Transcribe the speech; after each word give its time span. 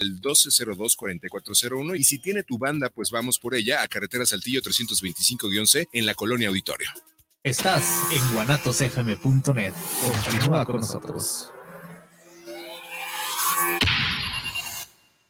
el 0.00 0.20
1202-4401 0.20 1.98
y 1.98 2.04
si 2.04 2.18
tiene 2.18 2.42
tu 2.42 2.58
banda, 2.58 2.90
pues 2.90 3.10
vamos 3.10 3.38
por 3.38 3.54
ella 3.54 3.82
a 3.82 3.88
Carretera 3.88 4.26
Saltillo 4.26 4.60
325-C 4.60 5.88
en 5.92 6.06
la 6.06 6.14
Colonia 6.14 6.48
Auditorio. 6.48 6.88
Estás 7.42 8.02
en 8.12 8.34
guanatosfm.net. 8.34 9.72
Continúa 10.24 10.66
con 10.66 10.80
nosotros. 10.80 11.50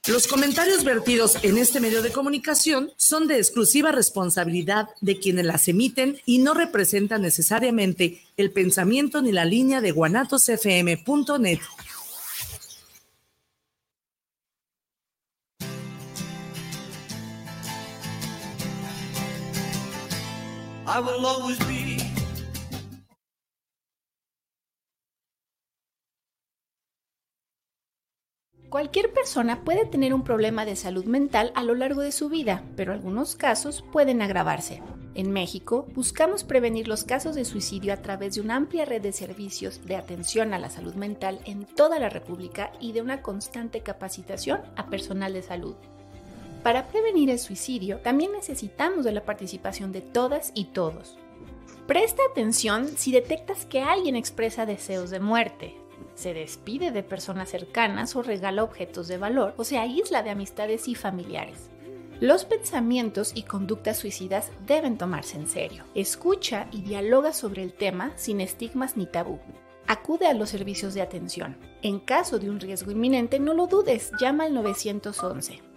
Los 0.08 0.26
comentarios 0.26 0.82
vertidos 0.82 1.38
en 1.42 1.58
este 1.58 1.78
medio 1.78 2.02
de 2.02 2.10
comunicación 2.10 2.90
son 2.96 3.28
de 3.28 3.36
exclusiva 3.36 3.92
responsabilidad 3.92 4.88
de 5.02 5.18
quienes 5.18 5.44
las 5.44 5.68
emiten 5.68 6.18
y 6.24 6.38
no 6.38 6.54
representan 6.54 7.22
necesariamente 7.22 8.22
el 8.36 8.50
pensamiento 8.50 9.20
ni 9.20 9.30
la 9.30 9.44
línea 9.44 9.80
de 9.80 9.92
guanatosfm.net. 9.92 11.60
I 20.92 20.98
will 20.98 21.24
always 21.24 21.56
be 21.68 21.80
Cualquier 28.70 29.12
persona 29.12 29.64
puede 29.64 29.84
tener 29.84 30.14
un 30.14 30.24
problema 30.24 30.64
de 30.64 30.74
salud 30.74 31.04
mental 31.04 31.52
a 31.54 31.62
lo 31.62 31.74
largo 31.74 32.02
de 32.02 32.12
su 32.12 32.28
vida, 32.28 32.64
pero 32.76 32.92
algunos 32.92 33.36
casos 33.36 33.84
pueden 33.92 34.22
agravarse. 34.22 34.82
En 35.14 35.32
México, 35.32 35.86
buscamos 35.94 36.44
prevenir 36.44 36.86
los 36.86 37.04
casos 37.04 37.34
de 37.34 37.44
suicidio 37.44 37.92
a 37.92 37.96
través 37.96 38.34
de 38.34 38.40
una 38.40 38.56
amplia 38.56 38.84
red 38.84 39.02
de 39.02 39.12
servicios 39.12 39.84
de 39.86 39.96
atención 39.96 40.54
a 40.54 40.58
la 40.58 40.70
salud 40.70 40.94
mental 40.94 41.40
en 41.46 41.66
toda 41.66 41.98
la 41.98 42.08
República 42.08 42.72
y 42.80 42.92
de 42.92 43.02
una 43.02 43.22
constante 43.22 43.82
capacitación 43.82 44.60
a 44.76 44.86
personal 44.86 45.32
de 45.32 45.42
salud. 45.42 45.74
Para 46.62 46.88
prevenir 46.88 47.30
el 47.30 47.38
suicidio, 47.38 47.98
también 47.98 48.32
necesitamos 48.32 49.04
de 49.04 49.12
la 49.12 49.24
participación 49.24 49.92
de 49.92 50.02
todas 50.02 50.52
y 50.54 50.66
todos. 50.66 51.16
Presta 51.86 52.22
atención 52.30 52.88
si 52.96 53.12
detectas 53.12 53.66
que 53.66 53.80
alguien 53.80 54.14
expresa 54.14 54.66
deseos 54.66 55.10
de 55.10 55.20
muerte, 55.20 55.74
se 56.14 56.34
despide 56.34 56.90
de 56.90 57.02
personas 57.02 57.48
cercanas 57.48 58.14
o 58.14 58.22
regala 58.22 58.62
objetos 58.62 59.08
de 59.08 59.16
valor 59.16 59.54
o 59.56 59.64
se 59.64 59.78
aísla 59.78 60.22
de 60.22 60.30
amistades 60.30 60.86
y 60.86 60.94
familiares. 60.94 61.70
Los 62.20 62.44
pensamientos 62.44 63.32
y 63.34 63.44
conductas 63.44 63.96
suicidas 63.96 64.50
deben 64.66 64.98
tomarse 64.98 65.38
en 65.38 65.48
serio. 65.48 65.84
Escucha 65.94 66.66
y 66.70 66.82
dialoga 66.82 67.32
sobre 67.32 67.62
el 67.62 67.72
tema 67.72 68.12
sin 68.16 68.42
estigmas 68.42 68.98
ni 68.98 69.06
tabú. 69.06 69.38
Acude 69.86 70.26
a 70.26 70.34
los 70.34 70.50
servicios 70.50 70.92
de 70.92 71.00
atención. 71.00 71.56
En 71.80 71.98
caso 71.98 72.38
de 72.38 72.50
un 72.50 72.60
riesgo 72.60 72.90
inminente, 72.90 73.40
no 73.40 73.54
lo 73.54 73.66
dudes, 73.66 74.12
llama 74.20 74.44
al 74.44 74.52
911. 74.52 75.69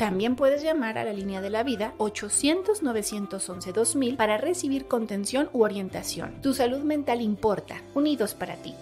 También 0.00 0.34
puedes 0.34 0.62
llamar 0.62 0.96
a 0.96 1.04
la 1.04 1.12
línea 1.12 1.42
de 1.42 1.50
la 1.50 1.62
vida 1.62 1.92
800-911-2000 1.98 4.16
para 4.16 4.38
recibir 4.38 4.86
contención 4.86 5.50
u 5.52 5.62
orientación. 5.62 6.40
Tu 6.40 6.54
salud 6.54 6.78
mental 6.78 7.20
importa. 7.20 7.82
Unidos 7.92 8.32
para 8.32 8.56
ti. 8.56 8.74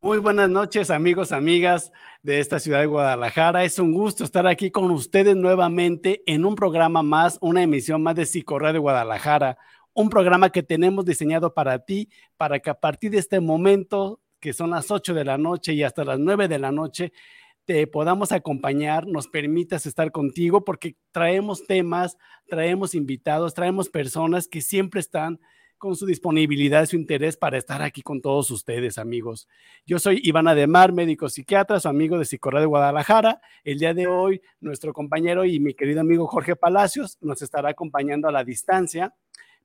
Muy 0.00 0.18
buenas 0.18 0.50
noches, 0.50 0.90
amigos, 0.90 1.30
amigas 1.30 1.92
de 2.24 2.40
esta 2.40 2.58
ciudad 2.58 2.80
de 2.80 2.86
Guadalajara. 2.86 3.62
Es 3.62 3.78
un 3.78 3.92
gusto 3.92 4.24
estar 4.24 4.48
aquí 4.48 4.72
con 4.72 4.90
ustedes 4.90 5.36
nuevamente 5.36 6.24
en 6.26 6.44
un 6.44 6.56
programa 6.56 7.04
más, 7.04 7.38
una 7.40 7.62
emisión 7.62 8.02
más 8.02 8.16
de 8.16 8.26
Psicorra 8.26 8.72
de 8.72 8.80
Guadalajara, 8.80 9.56
un 9.92 10.10
programa 10.10 10.50
que 10.50 10.64
tenemos 10.64 11.04
diseñado 11.04 11.54
para 11.54 11.84
ti, 11.84 12.08
para 12.36 12.58
que 12.58 12.70
a 12.70 12.80
partir 12.80 13.12
de 13.12 13.18
este 13.18 13.38
momento, 13.38 14.18
que 14.40 14.52
son 14.52 14.70
las 14.70 14.90
8 14.90 15.14
de 15.14 15.24
la 15.24 15.38
noche 15.38 15.72
y 15.74 15.82
hasta 15.82 16.04
las 16.04 16.18
9 16.18 16.48
de 16.48 16.58
la 16.58 16.72
noche, 16.72 17.12
te 17.64 17.86
podamos 17.86 18.32
acompañar, 18.32 19.06
nos 19.06 19.28
permitas 19.28 19.86
estar 19.86 20.10
contigo, 20.10 20.64
porque 20.64 20.96
traemos 21.12 21.66
temas, 21.66 22.16
traemos 22.48 22.94
invitados, 22.94 23.54
traemos 23.54 23.88
personas 23.88 24.48
que 24.48 24.60
siempre 24.60 25.00
están 25.00 25.40
con 25.80 25.96
su 25.96 26.04
disponibilidad, 26.04 26.84
su 26.84 26.96
interés 26.96 27.38
para 27.38 27.56
estar 27.56 27.80
aquí 27.80 28.02
con 28.02 28.20
todos 28.20 28.50
ustedes, 28.50 28.98
amigos. 28.98 29.48
Yo 29.86 29.98
soy 29.98 30.20
Iván 30.22 30.46
Ademar, 30.46 30.92
médico 30.92 31.30
psiquiatra, 31.30 31.80
su 31.80 31.88
amigo 31.88 32.18
de 32.18 32.26
Psicorra 32.26 32.60
de 32.60 32.66
Guadalajara. 32.66 33.40
El 33.64 33.78
día 33.78 33.94
de 33.94 34.06
hoy, 34.06 34.42
nuestro 34.60 34.92
compañero 34.92 35.46
y 35.46 35.58
mi 35.58 35.72
querido 35.72 36.02
amigo 36.02 36.26
Jorge 36.26 36.54
Palacios 36.54 37.16
nos 37.22 37.40
estará 37.40 37.70
acompañando 37.70 38.28
a 38.28 38.32
la 38.32 38.44
distancia, 38.44 39.14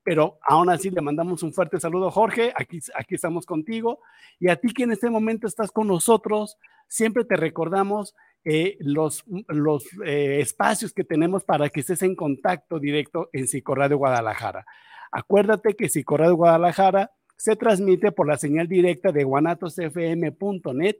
pero 0.06 0.38
aún 0.42 0.70
así 0.70 0.88
le 0.90 1.00
mandamos 1.00 1.42
un 1.42 1.52
fuerte 1.52 1.80
saludo, 1.80 2.12
Jorge. 2.12 2.52
Aquí, 2.54 2.78
aquí 2.94 3.16
estamos 3.16 3.44
contigo. 3.44 3.98
Y 4.38 4.48
a 4.50 4.54
ti 4.54 4.72
que 4.72 4.84
en 4.84 4.92
este 4.92 5.10
momento 5.10 5.48
estás 5.48 5.72
con 5.72 5.88
nosotros, 5.88 6.58
siempre 6.86 7.24
te 7.24 7.34
recordamos 7.34 8.14
eh, 8.44 8.76
los, 8.78 9.24
los 9.48 9.84
eh, 10.04 10.38
espacios 10.40 10.92
que 10.92 11.02
tenemos 11.02 11.42
para 11.42 11.70
que 11.70 11.80
estés 11.80 12.02
en 12.02 12.14
contacto 12.14 12.78
directo 12.78 13.30
en 13.32 13.48
Psicorra 13.48 13.88
de 13.88 13.96
Guadalajara. 13.96 14.64
Acuérdate 15.10 15.74
que 15.74 15.88
si 15.88 16.04
de 16.06 16.30
Guadalajara 16.30 17.10
se 17.36 17.56
transmite 17.56 18.12
por 18.12 18.28
la 18.28 18.38
señal 18.38 18.68
directa 18.68 19.10
de 19.10 19.24
guanatosfm.net 19.24 20.98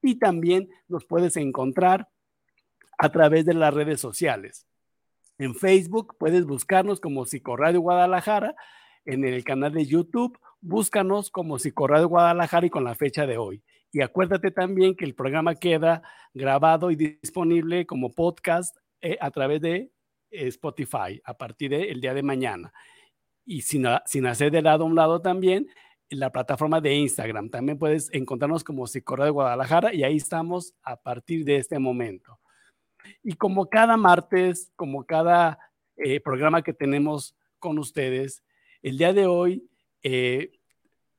y 0.00 0.18
también 0.18 0.70
nos 0.88 1.04
puedes 1.04 1.36
encontrar 1.36 2.08
a 2.96 3.10
través 3.10 3.44
de 3.44 3.52
las 3.52 3.74
redes 3.74 4.00
sociales. 4.00 4.66
En 5.38 5.54
Facebook 5.54 6.16
puedes 6.18 6.46
buscarnos 6.46 7.00
como 7.00 7.26
Psicoradio 7.26 7.80
Guadalajara, 7.80 8.54
en 9.04 9.24
el 9.24 9.44
canal 9.44 9.72
de 9.72 9.86
YouTube 9.86 10.38
búscanos 10.60 11.30
como 11.30 11.58
Psicoradio 11.58 12.08
Guadalajara 12.08 12.66
y 12.66 12.70
con 12.70 12.84
la 12.84 12.94
fecha 12.94 13.26
de 13.26 13.38
hoy. 13.38 13.62
Y 13.92 14.00
acuérdate 14.00 14.50
también 14.50 14.96
que 14.96 15.04
el 15.04 15.14
programa 15.14 15.54
queda 15.54 16.02
grabado 16.34 16.90
y 16.90 16.96
disponible 16.96 17.86
como 17.86 18.10
podcast 18.12 18.76
eh, 19.00 19.16
a 19.20 19.30
través 19.30 19.60
de 19.60 19.92
eh, 20.30 20.48
Spotify 20.48 21.20
a 21.24 21.34
partir 21.34 21.70
del 21.70 22.00
día 22.00 22.14
de 22.14 22.22
mañana 22.22 22.72
y 23.44 23.62
sin, 23.62 23.86
hacer 23.86 24.50
de 24.50 24.60
lado 24.60 24.84
a 24.84 24.86
un 24.88 24.96
lado 24.96 25.22
también 25.22 25.68
la 26.10 26.30
plataforma 26.30 26.80
de 26.80 26.94
Instagram. 26.94 27.48
También 27.48 27.78
puedes 27.78 28.12
encontrarnos 28.12 28.64
como 28.64 28.86
Psicorra 28.86 29.26
de 29.26 29.30
Guadalajara 29.30 29.94
y 29.94 30.02
ahí 30.02 30.16
estamos 30.16 30.74
a 30.82 30.96
partir 30.96 31.44
de 31.44 31.56
este 31.56 31.78
momento. 31.78 32.40
Y 33.22 33.34
como 33.34 33.68
cada 33.68 33.96
martes, 33.96 34.72
como 34.76 35.04
cada 35.04 35.58
eh, 35.96 36.20
programa 36.20 36.62
que 36.62 36.72
tenemos 36.72 37.36
con 37.58 37.78
ustedes, 37.78 38.42
el 38.82 38.98
día 38.98 39.12
de 39.12 39.26
hoy 39.26 39.68
eh, 40.02 40.52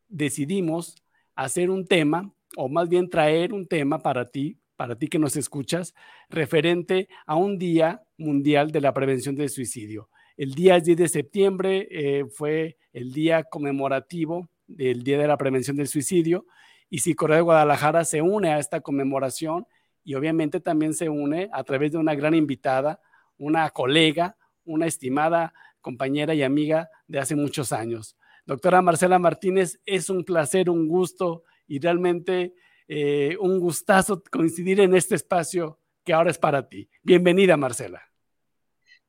decidimos 0.08 0.96
hacer 1.36 1.70
un 1.70 1.86
tema, 1.86 2.32
o 2.56 2.70
más 2.70 2.90
bien 2.90 3.10
traer 3.10 3.54
un 3.54 3.68
tema 3.68 4.00
para 4.00 4.26
ti, 4.26 4.58
para 4.76 4.96
ti 4.96 5.08
que 5.08 5.20
nos 5.20 5.36
escuchas, 5.36 5.94
referente 6.30 7.10
a 7.26 7.36
un 7.36 7.58
Día 7.58 8.04
Mundial 8.18 8.72
de 8.72 8.82
la 8.82 8.94
Prevención 8.94 9.36
del 9.36 9.50
Suicidio. 9.50 10.10
El 10.38 10.54
día 10.54 10.80
10 10.80 10.98
de 10.98 11.08
septiembre 11.08 11.88
eh, 11.90 12.26
fue 12.30 12.78
el 12.94 13.12
día 13.12 13.44
conmemorativo 13.44 14.50
del 14.68 15.04
Día 15.04 15.18
de 15.18 15.28
la 15.28 15.38
Prevención 15.38 15.76
del 15.78 15.88
Suicidio 15.88 16.46
y 16.90 17.00
Psicorrea 17.00 17.38
de 17.38 17.44
Guadalajara 17.44 18.06
se 18.06 18.22
une 18.22 18.50
a 18.50 18.60
esta 18.60 18.82
conmemoración 18.82 19.66
y 20.08 20.16
obviamente 20.16 20.62
también 20.62 20.94
se 20.94 21.10
une 21.10 21.50
a 21.52 21.66
través 21.66 21.92
de 21.92 21.98
una 21.98 22.16
gran 22.16 22.34
invitada, 22.34 23.02
una 23.38 23.70
colega, 23.72 24.38
una 24.64 24.86
estimada 24.86 25.54
compañera 25.82 26.34
y 26.34 26.44
amiga 26.44 26.90
de 27.08 27.20
hace 27.20 27.36
muchos 27.36 27.74
años. 27.74 28.16
Doctora 28.46 28.82
Marcela 28.82 29.20
Martínez, 29.20 29.82
es 29.86 30.10
un 30.10 30.24
placer, 30.24 30.70
un 30.70 30.88
gusto 30.88 31.44
y 31.68 31.80
realmente 31.80 32.54
eh, 32.88 33.36
un 33.42 33.60
gustazo 33.60 34.24
coincidir 34.32 34.80
en 34.80 34.96
este 34.96 35.16
espacio 35.16 35.78
que 36.06 36.14
ahora 36.14 36.32
es 36.32 36.38
para 36.38 36.70
ti. 36.70 36.90
Bienvenida, 37.04 37.58
Marcela. 37.58 38.02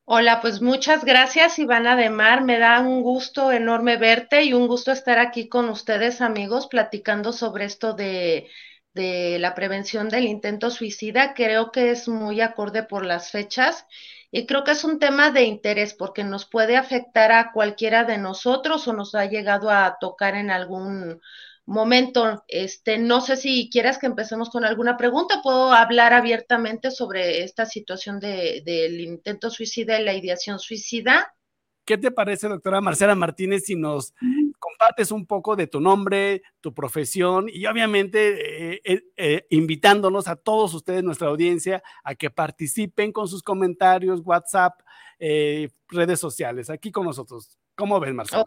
Hola, 0.03 0.41
pues 0.41 0.61
muchas 0.61 1.05
gracias, 1.05 1.59
Ivana 1.59 1.95
de 1.95 2.09
Mar. 2.09 2.43
Me 2.43 2.59
da 2.59 2.81
un 2.81 3.03
gusto 3.03 3.53
enorme 3.53 3.95
verte 3.95 4.43
y 4.43 4.53
un 4.53 4.67
gusto 4.67 4.91
estar 4.91 5.17
aquí 5.17 5.47
con 5.47 5.69
ustedes, 5.69 6.19
amigos, 6.19 6.67
platicando 6.67 7.31
sobre 7.31 7.63
esto 7.63 7.93
de, 7.93 8.49
de 8.99 9.39
la 9.39 9.55
prevención 9.55 10.09
del 10.09 10.25
intento 10.25 10.69
suicida. 10.69 11.33
Creo 11.33 11.71
que 11.71 11.91
es 11.91 12.09
muy 12.09 12.41
acorde 12.41 12.83
por 12.83 13.05
las 13.05 13.31
fechas 13.31 13.85
y 14.29 14.45
creo 14.45 14.63
que 14.63 14.71
es 14.71 14.83
un 14.83 14.99
tema 14.99 15.31
de 15.31 15.43
interés 15.43 15.93
porque 15.93 16.23
nos 16.23 16.45
puede 16.45 16.75
afectar 16.75 17.31
a 17.31 17.51
cualquiera 17.53 18.03
de 18.03 18.17
nosotros 18.17 18.87
o 18.87 18.93
nos 18.93 19.15
ha 19.15 19.25
llegado 19.25 19.69
a 19.71 19.97
tocar 19.99 20.35
en 20.35 20.51
algún 20.51 21.21
momento. 21.65 22.43
Este, 22.47 22.97
no 22.97 23.21
sé 23.21 23.37
si 23.37 23.69
quieras 23.71 23.97
que 23.97 24.07
empecemos 24.07 24.49
con 24.49 24.65
alguna 24.65 24.97
pregunta. 24.97 25.41
Puedo 25.41 25.71
hablar 25.71 26.13
abiertamente 26.13 26.91
sobre 26.91 27.43
esta 27.43 27.65
situación 27.65 28.19
de, 28.19 28.61
del 28.65 28.99
intento 28.99 29.49
suicida 29.49 29.99
y 29.99 30.03
la 30.03 30.13
ideación 30.13 30.59
suicida. 30.59 31.33
¿Qué 31.85 31.97
te 31.97 32.11
parece, 32.11 32.47
doctora 32.47 32.81
Marcela 32.81 33.15
Martínez, 33.15 33.63
si 33.65 33.75
nos 33.75 34.13
compartes 34.79 35.11
un 35.11 35.25
poco 35.25 35.55
de 35.55 35.67
tu 35.67 35.81
nombre, 35.81 36.41
tu 36.61 36.73
profesión 36.73 37.47
y 37.51 37.65
obviamente 37.65 38.75
eh, 38.75 38.81
eh, 38.85 39.03
eh, 39.17 39.45
invitándonos 39.49 40.27
a 40.27 40.37
todos 40.37 40.73
ustedes, 40.73 41.03
nuestra 41.03 41.27
audiencia, 41.27 41.83
a 42.03 42.15
que 42.15 42.29
participen 42.29 43.11
con 43.11 43.27
sus 43.27 43.43
comentarios, 43.43 44.21
WhatsApp, 44.23 44.79
redes 45.19 46.19
sociales, 46.19 46.69
aquí 46.69 46.91
con 46.91 47.05
nosotros. 47.05 47.57
¿Cómo 47.75 47.99
ven, 47.99 48.15
Marcela? 48.15 48.45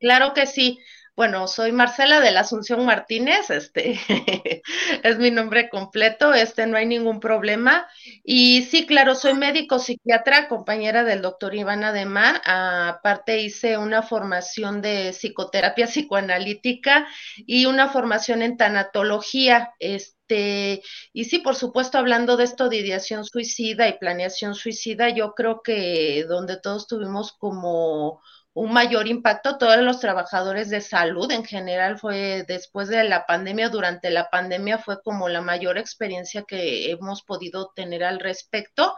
Claro 0.00 0.34
que 0.34 0.46
sí. 0.46 0.80
Bueno, 1.14 1.46
soy 1.46 1.72
Marcela 1.72 2.20
de 2.20 2.30
la 2.30 2.40
Asunción 2.40 2.86
Martínez, 2.86 3.50
este 3.50 4.00
es 5.02 5.18
mi 5.18 5.30
nombre 5.30 5.68
completo, 5.68 6.32
este 6.32 6.66
no 6.66 6.78
hay 6.78 6.86
ningún 6.86 7.20
problema. 7.20 7.86
Y 8.24 8.62
sí, 8.62 8.86
claro, 8.86 9.14
soy 9.14 9.34
médico 9.34 9.78
psiquiatra, 9.78 10.48
compañera 10.48 11.04
del 11.04 11.20
doctor 11.20 11.54
Iván 11.54 11.84
Ademar. 11.84 12.40
Aparte 12.46 13.40
hice 13.42 13.76
una 13.76 14.02
formación 14.02 14.80
de 14.80 15.12
psicoterapia 15.12 15.86
psicoanalítica 15.86 17.06
y 17.36 17.66
una 17.66 17.88
formación 17.90 18.40
en 18.40 18.56
tanatología. 18.56 19.74
Este, 19.80 20.82
y 21.12 21.24
sí, 21.26 21.40
por 21.40 21.56
supuesto, 21.56 21.98
hablando 21.98 22.38
de 22.38 22.44
esto 22.44 22.70
de 22.70 22.78
ideación 22.78 23.26
suicida 23.26 23.86
y 23.86 23.98
planeación 23.98 24.54
suicida, 24.54 25.10
yo 25.10 25.34
creo 25.34 25.60
que 25.62 26.24
donde 26.26 26.58
todos 26.58 26.86
tuvimos 26.86 27.32
como 27.32 28.22
un 28.54 28.72
mayor 28.72 29.08
impacto. 29.08 29.58
Todos 29.58 29.78
los 29.78 30.00
trabajadores 30.00 30.68
de 30.70 30.80
salud 30.80 31.30
en 31.30 31.44
general 31.44 31.98
fue 31.98 32.44
después 32.46 32.88
de 32.88 33.04
la 33.04 33.26
pandemia, 33.26 33.68
durante 33.68 34.10
la 34.10 34.28
pandemia 34.30 34.78
fue 34.78 35.02
como 35.02 35.28
la 35.28 35.40
mayor 35.40 35.78
experiencia 35.78 36.44
que 36.46 36.90
hemos 36.90 37.22
podido 37.22 37.72
tener 37.74 38.04
al 38.04 38.20
respecto. 38.20 38.94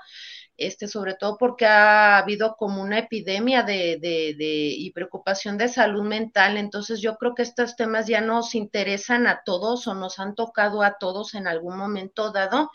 Este, 0.57 0.87
sobre 0.87 1.15
todo 1.15 1.37
porque 1.37 1.67
ha 1.67 2.17
habido 2.19 2.55
como 2.57 2.81
una 2.81 3.01
epidemia 3.01 3.65
de, 3.65 3.99
de, 4.01 4.37
de, 4.39 4.69
y 4.79 4.93
preocupación 4.93 5.59
de 5.59 5.69
salud 5.69 6.05
mental. 6.05 6.57
Entonces 6.57 7.01
yo 7.01 7.17
creo 7.17 7.35
que 7.35 7.43
estos 7.43 7.75
temas 7.75 8.07
ya 8.07 8.21
nos 8.21 8.55
interesan 8.55 9.27
a 9.27 9.43
todos 9.45 9.89
o 9.89 9.95
nos 9.95 10.21
han 10.21 10.37
tocado 10.37 10.83
a 10.83 10.97
todos 10.99 11.35
en 11.35 11.49
algún 11.49 11.77
momento 11.77 12.31
dado 12.31 12.71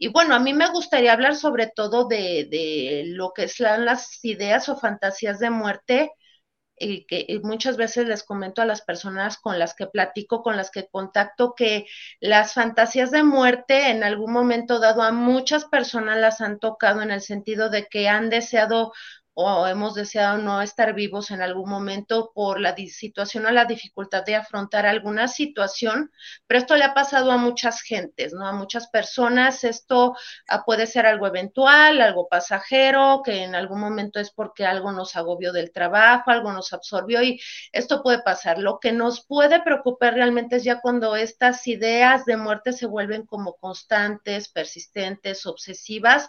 y 0.00 0.08
bueno, 0.08 0.34
a 0.34 0.38
mí 0.38 0.54
me 0.54 0.68
gustaría 0.70 1.12
hablar 1.12 1.36
sobre 1.36 1.68
todo 1.68 2.06
de, 2.08 2.46
de 2.50 3.04
lo 3.06 3.32
que 3.32 3.48
son 3.48 3.84
las 3.84 4.24
ideas 4.24 4.68
o 4.68 4.76
fantasías 4.76 5.38
de 5.38 5.50
muerte, 5.50 6.10
y 6.80 7.06
que 7.06 7.40
muchas 7.42 7.76
veces 7.76 8.06
les 8.06 8.22
comento 8.22 8.62
a 8.62 8.66
las 8.66 8.82
personas 8.82 9.38
con 9.38 9.58
las 9.58 9.74
que 9.74 9.86
platico, 9.86 10.42
con 10.42 10.56
las 10.56 10.70
que 10.70 10.86
contacto, 10.88 11.54
que 11.56 11.86
las 12.20 12.52
fantasías 12.54 13.10
de 13.10 13.22
muerte 13.24 13.90
en 13.90 14.04
algún 14.04 14.32
momento 14.32 14.78
dado 14.78 15.02
a 15.02 15.12
muchas 15.12 15.64
personas 15.64 16.18
las 16.18 16.40
han 16.40 16.58
tocado 16.58 17.02
en 17.02 17.10
el 17.10 17.20
sentido 17.20 17.68
de 17.70 17.86
que 17.86 18.08
han 18.08 18.30
deseado 18.30 18.92
o 19.40 19.68
hemos 19.68 19.94
deseado 19.94 20.38
no 20.38 20.60
estar 20.60 20.94
vivos 20.94 21.30
en 21.30 21.40
algún 21.42 21.70
momento 21.70 22.32
por 22.34 22.58
la 22.58 22.74
situación 22.74 23.46
o 23.46 23.52
la 23.52 23.66
dificultad 23.66 24.24
de 24.24 24.34
afrontar 24.34 24.84
alguna 24.84 25.28
situación, 25.28 26.10
pero 26.48 26.58
esto 26.58 26.74
le 26.74 26.82
ha 26.82 26.92
pasado 26.92 27.30
a 27.30 27.36
muchas 27.36 27.80
gentes, 27.82 28.32
¿no? 28.32 28.48
A 28.48 28.52
muchas 28.52 28.88
personas 28.88 29.62
esto 29.62 30.16
ah, 30.48 30.64
puede 30.64 30.88
ser 30.88 31.06
algo 31.06 31.28
eventual, 31.28 32.00
algo 32.00 32.26
pasajero, 32.26 33.22
que 33.24 33.44
en 33.44 33.54
algún 33.54 33.78
momento 33.78 34.18
es 34.18 34.32
porque 34.32 34.66
algo 34.66 34.90
nos 34.90 35.14
agobió 35.14 35.52
del 35.52 35.70
trabajo, 35.70 36.32
algo 36.32 36.52
nos 36.52 36.72
absorbió 36.72 37.22
y 37.22 37.40
esto 37.70 38.02
puede 38.02 38.20
pasar. 38.24 38.58
Lo 38.58 38.80
que 38.80 38.90
nos 38.90 39.24
puede 39.24 39.62
preocupar 39.62 40.14
realmente 40.14 40.56
es 40.56 40.64
ya 40.64 40.80
cuando 40.80 41.14
estas 41.14 41.64
ideas 41.68 42.24
de 42.24 42.36
muerte 42.36 42.72
se 42.72 42.86
vuelven 42.86 43.24
como 43.24 43.54
constantes, 43.54 44.48
persistentes, 44.48 45.46
obsesivas, 45.46 46.28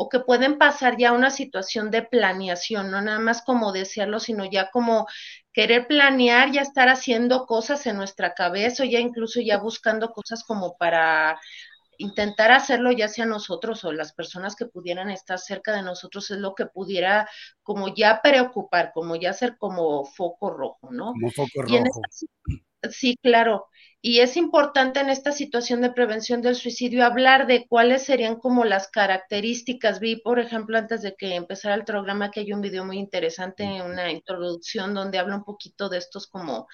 o 0.00 0.08
que 0.08 0.20
pueden 0.20 0.58
pasar 0.58 0.96
ya 0.96 1.08
a 1.08 1.12
una 1.12 1.30
situación 1.30 1.90
de 1.90 2.02
planeación, 2.02 2.88
no 2.92 3.00
nada 3.02 3.18
más 3.18 3.42
como 3.42 3.72
desearlo, 3.72 4.20
sino 4.20 4.44
ya 4.44 4.70
como 4.70 5.08
querer 5.52 5.88
planear, 5.88 6.52
ya 6.52 6.62
estar 6.62 6.88
haciendo 6.88 7.46
cosas 7.46 7.84
en 7.86 7.96
nuestra 7.96 8.32
cabeza 8.34 8.84
o 8.84 8.86
ya 8.86 9.00
incluso 9.00 9.40
ya 9.40 9.58
buscando 9.58 10.10
cosas 10.10 10.44
como 10.44 10.76
para 10.76 11.40
intentar 11.96 12.52
hacerlo 12.52 12.92
ya 12.92 13.08
sea 13.08 13.26
nosotros 13.26 13.82
o 13.82 13.90
las 13.90 14.12
personas 14.12 14.54
que 14.54 14.66
pudieran 14.66 15.10
estar 15.10 15.40
cerca 15.40 15.74
de 15.74 15.82
nosotros 15.82 16.30
es 16.30 16.38
lo 16.38 16.54
que 16.54 16.66
pudiera 16.66 17.28
como 17.64 17.92
ya 17.92 18.20
preocupar, 18.22 18.92
como 18.94 19.16
ya 19.16 19.32
ser 19.32 19.56
como 19.58 20.04
foco 20.04 20.50
rojo, 20.50 20.92
¿no? 20.92 21.06
Como 21.06 21.32
foco 21.32 21.62
rojo. 21.62 22.00
Sí, 22.90 23.16
claro. 23.22 23.66
Y 24.00 24.20
es 24.20 24.36
importante 24.36 25.00
en 25.00 25.10
esta 25.10 25.32
situación 25.32 25.80
de 25.80 25.90
prevención 25.90 26.40
del 26.40 26.54
suicidio 26.54 27.04
hablar 27.04 27.48
de 27.48 27.66
cuáles 27.66 28.04
serían 28.04 28.36
como 28.36 28.64
las 28.64 28.88
características. 28.88 29.98
Vi, 29.98 30.16
por 30.16 30.38
ejemplo, 30.38 30.78
antes 30.78 31.02
de 31.02 31.16
que 31.16 31.34
empezara 31.34 31.74
el 31.74 31.84
programa, 31.84 32.30
que 32.30 32.40
hay 32.40 32.52
un 32.52 32.60
video 32.60 32.84
muy 32.84 32.98
interesante, 32.98 33.64
una 33.82 34.12
introducción 34.12 34.94
donde 34.94 35.18
habla 35.18 35.34
un 35.36 35.44
poquito 35.44 35.88
de 35.88 35.98
estos 35.98 36.28
como 36.28 36.68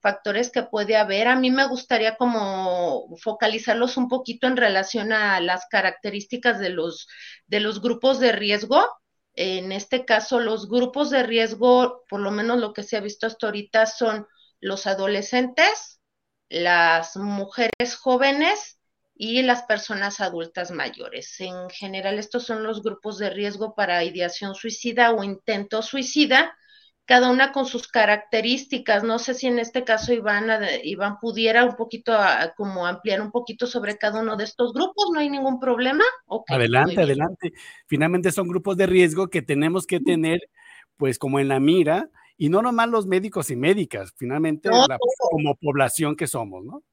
factores 0.00 0.50
que 0.52 0.62
puede 0.62 0.96
haber. 0.96 1.26
A 1.26 1.34
mí 1.36 1.50
me 1.50 1.66
gustaría 1.66 2.16
como 2.16 3.08
focalizarlos 3.22 3.96
un 3.96 4.08
poquito 4.08 4.46
en 4.46 4.56
relación 4.56 5.12
a 5.12 5.40
las 5.40 5.66
características 5.68 6.60
de 6.60 6.70
los, 6.70 7.08
de 7.48 7.58
los 7.60 7.82
grupos 7.82 8.20
de 8.20 8.30
riesgo. 8.32 8.86
En 9.34 9.72
este 9.72 10.04
caso, 10.04 10.38
los 10.40 10.68
grupos 10.68 11.10
de 11.10 11.24
riesgo, 11.24 12.04
por 12.08 12.20
lo 12.20 12.30
menos 12.30 12.58
lo 12.60 12.72
que 12.72 12.84
se 12.84 12.96
ha 12.96 13.00
visto 13.00 13.26
hasta 13.26 13.46
ahorita, 13.46 13.86
son 13.86 14.26
los 14.60 14.86
adolescentes, 14.86 16.00
las 16.48 17.16
mujeres 17.16 17.96
jóvenes 17.96 18.78
y 19.14 19.42
las 19.42 19.64
personas 19.64 20.20
adultas 20.20 20.70
mayores. 20.70 21.40
En 21.40 21.68
general, 21.70 22.18
estos 22.18 22.44
son 22.44 22.62
los 22.62 22.82
grupos 22.82 23.18
de 23.18 23.30
riesgo 23.30 23.74
para 23.74 24.04
ideación 24.04 24.54
suicida 24.54 25.12
o 25.12 25.24
intento 25.24 25.82
suicida, 25.82 26.56
cada 27.04 27.30
una 27.30 27.52
con 27.52 27.66
sus 27.66 27.88
características. 27.88 29.02
No 29.02 29.18
sé 29.18 29.34
si 29.34 29.46
en 29.46 29.58
este 29.58 29.82
caso 29.82 30.12
Iván, 30.12 30.50
Iván 30.84 31.18
pudiera 31.18 31.64
un 31.64 31.74
poquito 31.74 32.16
como 32.56 32.86
ampliar 32.86 33.20
un 33.20 33.32
poquito 33.32 33.66
sobre 33.66 33.98
cada 33.98 34.20
uno 34.20 34.36
de 34.36 34.44
estos 34.44 34.72
grupos, 34.72 35.08
¿no 35.12 35.18
hay 35.18 35.30
ningún 35.30 35.58
problema? 35.58 36.04
adelante, 36.46 37.00
adelante. 37.00 37.52
Finalmente 37.86 38.30
son 38.30 38.46
grupos 38.46 38.76
de 38.76 38.86
riesgo 38.86 39.28
que 39.28 39.42
tenemos 39.42 39.86
que 39.86 40.00
tener 40.00 40.40
pues 40.96 41.18
como 41.18 41.40
en 41.40 41.48
la 41.48 41.60
mira 41.60 42.10
y 42.38 42.48
no 42.48 42.62
nomás 42.62 42.88
los 42.88 43.06
médicos 43.06 43.50
y 43.50 43.56
médicas, 43.56 44.14
finalmente 44.16 44.70
como 45.30 45.56
población 45.56 46.16
que 46.16 46.28
somos, 46.28 46.64
¿no? 46.64 46.84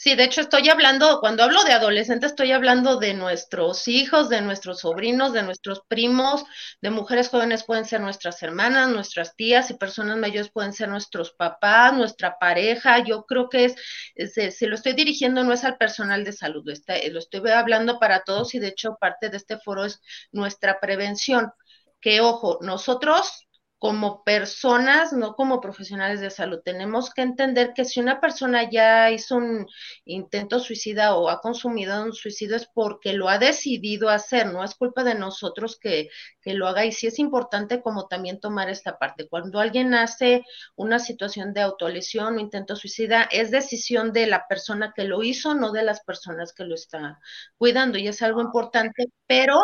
Sí, 0.00 0.14
de 0.14 0.22
hecho 0.22 0.42
estoy 0.42 0.68
hablando, 0.68 1.18
cuando 1.18 1.42
hablo 1.42 1.64
de 1.64 1.72
adolescentes, 1.72 2.30
estoy 2.30 2.52
hablando 2.52 2.98
de 2.98 3.14
nuestros 3.14 3.88
hijos, 3.88 4.28
de 4.28 4.40
nuestros 4.40 4.80
sobrinos, 4.80 5.32
de 5.32 5.42
nuestros 5.42 5.82
primos, 5.88 6.44
de 6.80 6.90
mujeres 6.90 7.30
jóvenes 7.30 7.64
pueden 7.64 7.84
ser 7.84 8.00
nuestras 8.00 8.40
hermanas, 8.44 8.90
nuestras 8.90 9.34
tías 9.34 9.70
y 9.70 9.74
personas 9.74 10.16
mayores 10.16 10.52
pueden 10.52 10.72
ser 10.72 10.88
nuestros 10.88 11.32
papás, 11.32 11.94
nuestra 11.94 12.38
pareja. 12.38 13.02
Yo 13.04 13.24
creo 13.26 13.48
que 13.48 13.74
es, 14.14 14.56
si 14.56 14.66
lo 14.66 14.76
estoy 14.76 14.92
dirigiendo 14.92 15.42
no 15.42 15.52
es 15.52 15.64
al 15.64 15.76
personal 15.78 16.22
de 16.22 16.32
salud, 16.32 16.62
lo, 16.64 17.12
lo 17.12 17.18
estoy 17.18 17.50
hablando 17.50 17.98
para 17.98 18.22
todos 18.22 18.54
y 18.54 18.60
de 18.60 18.68
hecho 18.68 18.96
parte 19.00 19.30
de 19.30 19.36
este 19.36 19.58
foro 19.58 19.84
es 19.84 20.00
nuestra 20.30 20.78
prevención. 20.78 21.50
Que 22.00 22.20
ojo, 22.20 22.60
nosotros 22.62 23.47
como 23.78 24.24
personas, 24.24 25.12
no 25.12 25.34
como 25.34 25.60
profesionales 25.60 26.20
de 26.20 26.30
salud. 26.30 26.60
Tenemos 26.64 27.10
que 27.14 27.22
entender 27.22 27.72
que 27.74 27.84
si 27.84 28.00
una 28.00 28.20
persona 28.20 28.68
ya 28.68 29.10
hizo 29.10 29.36
un 29.36 29.66
intento 30.04 30.58
suicida 30.58 31.14
o 31.16 31.28
ha 31.28 31.40
consumido 31.40 32.02
un 32.02 32.12
suicidio 32.12 32.56
es 32.56 32.66
porque 32.66 33.12
lo 33.12 33.28
ha 33.28 33.38
decidido 33.38 34.08
hacer, 34.08 34.52
no 34.52 34.64
es 34.64 34.74
culpa 34.74 35.04
de 35.04 35.14
nosotros 35.14 35.78
que, 35.80 36.08
que 36.42 36.54
lo 36.54 36.66
haga. 36.66 36.84
Y 36.84 36.92
sí 36.92 37.06
es 37.06 37.18
importante 37.20 37.80
como 37.80 38.08
también 38.08 38.40
tomar 38.40 38.68
esta 38.68 38.98
parte. 38.98 39.28
Cuando 39.28 39.60
alguien 39.60 39.94
hace 39.94 40.44
una 40.74 40.98
situación 40.98 41.52
de 41.54 41.60
autolesión 41.62 42.36
o 42.36 42.40
intento 42.40 42.74
suicida, 42.74 43.28
es 43.30 43.50
decisión 43.52 44.12
de 44.12 44.26
la 44.26 44.48
persona 44.48 44.92
que 44.94 45.04
lo 45.04 45.22
hizo, 45.22 45.54
no 45.54 45.70
de 45.72 45.84
las 45.84 46.00
personas 46.00 46.52
que 46.52 46.64
lo 46.64 46.74
están 46.74 47.16
cuidando. 47.56 47.98
Y 47.98 48.08
es 48.08 48.22
algo 48.22 48.40
importante, 48.40 49.06
pero 49.26 49.56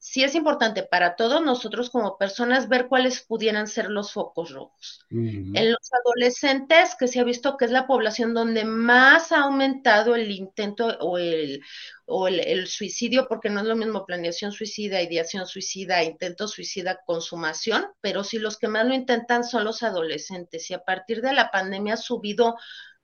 sí 0.00 0.24
es 0.24 0.34
importante 0.34 0.82
para 0.82 1.14
todos 1.14 1.42
nosotros 1.42 1.90
como 1.90 2.16
personas 2.16 2.68
ver 2.68 2.88
cuáles 2.88 3.20
pudieran 3.20 3.68
ser 3.68 3.90
los 3.90 4.12
focos 4.12 4.50
rojos. 4.50 5.04
En 5.10 5.70
los 5.70 5.90
adolescentes, 5.92 6.96
que 6.98 7.06
se 7.06 7.20
ha 7.20 7.24
visto 7.24 7.58
que 7.58 7.66
es 7.66 7.70
la 7.70 7.86
población 7.86 8.32
donde 8.32 8.64
más 8.64 9.30
ha 9.30 9.42
aumentado 9.42 10.14
el 10.14 10.30
intento 10.30 10.86
o 11.00 11.18
el, 11.18 11.60
o 12.06 12.28
el, 12.28 12.66
suicidio, 12.66 13.28
porque 13.28 13.50
no 13.50 13.60
es 13.60 13.66
lo 13.66 13.76
mismo 13.76 14.06
planeación 14.06 14.52
suicida, 14.52 15.02
ideación 15.02 15.46
suicida, 15.46 16.02
intento 16.02 16.48
suicida, 16.48 17.00
consumación, 17.04 17.86
pero 18.00 18.24
sí 18.24 18.38
los 18.38 18.56
que 18.56 18.68
más 18.68 18.86
lo 18.86 18.94
intentan 18.94 19.44
son 19.44 19.64
los 19.64 19.82
adolescentes 19.82 20.70
y 20.70 20.74
a 20.74 20.82
partir 20.82 21.20
de 21.20 21.34
la 21.34 21.50
pandemia 21.50 21.94
ha 21.94 21.98
subido 21.98 22.56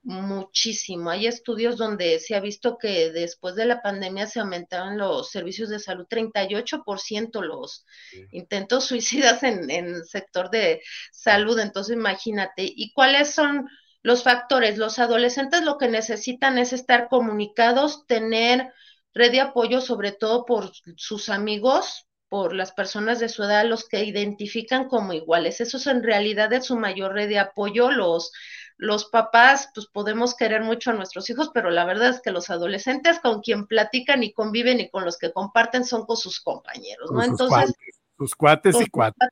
muchísimo. 0.07 1.09
Hay 1.09 1.27
estudios 1.27 1.75
donde 1.75 2.19
se 2.19 2.33
ha 2.33 2.39
visto 2.39 2.77
que 2.77 3.11
después 3.11 3.55
de 3.55 3.65
la 3.65 3.81
pandemia 3.81 4.25
se 4.25 4.39
aumentaron 4.39 4.97
los 4.97 5.29
servicios 5.29 5.67
de 5.67 5.79
salud 5.79 6.07
38% 6.09 7.41
los 7.41 7.85
intentos 8.31 8.85
suicidas 8.87 9.43
en, 9.43 9.69
el 9.69 10.05
sector 10.05 10.49
de 10.49 10.81
salud. 11.11 11.59
Entonces, 11.59 11.97
imagínate. 11.97 12.63
¿Y 12.63 12.93
cuáles 12.93 13.31
son 13.31 13.67
los 14.01 14.23
factores? 14.23 14.77
Los 14.77 14.97
adolescentes 14.97 15.63
lo 15.63 15.77
que 15.77 15.89
necesitan 15.89 16.57
es 16.57 16.71
estar 16.71 17.09
comunicados, 17.09 18.07
tener 18.07 18.71
red 19.13 19.31
de 19.31 19.41
apoyo, 19.41 19.81
sobre 19.81 20.13
todo 20.13 20.45
por 20.45 20.71
sus 20.95 21.27
amigos, 21.27 22.07
por 22.29 22.53
las 22.53 22.71
personas 22.71 23.19
de 23.19 23.27
su 23.27 23.43
edad, 23.43 23.65
los 23.65 23.85
que 23.89 24.05
identifican 24.05 24.87
como 24.87 25.11
iguales. 25.11 25.59
Eso 25.59 25.75
es 25.75 25.87
en 25.87 26.01
realidad 26.01 26.53
es 26.53 26.65
su 26.65 26.77
mayor 26.77 27.13
red 27.13 27.27
de 27.27 27.39
apoyo, 27.39 27.91
los 27.91 28.31
los 28.77 29.05
papás, 29.05 29.69
pues 29.73 29.87
podemos 29.87 30.35
querer 30.35 30.61
mucho 30.61 30.91
a 30.91 30.93
nuestros 30.93 31.29
hijos, 31.29 31.49
pero 31.53 31.71
la 31.71 31.85
verdad 31.85 32.09
es 32.09 32.21
que 32.21 32.31
los 32.31 32.49
adolescentes 32.49 33.19
con 33.19 33.41
quien 33.41 33.65
platican 33.65 34.23
y 34.23 34.33
conviven 34.33 34.79
y 34.79 34.89
con 34.89 35.03
los 35.03 35.17
que 35.17 35.31
comparten 35.31 35.83
son 35.83 36.05
con 36.05 36.17
sus 36.17 36.39
compañeros, 36.39 37.11
¿no? 37.11 37.23
Entonces, 37.23 37.73
sus 38.17 38.35
cuates 38.35 38.79
y 38.79 38.87
cuates. 38.87 39.29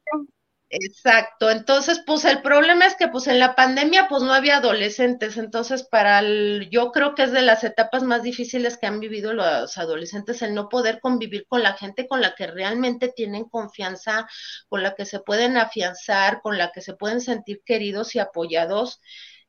Exacto, 0.69 1.51
entonces 1.51 2.01
pues 2.05 2.25
el 2.25 2.41
problema 2.41 2.87
es 2.87 2.95
que 2.95 3.07
pues 3.07 3.27
en 3.27 3.37
la 3.37 3.55
pandemia 3.55 4.07
pues 4.09 4.23
no 4.23 4.33
había 4.33 4.57
adolescentes, 4.57 5.37
entonces 5.37 5.83
para 5.83 6.19
el, 6.19 6.69
yo 6.71 6.91
creo 6.91 7.13
que 7.13 7.23
es 7.23 7.31
de 7.31 7.43
las 7.43 7.63
etapas 7.63 8.01
más 8.01 8.23
difíciles 8.23 8.77
que 8.77 8.87
han 8.87 8.99
vivido 8.99 9.31
los 9.33 9.77
adolescentes 9.77 10.41
el 10.41 10.55
no 10.55 10.67
poder 10.67 10.99
convivir 11.01 11.45
con 11.47 11.61
la 11.61 11.73
gente 11.73 12.07
con 12.07 12.19
la 12.19 12.33
que 12.33 12.47
realmente 12.47 13.09
tienen 13.15 13.45
confianza, 13.45 14.27
con 14.67 14.81
la 14.81 14.95
que 14.95 15.05
se 15.05 15.19
pueden 15.19 15.55
afianzar, 15.55 16.41
con 16.41 16.57
la 16.57 16.71
que 16.71 16.81
se 16.81 16.95
pueden 16.95 17.21
sentir 17.21 17.61
queridos 17.63 18.15
y 18.15 18.19
apoyados 18.19 19.01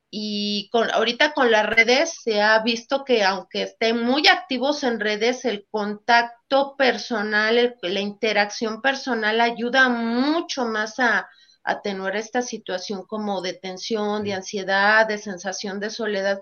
y 0.09 0.69
con, 0.71 0.89
ahorita 0.91 1.33
con 1.33 1.51
las 1.51 1.65
redes 1.65 2.21
se 2.23 2.41
ha 2.41 2.59
visto 2.63 3.03
que 3.03 3.23
aunque 3.23 3.63
estén 3.63 4.03
muy 4.03 4.27
activos 4.27 4.83
en 4.83 4.99
redes, 4.99 5.43
el 5.45 5.67
contacto 5.69 6.75
personal, 6.77 7.75
la 7.81 7.99
interacción 7.99 8.81
personal 8.81 9.41
ayuda 9.41 9.89
mucho 9.89 10.65
más 10.65 10.99
a 10.99 11.27
atenuar 11.63 12.15
esta 12.15 12.41
situación 12.41 13.05
como 13.05 13.41
de 13.41 13.53
tensión, 13.53 14.23
de 14.23 14.33
ansiedad, 14.33 15.05
de 15.05 15.17
sensación 15.17 15.79
de 15.81 15.89
soledad, 15.89 16.39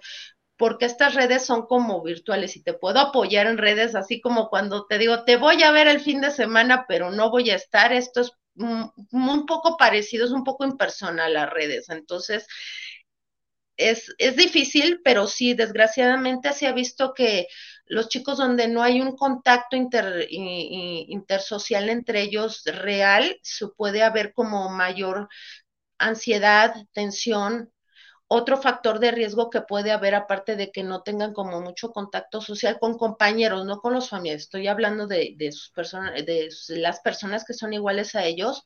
porque 0.57 0.86
estas 0.86 1.15
redes 1.15 1.45
son 1.45 1.65
como 1.65 2.01
virtuales 2.03 2.55
y 2.55 2.63
te 2.63 2.74
puedo 2.74 3.00
apoyar 3.00 3.48
en 3.48 3.57
redes, 3.57 3.95
así 3.95 4.22
como 4.22 4.50
cuando 4.50 4.86
te 4.86 5.00
digo, 5.00 5.24
te 5.24 5.38
voy 5.38 5.63
a 5.63 5.72
ver 5.72 5.88
el 5.88 6.00
fin 6.00 6.22
de 6.22 6.31
semana, 6.31 6.86
pero 6.88 7.12
no 7.12 7.31
voy 7.31 7.50
a 7.50 7.55
estar, 7.55 7.91
esto 7.91 8.22
es 8.22 8.31
un, 8.55 8.91
un 9.12 9.45
poco 9.45 9.75
parecido, 9.77 10.25
es 10.25 10.31
un 10.31 10.43
poco 10.43 10.65
impersonal 10.65 11.34
las 11.34 11.50
redes. 11.50 11.89
Entonces, 11.89 12.48
es, 13.77 14.13
es 14.17 14.36
difícil, 14.36 15.01
pero 15.03 15.27
sí, 15.27 15.53
desgraciadamente 15.53 16.53
se 16.53 16.67
ha 16.67 16.74
visto 16.74 17.13
que 17.13 17.48
los 17.86 18.10
chicos 18.10 18.38
donde 18.38 18.67
no 18.67 18.82
hay 18.82 19.01
un 19.01 19.15
contacto 19.15 19.75
inter, 19.75 20.27
intersocial 20.29 21.89
entre 21.89 22.22
ellos 22.24 22.63
real, 22.65 23.38
se 23.44 23.67
puede 23.67 24.03
haber 24.03 24.34
como 24.34 24.70
mayor 24.70 25.29
ansiedad, 25.98 26.75
tensión. 26.94 27.72
Otro 28.27 28.58
factor 28.58 29.00
de 29.00 29.12
riesgo 29.12 29.50
que 29.51 29.62
puede 29.62 29.91
haber, 29.91 30.15
aparte 30.15 30.55
de 30.55 30.72
que 30.72 30.84
no 30.84 31.03
tengan 31.03 31.34
como 31.34 31.62
mucho 31.62 31.91
contacto 31.91 32.41
social 32.41 32.79
con 32.79 32.98
compañeros, 32.98 33.65
no 33.65 33.79
con 33.82 33.94
los 33.94 34.10
familiares, 34.10 34.44
estoy 34.44 34.67
hablando 34.67 35.08
de, 35.08 35.36
de 35.38 35.51
sus 35.51 35.72
personas, 35.72 36.25
de 36.25 36.50
las 36.70 37.01
personas 37.01 37.46
que 37.46 37.53
son 37.53 37.74
iguales 37.74 38.15
a 38.15 38.25
ellos, 38.25 38.65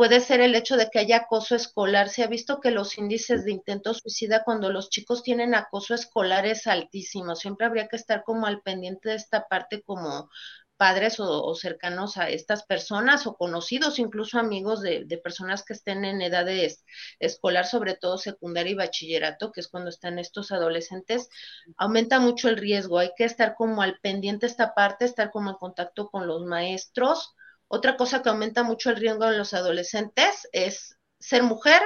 puede 0.00 0.20
ser 0.20 0.40
el 0.40 0.54
hecho 0.54 0.78
de 0.78 0.88
que 0.88 0.98
haya 0.98 1.18
acoso 1.18 1.54
escolar. 1.54 2.08
Se 2.08 2.22
ha 2.22 2.26
visto 2.26 2.58
que 2.58 2.70
los 2.70 2.96
índices 2.96 3.44
de 3.44 3.52
intento 3.52 3.92
suicida 3.92 4.44
cuando 4.44 4.72
los 4.72 4.88
chicos 4.88 5.22
tienen 5.22 5.54
acoso 5.54 5.92
escolar 5.94 6.46
es 6.46 6.66
altísimo. 6.66 7.36
Siempre 7.36 7.66
habría 7.66 7.86
que 7.86 7.96
estar 7.96 8.24
como 8.24 8.46
al 8.46 8.62
pendiente 8.62 9.10
de 9.10 9.16
esta 9.16 9.46
parte 9.46 9.82
como 9.82 10.30
padres 10.78 11.20
o, 11.20 11.54
cercanos 11.54 12.16
a 12.16 12.30
estas 12.30 12.62
personas 12.62 13.26
o 13.26 13.36
conocidos, 13.36 13.98
incluso 13.98 14.38
amigos 14.38 14.80
de, 14.80 15.04
de, 15.04 15.18
personas 15.18 15.64
que 15.66 15.74
estén 15.74 16.06
en 16.06 16.22
edades 16.22 16.82
escolar, 17.18 17.66
sobre 17.66 17.94
todo 17.94 18.16
secundaria 18.16 18.72
y 18.72 18.76
bachillerato, 18.76 19.52
que 19.52 19.60
es 19.60 19.68
cuando 19.68 19.90
están 19.90 20.18
estos 20.18 20.50
adolescentes, 20.50 21.28
aumenta 21.76 22.20
mucho 22.20 22.48
el 22.48 22.56
riesgo. 22.56 23.00
Hay 23.00 23.10
que 23.18 23.24
estar 23.24 23.54
como 23.54 23.82
al 23.82 23.98
pendiente 24.00 24.46
esta 24.46 24.72
parte, 24.72 25.04
estar 25.04 25.30
como 25.30 25.50
en 25.50 25.56
contacto 25.56 26.08
con 26.08 26.26
los 26.26 26.46
maestros, 26.46 27.34
otra 27.72 27.96
cosa 27.96 28.20
que 28.20 28.28
aumenta 28.28 28.64
mucho 28.64 28.90
el 28.90 28.96
riesgo 28.96 29.30
en 29.30 29.38
los 29.38 29.54
adolescentes 29.54 30.48
es 30.50 30.98
ser 31.20 31.44
mujer, 31.44 31.80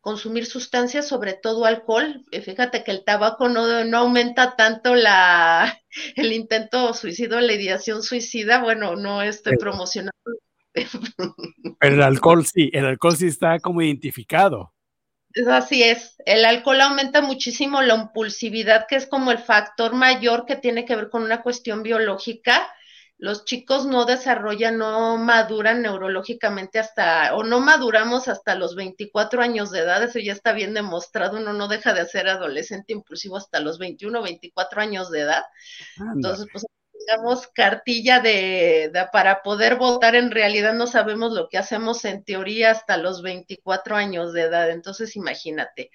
consumir 0.00 0.46
sustancias, 0.46 1.06
sobre 1.06 1.34
todo 1.34 1.64
alcohol. 1.64 2.24
Fíjate 2.32 2.82
que 2.82 2.90
el 2.90 3.04
tabaco 3.04 3.48
no, 3.48 3.84
no 3.84 3.98
aumenta 3.98 4.56
tanto 4.56 4.96
la, 4.96 5.80
el 6.16 6.32
intento 6.32 6.92
suicidio, 6.92 7.40
la 7.40 7.52
ideación 7.52 8.02
suicida. 8.02 8.64
Bueno, 8.64 8.96
no 8.96 9.22
estoy 9.22 9.56
promocionando. 9.58 10.10
Pero 11.78 11.94
el 11.94 12.02
alcohol 12.02 12.44
sí, 12.44 12.68
el 12.72 12.86
alcohol 12.86 13.16
sí 13.16 13.28
está 13.28 13.60
como 13.60 13.82
identificado. 13.82 14.74
Así 15.48 15.84
es, 15.84 16.16
el 16.26 16.44
alcohol 16.44 16.80
aumenta 16.80 17.22
muchísimo 17.22 17.80
la 17.80 17.94
impulsividad, 17.94 18.88
que 18.88 18.96
es 18.96 19.06
como 19.06 19.30
el 19.30 19.38
factor 19.38 19.92
mayor 19.92 20.46
que 20.46 20.56
tiene 20.56 20.84
que 20.84 20.96
ver 20.96 21.10
con 21.10 21.22
una 21.22 21.42
cuestión 21.42 21.84
biológica 21.84 22.68
los 23.20 23.44
chicos 23.44 23.84
no 23.84 24.06
desarrollan, 24.06 24.78
no 24.78 25.18
maduran 25.18 25.82
neurológicamente 25.82 26.78
hasta, 26.78 27.36
o 27.36 27.44
no 27.44 27.60
maduramos 27.60 28.28
hasta 28.28 28.54
los 28.54 28.74
24 28.74 29.42
años 29.42 29.70
de 29.70 29.80
edad, 29.80 30.02
eso 30.02 30.18
ya 30.18 30.32
está 30.32 30.52
bien 30.52 30.72
demostrado, 30.72 31.36
uno 31.36 31.52
no 31.52 31.68
deja 31.68 31.92
de 31.92 32.06
ser 32.06 32.28
adolescente 32.28 32.94
impulsivo 32.94 33.36
hasta 33.36 33.60
los 33.60 33.78
21, 33.78 34.22
24 34.22 34.80
años 34.80 35.10
de 35.10 35.20
edad. 35.20 35.42
Entonces, 36.14 36.46
pues 36.50 36.64
digamos, 37.00 37.48
cartilla 37.48 38.20
de, 38.20 38.90
de, 38.92 39.06
para 39.12 39.42
poder 39.42 39.76
votar, 39.76 40.14
en 40.14 40.30
realidad 40.30 40.74
no 40.74 40.86
sabemos 40.86 41.32
lo 41.32 41.48
que 41.48 41.58
hacemos 41.58 42.04
en 42.04 42.24
teoría 42.24 42.70
hasta 42.70 42.96
los 42.96 43.22
24 43.22 43.96
años 43.96 44.32
de 44.32 44.42
edad, 44.42 44.70
entonces 44.70 45.16
imagínate. 45.16 45.90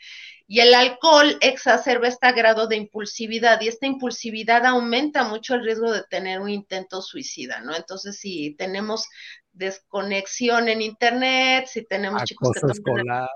Y 0.48 0.60
el 0.60 0.74
alcohol 0.76 1.38
exacerba 1.42 2.08
este 2.08 2.32
grado 2.32 2.68
de 2.68 2.76
impulsividad 2.76 3.60
y 3.62 3.68
esta 3.68 3.88
impulsividad 3.88 4.66
aumenta 4.66 5.24
mucho 5.24 5.56
el 5.56 5.64
riesgo 5.64 5.92
de 5.92 6.04
tener 6.04 6.40
un 6.40 6.50
intento 6.50 7.02
suicida, 7.02 7.62
¿no? 7.62 7.76
Entonces, 7.76 8.20
si 8.20 8.56
tenemos 8.56 9.08
desconexión 9.54 10.70
en 10.70 10.82
Internet, 10.82 11.68
si 11.68 11.86
tenemos 11.86 12.24
chicos 12.26 12.52
que 12.52 12.72
escolar. 12.72 13.30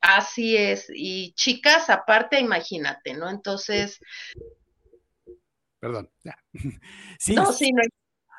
Así 0.00 0.56
es, 0.56 0.86
y 0.94 1.34
chicas 1.34 1.90
aparte, 1.90 2.40
imagínate, 2.40 3.14
¿no? 3.14 3.28
Entonces... 3.28 3.98
Perdón. 5.80 6.10
Sí, 7.18 7.34
no, 7.34 7.52
sí, 7.52 7.72
no. 7.72 7.82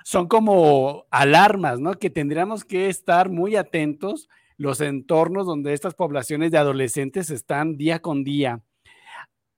son 0.03 0.27
como 0.27 1.05
alarmas, 1.12 1.79
¿no? 1.79 1.93
Que 1.93 2.10
tendríamos 2.10 2.63
que 2.63 2.88
estar 2.88 3.29
muy 3.29 3.55
atentos 3.55 4.29
los 4.57 4.79
entornos 4.79 5.48
donde 5.48 5.74
estas 5.74 5.95
poblaciones 5.95 6.51
de 6.51 6.60
adolescentes 6.60 7.29
están 7.31 7.77
día 7.77 8.00
con 8.00 8.24
día. 8.24 8.63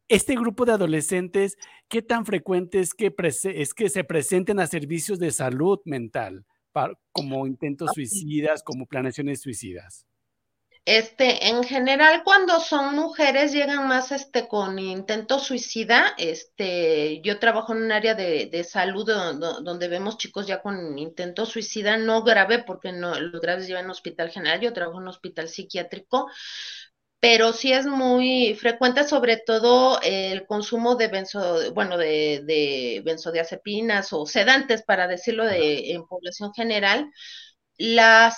Este 0.08 0.36
grupo 0.36 0.66
de 0.66 0.74
adolescentes, 0.74 1.58
¿qué 1.90 2.02
tan 2.02 2.26
frecuente 2.26 2.80
es 2.80 2.94
que, 2.94 3.14
es 3.56 3.74
que 3.74 3.90
se 3.90 4.04
presenten 4.04 4.60
a 4.60 4.68
servicios 4.68 5.20
de 5.20 5.32
salud 5.32 5.80
mental, 5.86 6.46
como 7.12 7.48
intentos 7.48 7.92
suicidas, 7.94 8.64
como 8.64 8.86
planeaciones 8.86 9.42
suicidas? 9.42 10.06
Este, 10.86 11.48
en 11.48 11.64
general, 11.64 12.24
cuando 12.26 12.60
son 12.60 12.96
mujeres 12.96 13.54
llegan 13.54 13.88
más 13.88 14.12
este 14.12 14.50
con 14.50 14.78
intento 14.80 15.40
suicida. 15.40 16.14
Este, 16.18 17.22
yo 17.22 17.40
trabajo 17.40 17.74
en 17.74 17.84
un 17.84 17.92
área 17.94 18.16
de, 18.16 18.48
de 18.48 18.64
salud 18.66 19.06
donde, 19.06 19.88
vemos 19.88 20.18
chicos 20.18 20.46
ya 20.46 20.62
con 20.62 20.98
intento 20.98 21.46
suicida, 21.46 21.96
no 21.96 22.24
grave, 22.24 22.64
porque 22.64 22.92
no, 22.92 23.18
los 23.18 23.40
graves 23.40 23.66
llevan 23.68 23.86
en 23.86 23.92
hospital 23.92 24.30
general, 24.30 24.60
yo 24.60 24.74
trabajo 24.74 24.98
en 24.98 25.04
un 25.04 25.10
hospital 25.10 25.48
psiquiátrico, 25.48 26.30
pero 27.20 27.54
sí 27.54 27.72
es 27.72 27.86
muy 27.86 28.54
frecuente, 28.56 29.06
sobre 29.06 29.38
todo 29.38 30.00
el 30.04 30.46
consumo 30.46 30.96
de 30.96 31.08
benzo, 31.08 31.74
bueno, 31.74 31.98
de, 31.98 32.42
de 32.46 33.02
benzodiazepinas 33.06 34.12
o 34.12 34.26
sedantes, 34.26 34.84
para 34.84 35.08
decirlo 35.08 35.46
de, 35.46 35.92
en 35.94 36.06
población 36.06 36.54
general. 36.54 37.10
Las 37.78 38.38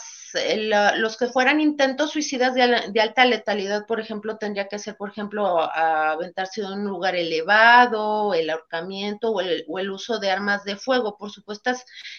los 0.98 1.18
que 1.18 1.28
fueran 1.28 1.60
intentos 1.62 2.12
suicidas 2.12 2.54
de, 2.54 3.02
alta 3.02 3.26
letalidad, 3.26 3.86
por 3.86 4.00
ejemplo, 4.00 4.38
tendría 4.38 4.68
que 4.68 4.80
ser, 4.80 4.98
por 4.98 5.10
ejemplo, 5.10 5.62
aventarse 5.62 6.62
de 6.62 6.68
un 6.68 6.86
lugar 6.86 7.16
elevado, 7.16 8.34
el 8.34 8.50
ahorcamiento 8.50 9.32
o 9.32 9.42
el, 9.42 9.66
o 9.68 9.80
el, 9.80 9.92
uso 9.92 10.20
de 10.20 10.32
armas 10.32 10.64
de 10.66 10.76
fuego. 10.76 11.18
Por 11.18 11.32
supuesto, 11.32 11.72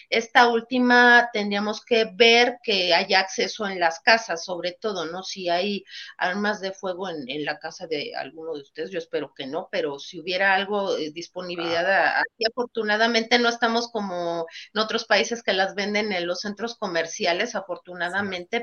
esta 0.09 0.47
última 0.47 1.29
tendríamos 1.31 1.83
que 1.83 2.09
ver 2.15 2.57
que 2.63 2.93
haya 2.93 3.19
acceso 3.19 3.67
en 3.67 3.79
las 3.79 3.99
casas, 3.99 4.43
sobre 4.43 4.71
todo, 4.73 5.05
¿no? 5.05 5.23
Si 5.23 5.49
hay 5.49 5.83
armas 6.17 6.59
de 6.61 6.71
fuego 6.71 7.09
en, 7.09 7.29
en 7.29 7.45
la 7.45 7.59
casa 7.59 7.87
de 7.87 8.13
alguno 8.15 8.53
de 8.53 8.61
ustedes, 8.61 8.89
yo 8.91 8.99
espero 8.99 9.33
que 9.35 9.47
no, 9.47 9.69
pero 9.71 9.99
si 9.99 10.19
hubiera 10.19 10.55
algo, 10.55 10.95
de 10.95 11.11
disponibilidad, 11.11 12.19
aquí 12.19 12.45
afortunadamente 12.49 13.39
no 13.39 13.49
estamos 13.49 13.89
como 13.91 14.47
en 14.73 14.81
otros 14.81 15.05
países 15.05 15.43
que 15.43 15.53
las 15.53 15.75
venden 15.75 16.11
en 16.11 16.25
los 16.25 16.41
centros 16.41 16.75
comerciales, 16.75 17.55
afortunadamente 17.55 18.06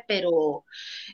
pero 0.06 0.64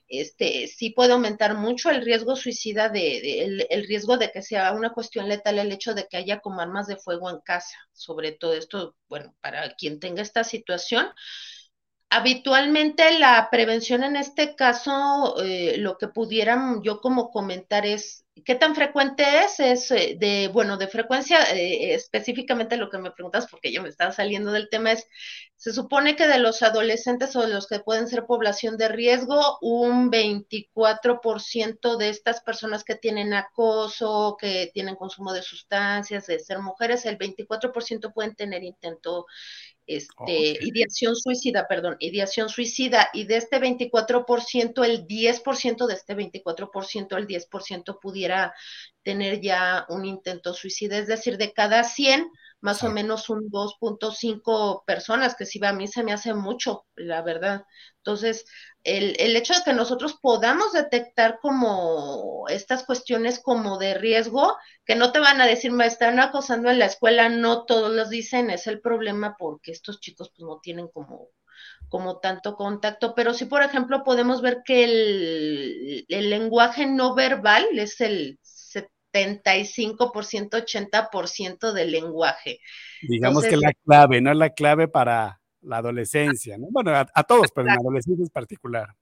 este 0.08 0.66
sí 0.66 0.90
puede 0.90 1.12
aumentar 1.12 1.56
mucho 1.56 1.90
el 1.90 2.04
riesgo 2.04 2.36
suicida 2.36 2.88
de, 2.88 3.66
el, 3.70 3.86
riesgo 3.86 4.16
de 4.18 4.30
que 4.30 4.42
sea 4.42 4.72
una 4.72 4.92
cuestión 4.92 5.28
letal 5.28 5.58
el 5.58 5.72
hecho 5.72 5.94
de 5.94 6.06
que 6.08 6.16
haya 6.16 6.40
como 6.40 6.60
armas 6.60 6.86
de 6.86 6.96
fuego 6.96 7.30
en 7.30 7.40
casa, 7.40 7.76
sobre 7.92 8.32
todo 8.32 8.54
esto, 8.54 8.96
bueno, 9.08 9.34
para 9.40 9.74
quien 9.74 10.00
tenga 10.00 10.22
esta 10.22 10.44
situación. 10.44 11.08
Habitualmente 12.10 13.18
la 13.18 13.48
prevención 13.50 14.02
en 14.02 14.16
este 14.16 14.56
caso, 14.56 15.36
eh, 15.42 15.76
lo 15.78 15.96
que 15.96 16.08
pudieran 16.08 16.82
yo 16.82 17.00
como 17.00 17.30
comentar 17.30 17.86
es 17.86 18.24
¿Qué 18.44 18.54
tan 18.54 18.74
frecuente 18.74 19.24
es? 19.44 19.60
Es 19.60 19.90
eh, 19.90 20.16
de, 20.18 20.48
bueno, 20.48 20.76
de 20.76 20.88
frecuencia, 20.88 21.42
eh, 21.52 21.94
específicamente 21.94 22.76
lo 22.76 22.88
que 22.88 22.98
me 22.98 23.10
preguntas, 23.10 23.46
porque 23.50 23.72
yo 23.72 23.82
me 23.82 23.88
estaba 23.88 24.12
saliendo 24.12 24.52
del 24.52 24.68
tema, 24.70 24.92
es, 24.92 25.06
se 25.56 25.72
supone 25.72 26.16
que 26.16 26.26
de 26.26 26.38
los 26.38 26.62
adolescentes 26.62 27.34
o 27.36 27.42
de 27.42 27.52
los 27.52 27.66
que 27.66 27.80
pueden 27.80 28.08
ser 28.08 28.24
población 28.26 28.76
de 28.76 28.88
riesgo, 28.88 29.58
un 29.60 30.10
24% 30.10 31.96
de 31.96 32.08
estas 32.08 32.40
personas 32.40 32.84
que 32.84 32.94
tienen 32.94 33.34
acoso, 33.34 34.36
que 34.40 34.70
tienen 34.72 34.96
consumo 34.96 35.32
de 35.32 35.42
sustancias, 35.42 36.26
de 36.26 36.38
ser 36.38 36.60
mujeres, 36.60 37.04
el 37.06 37.18
24% 37.18 38.12
pueden 38.14 38.34
tener 38.36 38.62
intento 38.62 39.26
este, 39.90 40.56
ideación 40.60 41.16
suicida, 41.16 41.66
perdón, 41.66 41.96
ideación 41.98 42.48
suicida, 42.48 43.10
y 43.12 43.24
de 43.24 43.38
este 43.38 43.60
24%, 43.60 44.84
el 44.84 45.04
10% 45.06 45.86
de 45.86 45.94
este 45.94 46.16
24%, 46.16 47.16
el 47.16 47.26
10% 47.26 47.98
pudiera 48.00 48.19
tener 49.02 49.40
ya 49.40 49.86
un 49.88 50.04
intento 50.04 50.54
suicida, 50.54 50.98
es 50.98 51.06
decir, 51.06 51.38
de 51.38 51.52
cada 51.52 51.84
100, 51.84 52.30
más 52.60 52.82
o 52.84 52.90
menos 52.90 53.30
un 53.30 53.50
2.5 53.50 54.84
personas, 54.84 55.34
que 55.34 55.46
si 55.46 55.64
a 55.64 55.72
mí 55.72 55.88
se 55.88 56.04
me 56.04 56.12
hace 56.12 56.34
mucho, 56.34 56.86
la 56.94 57.22
verdad. 57.22 57.64
Entonces, 57.98 58.44
el, 58.84 59.16
el, 59.18 59.36
hecho 59.36 59.54
de 59.54 59.62
que 59.64 59.72
nosotros 59.72 60.18
podamos 60.20 60.72
detectar 60.72 61.38
como 61.40 62.44
estas 62.48 62.84
cuestiones 62.84 63.40
como 63.42 63.78
de 63.78 63.94
riesgo, 63.94 64.56
que 64.84 64.94
no 64.94 65.12
te 65.12 65.20
van 65.20 65.40
a 65.40 65.46
decir, 65.46 65.72
me 65.72 65.86
están 65.86 66.20
acosando 66.20 66.70
en 66.70 66.78
la 66.78 66.86
escuela, 66.86 67.28
no 67.28 67.64
todos 67.64 67.90
los 67.92 68.10
dicen, 68.10 68.50
es 68.50 68.66
el 68.66 68.80
problema 68.80 69.36
porque 69.38 69.72
estos 69.72 70.00
chicos 70.00 70.30
pues 70.30 70.46
no 70.46 70.60
tienen 70.62 70.88
como 70.88 71.28
como 71.88 72.18
tanto 72.18 72.54
contacto, 72.54 73.14
pero 73.14 73.34
sí, 73.34 73.46
por 73.46 73.62
ejemplo, 73.62 74.04
podemos 74.04 74.42
ver 74.42 74.62
que 74.64 74.84
el, 74.84 76.04
el 76.08 76.30
lenguaje 76.30 76.86
no 76.86 77.14
verbal 77.14 77.66
es 77.76 78.00
el 78.00 78.38
75%, 79.12 80.50
80% 80.50 81.72
del 81.72 81.90
lenguaje. 81.90 82.60
Digamos 83.02 83.44
que 83.44 83.56
la 83.56 83.72
clave, 83.84 84.20
¿no? 84.20 84.30
es 84.30 84.36
La 84.36 84.50
clave 84.50 84.88
para 84.88 85.40
la 85.62 85.78
adolescencia, 85.78 86.56
¿no? 86.58 86.68
Bueno, 86.70 86.92
a, 86.94 87.22
todos, 87.24 87.48
pero 87.54 87.66
en 87.68 87.74
la 87.74 87.80
adolescencia 87.80 88.24
es 88.24 88.30
particular. 88.30 88.94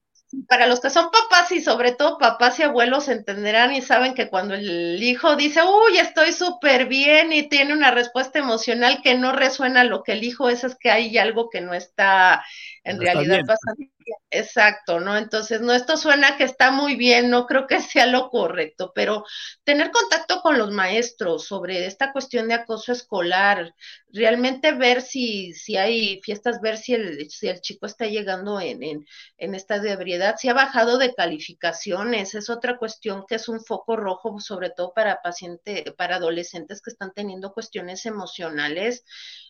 Para 0.47 0.67
los 0.67 0.81
que 0.81 0.91
son 0.91 1.11
papás 1.11 1.53
y 1.53 1.63
sobre 1.63 1.93
todo 1.93 2.19
papás 2.19 2.59
y 2.59 2.63
abuelos 2.63 3.09
entenderán 3.09 3.73
y 3.73 3.81
saben 3.81 4.13
que 4.13 4.29
cuando 4.29 4.55
el 4.55 5.03
hijo 5.03 5.37
dice, 5.37 5.63
uy, 5.63 5.97
estoy 5.97 6.33
súper 6.33 6.87
bien 6.87 7.33
y 7.33 7.49
tiene 7.49 7.73
una 7.73 7.91
respuesta 7.91 8.39
emocional 8.39 9.01
que 9.03 9.15
no 9.15 9.33
resuena 9.33 9.85
lo 9.85 10.03
que 10.03 10.13
el 10.13 10.25
hijo 10.25 10.51
es, 10.51 10.65
es 10.65 10.77
que 10.77 10.91
hay 10.91 11.17
algo 11.17 11.49
que 11.49 11.63
no 11.63 11.73
está 11.73 12.45
en 12.91 13.01
realidad 13.01 13.41
pasando. 13.47 13.85
Exacto, 14.31 15.01
¿no? 15.01 15.17
Entonces, 15.17 15.61
no, 15.61 15.73
esto 15.73 15.97
suena 15.97 16.37
que 16.37 16.45
está 16.45 16.71
muy 16.71 16.97
bien, 16.97 17.31
no 17.31 17.47
creo 17.47 17.67
que 17.67 17.81
sea 17.81 18.07
lo 18.07 18.29
correcto, 18.29 18.93
pero 18.95 19.25
tener 19.65 19.91
contacto 19.91 20.41
con 20.43 20.59
los 20.59 20.71
maestros 20.71 21.47
sobre 21.47 21.87
esta 21.87 22.13
cuestión 22.13 22.49
de 22.49 22.55
acoso 22.55 22.93
escolar, 22.93 23.75
realmente 24.13 24.73
ver 24.73 25.01
si, 25.03 25.55
si 25.55 25.77
hay 25.77 26.21
fiestas, 26.23 26.61
ver 26.61 26.77
si 26.77 26.95
el, 26.95 27.31
si 27.31 27.49
el 27.49 27.61
chico 27.61 27.87
está 27.87 28.07
llegando 28.07 28.61
en, 28.61 28.83
en, 28.83 29.07
en 29.39 29.55
esta 29.55 29.79
de 29.79 29.93
ebriedad, 29.93 30.37
si 30.39 30.49
ha 30.49 30.55
bajado 30.55 30.99
de 30.99 31.15
calificaciones, 31.15 32.35
es 32.35 32.51
otra 32.51 32.79
cuestión 32.79 33.25
que 33.27 33.37
es 33.37 33.49
un 33.49 33.61
foco 33.65 33.97
rojo, 33.97 34.41
sobre 34.41 34.71
todo 34.71 34.93
para 34.95 35.23
pacientes, 35.23 35.85
para 35.97 36.17
adolescentes 36.17 36.83
que 36.83 36.91
están 36.91 37.13
teniendo 37.15 37.53
cuestiones 37.53 38.05
emocionales, 38.07 39.05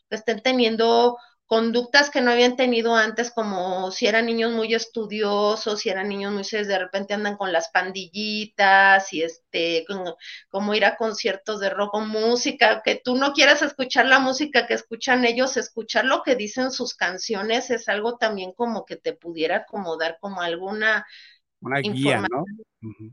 que 0.08 0.16
estén 0.16 0.40
teniendo 0.40 1.16
conductas 1.48 2.10
que 2.10 2.20
no 2.20 2.30
habían 2.30 2.56
tenido 2.56 2.94
antes, 2.94 3.30
como 3.30 3.90
si 3.90 4.06
eran 4.06 4.26
niños 4.26 4.52
muy 4.52 4.74
estudiosos, 4.74 5.80
si 5.80 5.88
eran 5.88 6.10
niños 6.10 6.30
muy 6.30 6.42
de 6.44 6.78
repente 6.78 7.14
andan 7.14 7.38
con 7.38 7.52
las 7.52 7.70
pandillitas 7.70 9.10
y 9.14 9.22
este, 9.22 9.86
como, 10.50 10.74
ir 10.74 10.84
a 10.84 10.96
conciertos 10.96 11.58
de 11.60 11.70
rock 11.70 11.94
o 11.94 12.00
música, 12.00 12.82
que 12.84 13.00
tú 13.02 13.16
no 13.16 13.32
quieras 13.32 13.62
escuchar 13.62 14.04
la 14.04 14.18
música 14.18 14.66
que 14.66 14.74
escuchan 14.74 15.24
ellos, 15.24 15.56
escuchar 15.56 16.04
lo 16.04 16.22
que 16.22 16.36
dicen 16.36 16.70
sus 16.70 16.94
canciones 16.94 17.70
es 17.70 17.88
algo 17.88 18.18
también 18.18 18.52
como 18.52 18.84
que 18.84 18.96
te 18.96 19.14
pudiera 19.14 19.64
como 19.64 19.96
dar 19.96 20.18
como 20.20 20.42
alguna 20.42 21.06
una 21.60 21.80
guía, 21.80 22.20
¿no? 22.30 22.44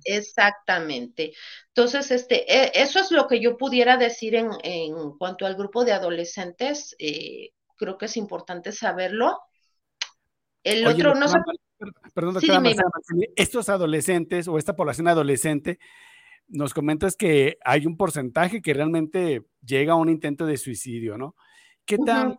Exactamente. 0.03 1.33
Entonces, 1.69 2.11
este, 2.11 2.53
e, 2.53 2.71
eso 2.75 2.99
es 2.99 3.11
lo 3.11 3.27
que 3.27 3.39
yo 3.39 3.57
pudiera 3.57 3.97
decir 3.97 4.35
en, 4.35 4.51
en 4.61 5.17
cuanto 5.17 5.45
al 5.45 5.55
grupo 5.55 5.85
de 5.85 5.93
adolescentes. 5.93 6.95
Eh, 6.99 7.54
creo 7.75 7.97
que 7.97 8.05
es 8.05 8.17
importante 8.17 8.71
saberlo. 8.71 9.39
El 10.63 10.85
otro, 10.87 11.15
no 11.15 11.27
sé. 11.27 11.37
Perdón, 12.13 12.37
estos 13.35 13.69
adolescentes 13.69 14.47
o 14.47 14.57
esta 14.57 14.75
población 14.75 15.07
adolescente, 15.07 15.79
nos 16.47 16.73
comentas 16.73 17.15
que 17.15 17.57
hay 17.63 17.85
un 17.85 17.97
porcentaje 17.97 18.61
que 18.61 18.73
realmente 18.73 19.45
llega 19.65 19.93
a 19.93 19.97
un 19.97 20.09
intento 20.09 20.45
de 20.45 20.57
suicidio, 20.57 21.17
¿no? 21.17 21.35
¿Qué 21.85 21.97
tan, 21.97 22.37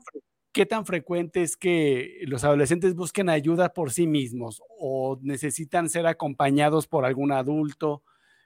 ¿Qué 0.57 0.65
tan 0.65 0.87
frecuente 0.87 1.43
es 1.43 1.55
que 1.55 2.21
los 2.23 2.43
adolescentes 2.43 2.95
busquen 2.95 3.29
ayuda 3.29 3.75
por 3.75 3.93
sí 3.93 4.07
mismos 4.07 4.63
o 4.81 5.19
necesitan 5.21 5.91
ser 5.91 6.07
acompañados 6.07 6.87
por 6.87 7.05
algún 7.05 7.31
adulto? 7.31 8.03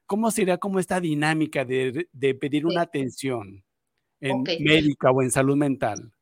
¿Cómo 0.07 0.33
sería 0.33 0.59
como 0.59 0.81
esta 0.81 1.00
dinámica 1.00 1.64
de, 1.64 2.09
pedir 2.40 2.66
una 2.66 2.83
atención 2.83 3.64
en 4.20 4.42
médica 4.42 5.12
o 5.12 5.22
en 5.22 5.31
salud 5.31 5.57
mental? 5.57 6.12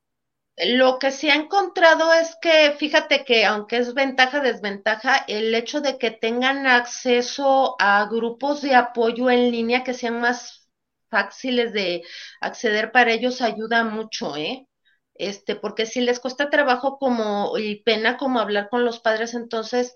Lo 0.66 0.99
que 0.99 1.11
se 1.12 1.31
ha 1.31 1.35
encontrado 1.37 2.12
es 2.12 2.37
que, 2.40 2.73
fíjate 2.73 3.25
que 3.25 3.44
aunque 3.44 3.77
es 3.77 3.94
ventaja, 3.94 4.40
desventaja, 4.40 5.25
el 5.29 5.55
hecho 5.55 5.81
de 5.81 5.99
que 5.99 6.11
tengan 6.11 6.66
acceso 6.66 7.77
a 7.79 8.07
grupos 8.07 8.62
de 8.62 8.75
apoyo 8.75 9.31
en 9.31 9.51
línea 9.53 9.85
que 9.85 9.94
sean 9.94 10.21
más 10.21 10.68
fáciles 11.11 11.73
de 11.73 12.03
acceder 12.40 12.90
para 12.92 13.12
ellos 13.12 13.40
ayuda 13.40 13.85
mucho, 13.85 14.37
¿eh? 14.37 14.66
Este, 15.14 15.55
porque 15.57 15.87
si 15.87 16.01
les 16.01 16.21
cuesta 16.21 16.51
trabajo 16.51 16.99
como 16.99 17.57
y 17.59 17.83
pena 17.83 18.16
como 18.16 18.40
hablar 18.40 18.68
con 18.68 18.85
los 18.85 19.01
padres, 19.01 19.35
entonces 19.35 19.94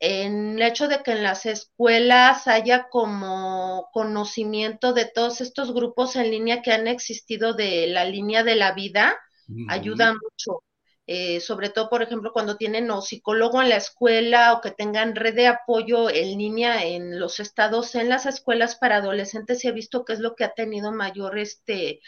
en 0.00 0.56
el 0.56 0.62
hecho 0.62 0.88
de 0.88 1.02
que 1.02 1.12
en 1.12 1.22
las 1.22 1.46
escuelas 1.46 2.46
haya 2.48 2.88
como 2.88 3.88
conocimiento 3.92 4.92
de 4.92 5.06
todos 5.06 5.40
estos 5.40 5.72
grupos 5.72 6.16
en 6.16 6.30
línea 6.30 6.62
que 6.62 6.72
han 6.72 6.88
existido 6.88 7.54
de 7.54 7.86
la 7.88 8.04
línea 8.04 8.42
de 8.44 8.56
la 8.56 8.72
vida, 8.72 9.16
ayuda 9.68 10.12
mucho. 10.12 10.62
Eh, 11.06 11.40
sobre 11.40 11.68
todo, 11.68 11.90
por 11.90 12.02
ejemplo, 12.02 12.32
cuando 12.32 12.56
tienen 12.56 12.90
o 12.90 13.02
psicólogo 13.02 13.60
en 13.60 13.68
la 13.68 13.76
escuela 13.76 14.54
o 14.54 14.62
que 14.62 14.70
tengan 14.70 15.14
red 15.14 15.34
de 15.34 15.48
apoyo 15.48 16.08
en 16.08 16.38
línea 16.38 16.84
en 16.86 17.20
los 17.20 17.40
estados, 17.40 17.94
en 17.94 18.08
las 18.08 18.24
escuelas 18.24 18.76
para 18.76 18.96
adolescentes, 18.96 19.60
se 19.60 19.68
ha 19.68 19.72
visto 19.72 20.04
que 20.04 20.14
es 20.14 20.20
lo 20.20 20.34
que 20.34 20.44
ha 20.44 20.54
tenido 20.54 20.92
mayor 20.92 21.38
este 21.38 22.00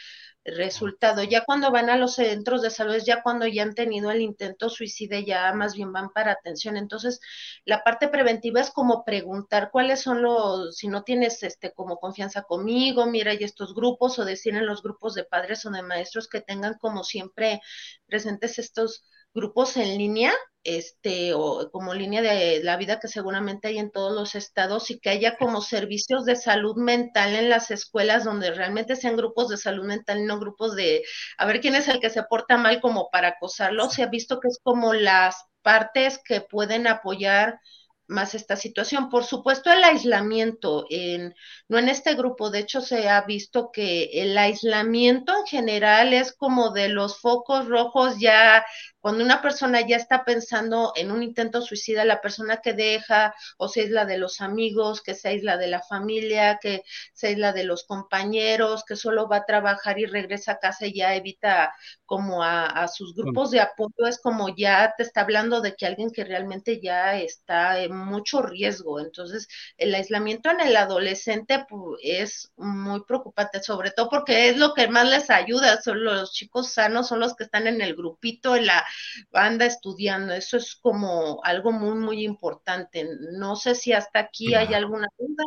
resultado. 0.47 1.23
Ya 1.23 1.45
cuando 1.45 1.71
van 1.71 1.91
a 1.91 1.97
los 1.97 2.15
centros 2.17 2.63
de 2.63 2.71
salud, 2.71 2.97
ya 3.05 3.23
cuando 3.23 3.47
ya 3.47 3.63
han 3.63 3.75
tenido 3.75 4.11
el 4.11 4.21
intento 4.21 4.69
suicida, 4.71 5.21
ya 5.21 5.53
más 5.53 5.75
bien 5.75 5.93
van 5.93 6.11
para 6.11 6.33
atención. 6.33 6.77
Entonces, 6.77 7.21
la 7.65 7.83
parte 7.83 8.09
preventiva 8.09 8.61
es 8.61 8.71
como 8.71 9.05
preguntar 9.05 9.71
cuáles 9.73 10.01
son 10.01 10.23
los, 10.23 10.77
si 10.77 10.89
no 10.89 11.03
tienes 11.03 11.43
este 11.43 11.73
como 11.73 11.99
confianza 11.99 12.43
conmigo, 12.43 13.07
mira, 13.07 13.33
hay 13.33 13.39
estos 13.43 13.75
grupos, 13.75 14.19
o 14.19 14.25
decir 14.25 14.55
en 14.57 14.67
los 14.67 14.83
grupos 14.83 15.15
de 15.15 15.25
padres 15.25 15.67
o 15.67 15.71
de 15.71 15.83
maestros 15.83 16.29
que 16.29 16.41
tengan 16.41 16.75
como 16.79 17.05
siempre 17.05 17.61
presentes 18.07 18.59
estos 18.59 19.05
grupos 19.37 19.77
en 19.77 19.99
línea, 19.99 20.33
este, 20.65 21.33
o 21.35 21.71
como 21.71 21.95
línea 21.95 22.23
de 22.23 22.61
la 22.65 22.77
vida 22.77 22.99
que 22.99 23.07
seguramente 23.07 23.69
hay 23.69 23.79
en 23.79 23.93
todos 23.93 24.13
los 24.13 24.35
estados 24.35 24.91
y 24.91 24.99
que 24.99 25.11
haya 25.11 25.37
como 25.37 25.61
servicios 25.61 26.25
de 26.25 26.35
salud 26.35 26.75
mental 26.77 27.37
en 27.37 27.49
las 27.51 27.71
escuelas 27.71 28.25
donde 28.25 28.51
realmente 28.51 28.97
sean 28.97 29.17
grupos 29.17 29.49
de 29.49 29.59
salud 29.59 29.85
mental 29.87 30.19
y 30.19 30.25
no 30.25 30.41
grupos 30.41 30.75
de 30.75 31.05
a 31.39 31.47
ver 31.47 31.61
quién 31.61 31.77
es 31.77 31.87
el 31.87 32.01
que 32.01 32.11
se 32.11 32.25
porta 32.25 32.57
mal 32.57 32.81
como 32.81 33.11
para 33.11 33.29
acosarlo. 33.29 33.91
Se 33.91 34.03
ha 34.03 34.07
visto 34.07 34.41
que 34.41 34.49
es 34.49 34.59
como 34.63 34.93
las 34.95 35.45
partes 35.63 36.19
que 36.25 36.41
pueden 36.41 36.89
apoyar 36.89 37.61
más 38.09 38.35
esta 38.35 38.57
situación. 38.57 39.09
Por 39.11 39.25
supuesto, 39.25 39.73
el 39.73 39.83
aislamiento, 39.85 40.87
en, 40.91 41.35
no 41.69 41.79
en 41.79 41.89
este 41.89 42.15
grupo, 42.15 42.51
de 42.51 42.61
hecho 42.61 42.81
se 42.81 43.09
ha 43.09 43.23
visto 43.23 43.71
que 43.73 44.05
el 44.23 44.37
aislamiento 44.39 45.33
en 45.37 45.47
general 45.47 46.13
es 46.13 46.33
como 46.33 46.71
de 46.71 46.89
los 46.89 47.19
focos 47.21 47.67
rojos 47.67 48.19
ya 48.21 48.65
cuando 49.07 49.23
una 49.23 49.41
persona 49.41 49.87
ya 49.87 49.95
está 49.95 50.25
pensando 50.25 50.93
en 50.97 51.13
un 51.13 51.23
intento 51.23 51.63
suicida, 51.63 52.05
la 52.05 52.21
persona 52.21 52.57
que 52.57 52.73
deja 52.73 53.37
o 53.57 53.69
se 53.69 53.83
aísla 53.83 54.05
de 54.05 54.19
los 54.19 54.41
amigos, 54.41 55.01
que 55.01 55.15
se 55.15 55.29
aísla 55.29 55.57
de 55.59 55.69
la 55.69 55.81
familia, 55.81 56.59
que 56.61 56.83
se 57.13 57.29
aísla 57.29 57.53
de 57.53 57.63
los 57.63 57.85
compañeros, 57.85 58.83
que 58.85 58.97
solo 58.97 59.29
va 59.29 59.37
a 59.37 59.45
trabajar 59.45 60.01
y 60.01 60.07
regresa 60.07 60.51
a 60.51 60.59
casa 60.59 60.87
y 60.87 60.95
ya 60.95 61.15
evita 61.15 61.73
como 62.05 62.43
a, 62.43 62.89
sus 62.89 63.15
grupos 63.15 63.53
de 63.53 63.61
apoyo, 63.61 64.07
es 64.09 64.21
como 64.21 64.49
ya 64.57 64.93
te 64.97 65.05
está 65.05 65.21
hablando 65.21 65.61
de 65.61 65.77
que 65.77 65.87
alguien 65.87 66.11
que 66.11 66.25
realmente 66.25 66.81
ya 66.81 67.17
está 67.17 67.79
en 67.79 67.97
mucho 67.97 68.43
riesgo. 68.43 68.99
Entonces, 68.99 69.47
el 69.77 69.95
aislamiento 69.95 70.51
en 70.51 70.61
el 70.61 70.77
adolescente 70.77 71.65
pues, 71.69 72.01
es 72.03 72.53
muy 72.57 73.05
preocupante, 73.05 73.63
sobre 73.63 73.93
todo 73.93 74.09
porque 74.09 74.49
es 74.49 74.57
lo 74.57 74.75
que 74.75 74.89
más 74.89 75.09
les 75.09 75.31
ayuda, 75.31 75.81
son 75.81 76.03
los 76.03 76.33
chicos 76.33 76.73
sanos, 76.73 77.07
son 77.07 77.21
los 77.21 77.37
que 77.37 77.45
están 77.45 77.69
en 77.69 77.81
el 77.81 77.95
grupito, 77.95 78.57
en 78.57 78.67
la 78.67 78.85
anda 79.33 79.67
estudiando. 79.67 80.33
Eso 80.35 80.57
es 80.57 80.77
como 80.77 81.41
algo 81.45 81.73
muy, 81.73 81.99
muy 81.99 82.25
importante. 82.25 83.07
No 83.39 83.57
sé 83.57 83.75
si 83.75 83.93
hasta 83.93 84.21
aquí 84.21 84.55
hay 84.55 84.75
alguna 84.75 85.09
duda. 85.19 85.45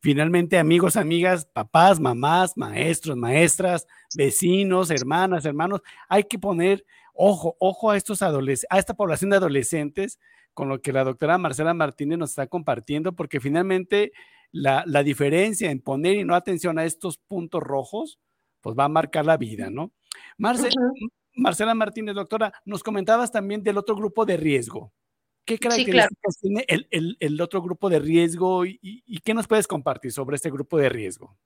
finalmente 0.00 0.58
amigos, 0.58 0.96
amigas, 0.96 1.46
papás, 1.46 1.98
mamás, 1.98 2.56
maestros, 2.56 3.16
maestras, 3.16 3.86
vecinos, 4.16 4.90
hermanas, 4.90 5.44
hermanos, 5.44 5.80
hay 6.08 6.24
que 6.24 6.38
poner 6.38 6.84
ojo, 7.12 7.56
ojo 7.58 7.90
a 7.90 7.96
estos 7.96 8.22
adolescentes, 8.22 8.68
a 8.70 8.78
esta 8.78 8.94
población 8.94 9.30
de 9.30 9.36
adolescentes 9.36 10.18
con 10.56 10.70
lo 10.70 10.80
que 10.80 10.92
la 10.92 11.04
doctora 11.04 11.36
Marcela 11.36 11.74
Martínez 11.74 12.18
nos 12.18 12.30
está 12.30 12.46
compartiendo, 12.46 13.14
porque 13.14 13.40
finalmente 13.40 14.12
la, 14.52 14.84
diferencia 15.02 15.70
en 15.70 15.80
poner 15.80 16.16
y 16.16 16.24
no 16.24 16.34
atención 16.34 16.78
a 16.78 16.86
estos 16.86 17.18
puntos 17.18 17.62
rojos, 17.62 18.18
pues 18.62 18.74
va 18.74 18.84
a 18.84 18.88
marcar 18.88 19.26
la 19.26 19.36
vida, 19.36 19.68
¿no? 19.68 19.92
Marcela 20.38 20.70
Martínez, 21.36 22.14
doctora, 22.14 22.52
nos 22.64 22.82
comentabas 22.82 23.30
también 23.30 23.62
del 23.62 23.78
otro 23.78 23.94
grupo 23.94 24.24
de 24.24 24.36
riesgo. 24.36 24.92
¿Qué 25.46 25.58
características 25.58 26.38
tiene 26.40 26.66
el, 26.68 27.40
otro 27.40 27.62
grupo 27.62 27.88
de 27.88 28.00
riesgo 28.00 28.66
y, 28.66 29.20
qué 29.24 29.32
nos 29.32 29.46
puedes 29.46 29.68
compartir 29.68 30.12
sobre 30.12 30.36
este 30.36 30.50
grupo 30.50 30.76
de 30.76 30.88
riesgo? 30.88 31.38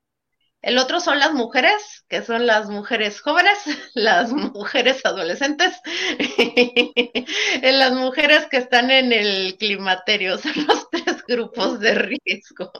El 0.63 0.79
otro 0.79 1.01
son 1.01 1.19
las 1.19 1.33
mujeres, 1.33 2.05
que 2.09 2.23
son 2.23 2.47
las 2.47 2.69
mujeres 2.69 3.21
jóvenes, 3.21 3.59
las 3.95 4.33
mujeres 4.33 5.05
adolescentes, 5.05 5.81
las 7.63 7.93
mujeres 7.93 8.47
que 8.51 8.59
están 8.59 8.91
en 8.91 9.13
el 9.13 9.57
climaterio, 9.59 10.39
son 10.39 10.53
los 10.67 10.89
tres 10.91 11.23
grupos 11.27 11.81
de 11.81 11.95
riesgo. 11.95 12.73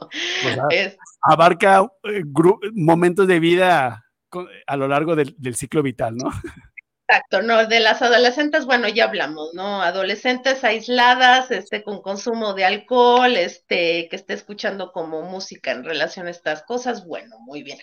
abarca 1.21 1.87
eh, 2.03 2.23
momentos 2.73 3.27
de 3.27 3.39
vida 3.39 4.05
a 4.65 4.77
lo 4.77 4.87
largo 4.87 5.15
del 5.15 5.55
ciclo 5.55 5.83
vital, 5.83 6.15
¿no? 6.17 6.31
Exacto, 7.11 7.41
no, 7.41 7.67
de 7.67 7.81
las 7.81 8.01
adolescentes, 8.01 8.65
bueno, 8.65 8.87
ya 8.87 9.03
hablamos, 9.03 9.53
¿no? 9.53 9.81
Adolescentes 9.81 10.63
aisladas, 10.63 11.51
este, 11.51 11.83
con 11.83 12.01
consumo 12.01 12.53
de 12.53 12.63
alcohol, 12.63 13.35
este, 13.35 14.07
que 14.07 14.15
esté 14.15 14.33
escuchando 14.33 14.93
como 14.93 15.21
música 15.23 15.71
en 15.71 15.83
relación 15.83 16.27
a 16.27 16.29
estas 16.29 16.63
cosas, 16.63 17.05
bueno, 17.05 17.37
muy 17.39 17.63
bien. 17.63 17.79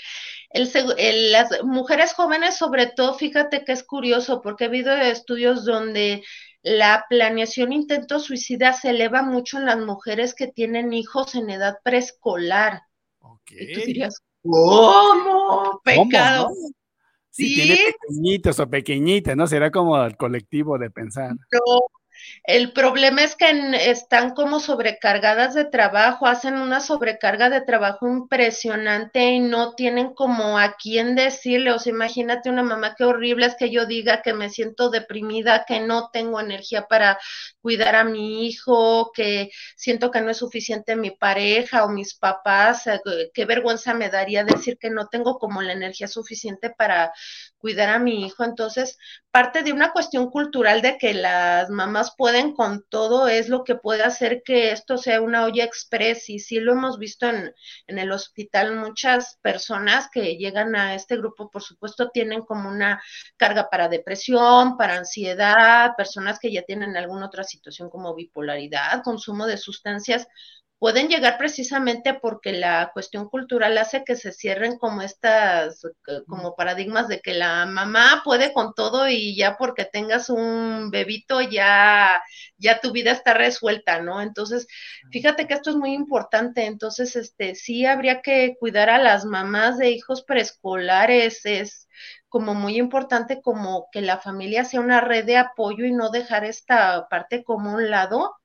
El, 0.49 1.31
las 1.31 1.63
mujeres 1.63 2.15
jóvenes, 2.15 2.57
sobre 2.57 2.87
todo, 2.87 3.13
fíjate 3.13 3.67
que 3.67 3.73
es 3.73 3.83
curioso, 3.83 4.41
porque 4.41 4.65
ha 4.65 4.69
habido 4.69 4.97
estudios 4.97 5.67
donde 5.67 6.23
la 6.63 7.05
planeación 7.11 7.75
intento 7.75 8.21
suicida 8.21 8.73
se 8.73 8.91
eleva 8.91 9.21
mucho 9.21 9.59
en 9.59 9.67
las 9.67 9.79
mujeres 9.79 10.35
que 10.35 10.47
tienen 10.47 10.95
hijos 10.95 11.35
en 11.35 11.51
edad 11.51 11.77
preescolar. 11.85 12.81
Ok. 13.19 13.51
Y 13.51 13.75
tú 13.75 13.81
dirías, 13.81 14.23
¿cómo? 14.41 15.83
Pecado. 15.85 16.49
Si 17.39 17.55
tiene 17.55 17.79
pequeñitos 18.01 18.59
o 18.59 18.69
pequeñitas, 18.69 19.37
¿no? 19.37 19.47
Será 19.47 19.71
como 19.71 20.03
el 20.05 20.17
colectivo 20.17 20.77
de 20.77 20.91
pensar. 20.91 21.31
No, 21.31 21.79
el 22.45 22.73
problema 22.73 23.23
es 23.23 23.37
que 23.37 23.51
están 23.91 24.31
como 24.31 24.61
sobrecargadas 24.61 25.55
de 25.55 25.65
trabajo, 25.65 26.27
hacen 26.27 26.55
una 26.55 26.81
sobrecarga 26.81 27.51
de 27.51 27.61
trabajo 27.61 28.09
impresionante 28.09 29.33
y 29.33 29.41
no 29.41 29.75
tienen 29.75 30.15
como 30.15 30.59
a 30.59 30.75
quién 30.77 31.15
decirle. 31.15 31.73
O 31.73 31.79
sea, 31.79 31.93
imagínate 31.93 32.51
una 32.51 32.63
mamá, 32.63 32.95
qué 32.97 33.05
horrible 33.05 33.47
es 33.47 33.57
que 33.57 33.71
yo 33.71 33.87
diga 33.87 34.23
que 34.23 34.33
me 34.35 34.51
siento 34.51 34.91
deprimida, 34.91 35.65
que 35.67 35.81
no 35.81 36.11
tengo 36.11 36.41
energía 36.41 36.87
para 36.87 37.19
cuidar 37.61 37.97
a 37.97 38.05
mi 38.05 38.47
hijo, 38.47 39.13
que 39.13 39.51
siento 39.77 40.11
que 40.11 40.21
no 40.21 40.31
es 40.31 40.39
suficiente 40.39 40.97
mi 40.97 41.11
pareja 41.11 41.85
o 41.85 41.91
mis 41.91 42.15
papás. 42.15 42.87
Eh, 42.87 43.01
qué 43.35 43.45
vergüenza 43.45 43.95
me 43.95 44.09
daría 44.11 44.45
decir 44.45 44.79
que 44.79 44.91
no 44.91 45.09
tengo 45.09 45.39
como 45.39 45.63
la 45.63 45.73
energía 45.73 46.09
suficiente 46.09 46.71
para 46.71 47.13
cuidar 47.59 47.91
a 47.91 47.99
mi 47.99 48.25
hijo. 48.25 48.45
Entonces, 48.45 48.99
parte 49.31 49.63
de 49.63 49.73
una 49.73 49.93
cuestión 49.93 50.31
cultural 50.31 50.83
de 50.83 50.99
que 50.99 51.15
las 51.15 51.71
mamás 51.71 52.08
pueden 52.17 52.55
con 52.55 52.85
todo 52.89 53.29
es 53.29 53.49
lo 53.49 53.65
que 53.65 53.75
puede 53.75 54.03
hacer 54.03 54.43
que 54.45 54.73
esto 54.73 54.99
sea 54.99 55.21
una 55.21 55.45
olla 55.45 55.65
express. 55.65 56.29
Y 56.29 56.39
sí 56.39 56.61
lo 56.61 56.73
hemos 56.73 56.99
visto 56.99 57.27
en, 57.29 57.53
en 57.87 57.99
el 57.99 58.13
hospital, 58.13 58.77
muchas 58.77 59.39
personas 59.43 60.09
que 60.13 60.37
llegan 60.37 60.77
a 60.77 60.95
este 60.95 61.17
grupo, 61.17 61.51
por 61.51 61.63
supuesto, 61.63 62.11
tienen 62.11 62.43
como 62.43 62.69
una 62.69 63.03
carga 63.37 63.69
para 63.71 63.89
depresión, 63.89 64.77
para 64.77 64.97
ansiedad, 64.97 65.93
personas 65.97 66.39
que 66.39 66.53
ya 66.53 66.63
tienen 66.63 66.97
alguna 66.97 67.27
otra 67.27 67.45
situación 67.45 67.91
como 67.91 68.15
bipolaridad, 68.15 69.03
consumo 69.03 69.47
de 69.47 69.57
sustancias 69.57 70.27
pueden 70.79 71.09
llegar 71.09 71.39
precisamente 71.39 72.15
porque 72.15 72.53
la 72.53 72.91
cuestión 72.93 73.29
cultural 73.29 73.77
hace 73.79 74.05
que 74.05 74.15
se 74.17 74.33
cierren 74.33 74.79
como 74.79 75.03
estas, 75.03 75.85
eh, 75.85 76.23
como 76.29 76.55
paradigmas 76.55 77.09
de 77.09 77.21
que 77.21 77.35
la 77.35 77.67
mamá 77.67 78.23
puede 78.25 78.53
con 78.53 78.75
todo 78.75 79.09
y 79.09 79.37
ya 79.37 79.57
porque 79.57 79.85
tengas 79.85 80.31
un 80.31 80.91
bebito 80.91 81.41
ya, 81.41 82.23
ya 82.59 82.81
tu 82.81 82.93
vida 82.93 83.11
está 83.13 83.35
resuelta, 83.35 84.01
¿no? 84.01 84.23
Entonces, 84.23 84.69
fíjate 85.11 85.47
que 85.49 85.55
esto 85.55 85.71
es 85.71 85.77
muy 85.77 85.93
importante, 85.95 86.67
entonces, 86.67 87.17
este, 87.17 87.55
sí 87.57 87.85
habría 87.87 88.23
que 88.23 88.57
cuidar 88.61 88.89
a 88.91 88.99
las 88.99 89.25
mamás 89.25 89.79
de 89.79 89.91
hijos 89.91 90.23
preescolares, 90.25 91.45
es 91.45 91.89
como 92.29 92.55
muy 92.55 92.77
importante 92.77 93.41
como 93.43 93.89
que 93.91 94.01
la 94.03 94.19
familia 94.19 94.65
sea 94.65 94.81
una 94.81 95.01
red 95.01 95.25
de 95.25 95.39
apoyo 95.39 95.85
y 95.87 95.93
no 95.93 96.11
dejar 96.11 96.45
esta 96.45 97.09
parte 97.09 97.43
como 97.43 97.75
un 97.75 97.91
lado 97.91 98.37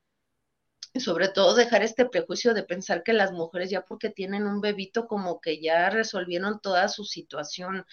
sobre 0.99 1.29
todo 1.29 1.55
dejar 1.55 1.83
este 1.83 2.05
prejuicio 2.05 2.53
de 2.53 2.63
pensar 2.63 3.03
que 3.03 3.13
las 3.13 3.31
mujeres 3.31 3.69
ya 3.69 3.81
porque 3.85 4.09
tienen 4.09 4.45
un 4.47 4.61
bebito 4.61 5.07
como 5.07 5.41
que 5.41 5.61
ya 5.61 5.89
resolvieron 5.89 6.59
toda 6.61 6.87
su 6.87 7.03
situación. 7.05 7.85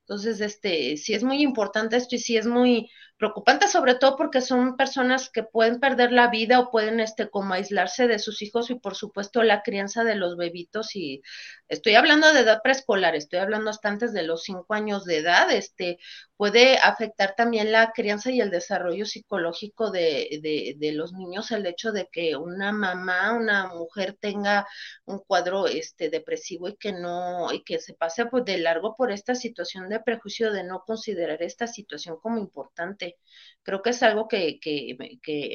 Entonces, 0.00 0.40
este, 0.40 0.96
sí 0.96 1.14
es 1.14 1.24
muy 1.24 1.42
importante 1.42 1.96
esto 1.96 2.14
y 2.14 2.18
sí 2.20 2.36
es 2.36 2.46
muy 2.46 2.88
preocupante, 3.18 3.66
sobre 3.66 3.94
todo 3.94 4.16
porque 4.16 4.40
son 4.40 4.76
personas 4.76 5.30
que 5.30 5.42
pueden 5.42 5.80
perder 5.80 6.12
la 6.12 6.28
vida 6.28 6.60
o 6.60 6.70
pueden, 6.70 7.00
este, 7.00 7.28
como 7.28 7.54
aislarse 7.54 8.06
de 8.06 8.18
sus 8.18 8.40
hijos 8.42 8.70
y 8.70 8.76
por 8.76 8.94
supuesto 8.94 9.42
la 9.42 9.62
crianza 9.62 10.04
de 10.04 10.14
los 10.14 10.36
bebitos 10.36 10.94
y 10.94 11.22
estoy 11.68 11.94
hablando 11.94 12.32
de 12.32 12.40
edad 12.40 12.60
preescolar, 12.62 13.16
estoy 13.16 13.40
hablando 13.40 13.70
hasta 13.70 13.88
antes 13.88 14.12
de 14.12 14.22
los 14.22 14.44
cinco 14.44 14.74
años 14.74 15.04
de 15.04 15.18
edad, 15.18 15.50
este, 15.50 15.98
puede 16.36 16.76
afectar 16.78 17.34
también 17.36 17.72
la 17.72 17.92
crianza 17.92 18.30
y 18.30 18.40
el 18.40 18.50
desarrollo 18.50 19.06
psicológico 19.06 19.90
de, 19.90 20.74
de, 20.78 20.92
los 20.92 21.12
niños 21.12 21.50
el 21.50 21.66
hecho 21.66 21.92
de 21.92 22.08
que 22.10 22.36
una 22.36 22.72
mamá, 22.72 23.32
una 23.32 23.68
mujer 23.68 24.16
tenga 24.20 24.66
un 25.04 25.18
cuadro, 25.20 25.66
este, 25.66 26.10
depresivo 26.10 26.68
y 26.68 26.76
que 26.76 26.92
no, 26.92 27.52
y 27.52 27.62
que 27.64 27.78
se 27.78 27.94
pase 27.94 28.26
pues 28.26 28.44
de 28.44 28.58
largo 28.58 28.94
por 28.96 29.12
esta 29.12 29.34
situación 29.34 29.88
de 29.88 30.00
prejuicio 30.00 30.52
de 30.52 30.64
no 30.64 30.84
considerar 30.86 31.42
esta 31.42 31.66
situación 31.66 32.18
como 32.20 32.38
importante. 32.38 33.16
Creo 33.62 33.82
que 33.82 33.90
es 33.90 34.02
algo 34.02 34.28
que, 34.28 34.58
que, 34.60 34.96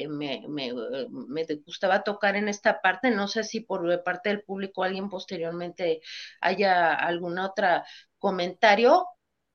me, 0.08 0.44
me, 0.48 0.72
me 1.08 1.44
gustaba 1.64 2.02
tocar 2.02 2.36
en 2.36 2.48
esta 2.48 2.80
parte. 2.80 3.10
No 3.10 3.28
sé 3.28 3.44
si 3.44 3.60
por 3.60 4.02
parte 4.02 4.28
del 4.30 4.42
público 4.42 4.82
alguien 4.84 5.08
posteriormente 5.08 6.00
haya 6.40 6.94
algún 6.94 7.38
otro 7.38 7.82
comentario, 8.18 9.06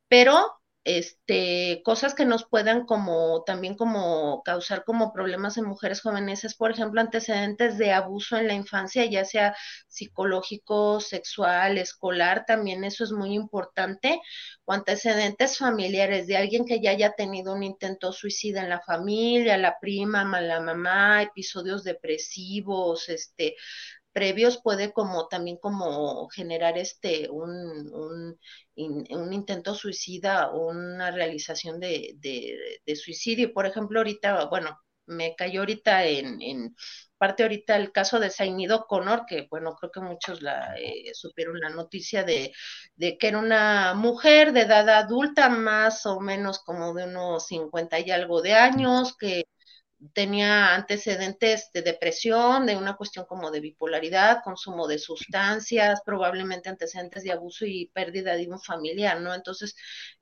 pero 0.07 0.57
este, 0.87 1.81
cosas 1.83 2.13
que 2.15 2.23
nos 2.25 2.45
puedan 2.45 2.85
como 2.85 3.43
también 3.43 3.75
como 3.75 4.41
causar 4.43 4.85
como 4.85 5.11
problemas 5.11 5.57
en 5.57 5.65
mujeres 5.65 5.99
jóvenes 5.99 6.45
es, 6.45 6.55
por 6.55 6.71
ejemplo, 6.71 7.01
antecedentes 7.01 7.77
de 7.77 7.91
abuso 7.91 8.37
en 8.37 8.47
la 8.47 8.53
infancia, 8.53 9.03
ya 9.03 9.25
sea 9.25 9.53
psicológico, 9.89 11.01
sexual, 11.01 11.77
escolar, 11.77 12.45
también 12.45 12.85
eso 12.85 13.03
es 13.03 13.11
muy 13.11 13.33
importante, 13.33 14.21
o 14.63 14.71
antecedentes 14.71 15.57
familiares 15.57 16.25
de 16.25 16.37
alguien 16.37 16.63
que 16.65 16.79
ya 16.79 16.91
haya 16.91 17.11
tenido 17.11 17.53
un 17.53 17.63
intento 17.63 18.13
suicida 18.13 18.61
en 18.61 18.69
la 18.69 18.79
familia, 18.79 19.57
la 19.57 19.77
prima, 19.81 20.23
la 20.39 20.61
mamá, 20.61 21.21
episodios 21.21 21.83
depresivos, 21.83 23.09
este, 23.09 23.57
previos 24.17 24.59
puede 24.63 24.93
como 24.93 25.27
también 25.27 25.57
como 25.57 26.27
generar 26.29 26.75
este 26.75 27.29
un, 27.29 27.87
un, 27.93 28.39
un 29.11 29.33
intento 29.33 29.75
suicida 29.75 30.49
o 30.49 30.69
una 30.69 31.11
realización 31.11 31.79
de, 31.79 32.15
de, 32.17 32.95
suicidio. 32.95 33.53
Por 33.53 33.67
ejemplo, 33.67 33.99
ahorita, 33.99 34.45
bueno, 34.45 34.75
me 35.05 35.35
cayó 35.35 35.59
ahorita 35.59 36.03
en, 36.05 36.41
en 36.41 36.75
parte 37.19 37.43
ahorita 37.43 37.75
el 37.75 37.91
caso 37.91 38.19
de 38.19 38.31
Zainido 38.31 38.87
Connor, 38.87 39.25
que 39.27 39.47
bueno, 39.51 39.75
creo 39.75 39.91
que 39.91 39.99
muchos 39.99 40.41
la 40.41 40.75
eh, 40.79 41.11
supieron 41.13 41.59
la 41.59 41.69
noticia 41.69 42.23
de, 42.23 42.51
de, 42.95 43.19
que 43.19 43.27
era 43.27 43.37
una 43.37 43.93
mujer 43.93 44.51
de 44.51 44.61
edad 44.61 44.89
adulta, 44.89 45.47
más 45.49 46.07
o 46.07 46.19
menos 46.21 46.57
como 46.63 46.95
de 46.95 47.03
unos 47.05 47.45
50 47.45 47.99
y 47.99 48.09
algo 48.09 48.41
de 48.41 48.53
años, 48.55 49.15
que 49.15 49.43
tenía 50.13 50.75
antecedentes 50.75 51.71
de 51.73 51.81
depresión, 51.81 52.65
de 52.65 52.77
una 52.77 52.95
cuestión 52.95 53.25
como 53.25 53.51
de 53.51 53.59
bipolaridad, 53.61 54.41
consumo 54.43 54.87
de 54.87 54.99
sustancias, 54.99 56.01
probablemente 56.05 56.69
antecedentes 56.69 57.23
de 57.23 57.31
abuso 57.31 57.65
y 57.65 57.87
pérdida 57.93 58.35
de 58.35 58.47
un 58.47 58.59
familiar, 58.61 59.21
¿no? 59.21 59.33
Entonces, 59.33 59.75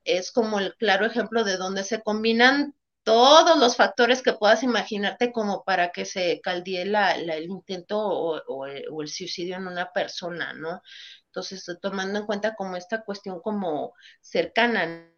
es 0.04 0.32
como 0.32 0.60
el 0.60 0.76
claro 0.76 1.06
ejemplo 1.06 1.44
de 1.44 1.58
donde 1.58 1.84
se 1.84 2.02
combinan 2.02 2.76
todos 3.04 3.60
los 3.60 3.76
factores 3.76 4.24
que 4.24 4.34
puedas 4.34 4.64
imaginarte 4.64 5.32
como 5.32 5.64
para 5.64 5.92
que 5.92 6.06
se 6.06 6.42
caldee 6.42 6.82
el 6.84 7.44
intento 7.46 8.00
o, 8.00 8.42
o 8.48 8.66
el 9.02 9.08
suicidio 9.10 9.58
en 9.58 9.68
una 9.68 9.92
persona, 9.94 10.54
¿no? 10.54 10.82
Entonces, 11.28 11.66
tomando 11.82 12.20
en 12.20 12.26
cuenta 12.26 12.56
como 12.56 12.76
esta 12.78 13.04
cuestión 13.04 13.42
como 13.42 13.94
cercana, 14.22 15.12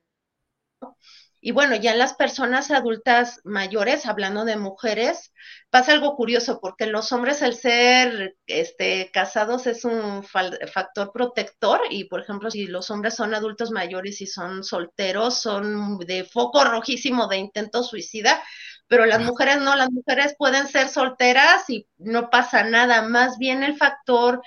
Y 1.39 1.51
bueno, 1.51 1.75
ya 1.75 1.91
en 1.91 1.99
las 1.99 2.15
personas 2.15 2.71
adultas 2.71 3.41
mayores, 3.43 4.05
hablando 4.05 4.43
de 4.43 4.57
mujeres, 4.57 5.33
pasa 5.69 5.91
algo 5.91 6.15
curioso, 6.15 6.59
porque 6.59 6.87
los 6.87 7.11
hombres 7.11 7.41
el 7.41 7.53
ser 7.53 8.35
este, 8.47 9.11
casados 9.13 9.67
es 9.67 9.85
un 9.85 10.23
factor 10.23 11.11
protector 11.13 11.81
y, 11.89 12.05
por 12.05 12.21
ejemplo, 12.21 12.49
si 12.49 12.67
los 12.67 12.89
hombres 12.89 13.15
son 13.15 13.35
adultos 13.35 13.71
mayores 13.71 14.19
y 14.21 14.27
son 14.27 14.63
solteros, 14.63 15.39
son 15.39 15.99
de 15.99 16.23
foco 16.23 16.63
rojísimo 16.63 17.27
de 17.27 17.37
intento 17.37 17.83
suicida, 17.83 18.41
pero 18.87 19.05
las 19.05 19.21
mujeres 19.21 19.59
no, 19.59 19.75
las 19.75 19.91
mujeres 19.91 20.35
pueden 20.37 20.67
ser 20.67 20.87
solteras 20.87 21.69
y 21.69 21.87
no 21.97 22.29
pasa 22.29 22.63
nada, 22.63 23.01
más 23.01 23.37
bien 23.37 23.63
el 23.63 23.77
factor 23.77 24.41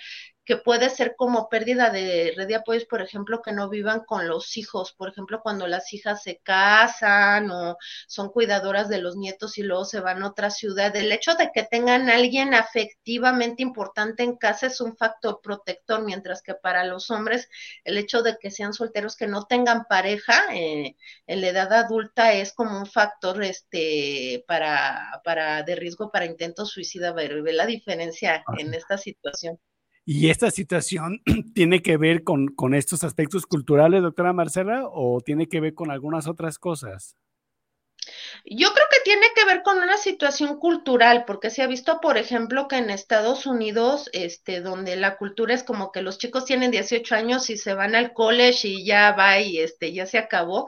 que 0.50 0.56
puede 0.56 0.90
ser 0.90 1.14
como 1.14 1.48
pérdida 1.48 1.90
de 1.90 2.34
red 2.36 2.48
de 2.48 2.56
apoyos, 2.56 2.84
por 2.84 3.00
ejemplo, 3.02 3.40
que 3.40 3.52
no 3.52 3.68
vivan 3.68 4.00
con 4.00 4.26
los 4.26 4.56
hijos, 4.56 4.92
por 4.92 5.08
ejemplo, 5.08 5.42
cuando 5.44 5.68
las 5.68 5.92
hijas 5.92 6.24
se 6.24 6.38
casan 6.38 7.52
o 7.52 7.76
son 8.08 8.30
cuidadoras 8.30 8.88
de 8.88 8.98
los 8.98 9.14
nietos 9.14 9.58
y 9.58 9.62
luego 9.62 9.84
se 9.84 10.00
van 10.00 10.24
a 10.24 10.26
otra 10.26 10.50
ciudad. 10.50 10.96
El 10.96 11.12
hecho 11.12 11.36
de 11.36 11.52
que 11.54 11.62
tengan 11.62 12.10
alguien 12.10 12.52
afectivamente 12.52 13.62
importante 13.62 14.24
en 14.24 14.34
casa 14.36 14.66
es 14.66 14.80
un 14.80 14.96
factor 14.96 15.40
protector, 15.40 16.02
mientras 16.04 16.42
que 16.42 16.54
para 16.54 16.82
los 16.82 17.12
hombres 17.12 17.48
el 17.84 17.96
hecho 17.96 18.22
de 18.22 18.36
que 18.36 18.50
sean 18.50 18.72
solteros, 18.72 19.14
que 19.14 19.28
no 19.28 19.44
tengan 19.46 19.84
pareja 19.84 20.52
eh, 20.52 20.96
en 21.28 21.40
la 21.42 21.46
edad 21.46 21.72
adulta 21.72 22.32
es 22.32 22.52
como 22.54 22.76
un 22.76 22.86
factor 22.86 23.40
este 23.44 24.44
para, 24.48 25.20
para 25.24 25.62
de 25.62 25.76
riesgo 25.76 26.10
para 26.10 26.26
intentos 26.26 26.70
suicida. 26.70 27.12
Ve 27.12 27.52
la 27.52 27.66
diferencia 27.66 28.42
en 28.58 28.74
esta 28.74 28.98
situación. 28.98 29.60
¿Y 30.12 30.28
esta 30.28 30.50
situación 30.50 31.22
tiene 31.54 31.82
que 31.82 31.96
ver 31.96 32.24
con, 32.24 32.48
con, 32.48 32.74
estos 32.74 33.04
aspectos 33.04 33.46
culturales, 33.46 34.02
doctora 34.02 34.32
Marcela, 34.32 34.88
o 34.90 35.20
tiene 35.20 35.46
que 35.46 35.60
ver 35.60 35.72
con 35.72 35.92
algunas 35.92 36.26
otras 36.26 36.58
cosas? 36.58 37.14
Yo 38.44 38.72
creo 38.72 38.86
que 38.90 38.98
tiene 39.04 39.28
que 39.36 39.44
ver 39.44 39.62
con 39.62 39.78
una 39.78 39.98
situación 39.98 40.58
cultural, 40.58 41.26
porque 41.28 41.50
se 41.50 41.62
ha 41.62 41.68
visto, 41.68 42.00
por 42.00 42.18
ejemplo, 42.18 42.66
que 42.66 42.78
en 42.78 42.90
Estados 42.90 43.46
Unidos, 43.46 44.10
este, 44.12 44.60
donde 44.60 44.96
la 44.96 45.16
cultura 45.16 45.54
es 45.54 45.62
como 45.62 45.92
que 45.92 46.02
los 46.02 46.18
chicos 46.18 46.44
tienen 46.44 46.72
18 46.72 47.14
años 47.14 47.48
y 47.48 47.56
se 47.56 47.74
van 47.74 47.94
al 47.94 48.12
college 48.12 48.66
y 48.66 48.84
ya 48.84 49.12
va 49.12 49.38
y 49.38 49.60
este, 49.60 49.92
ya 49.92 50.06
se 50.06 50.18
acabó. 50.18 50.66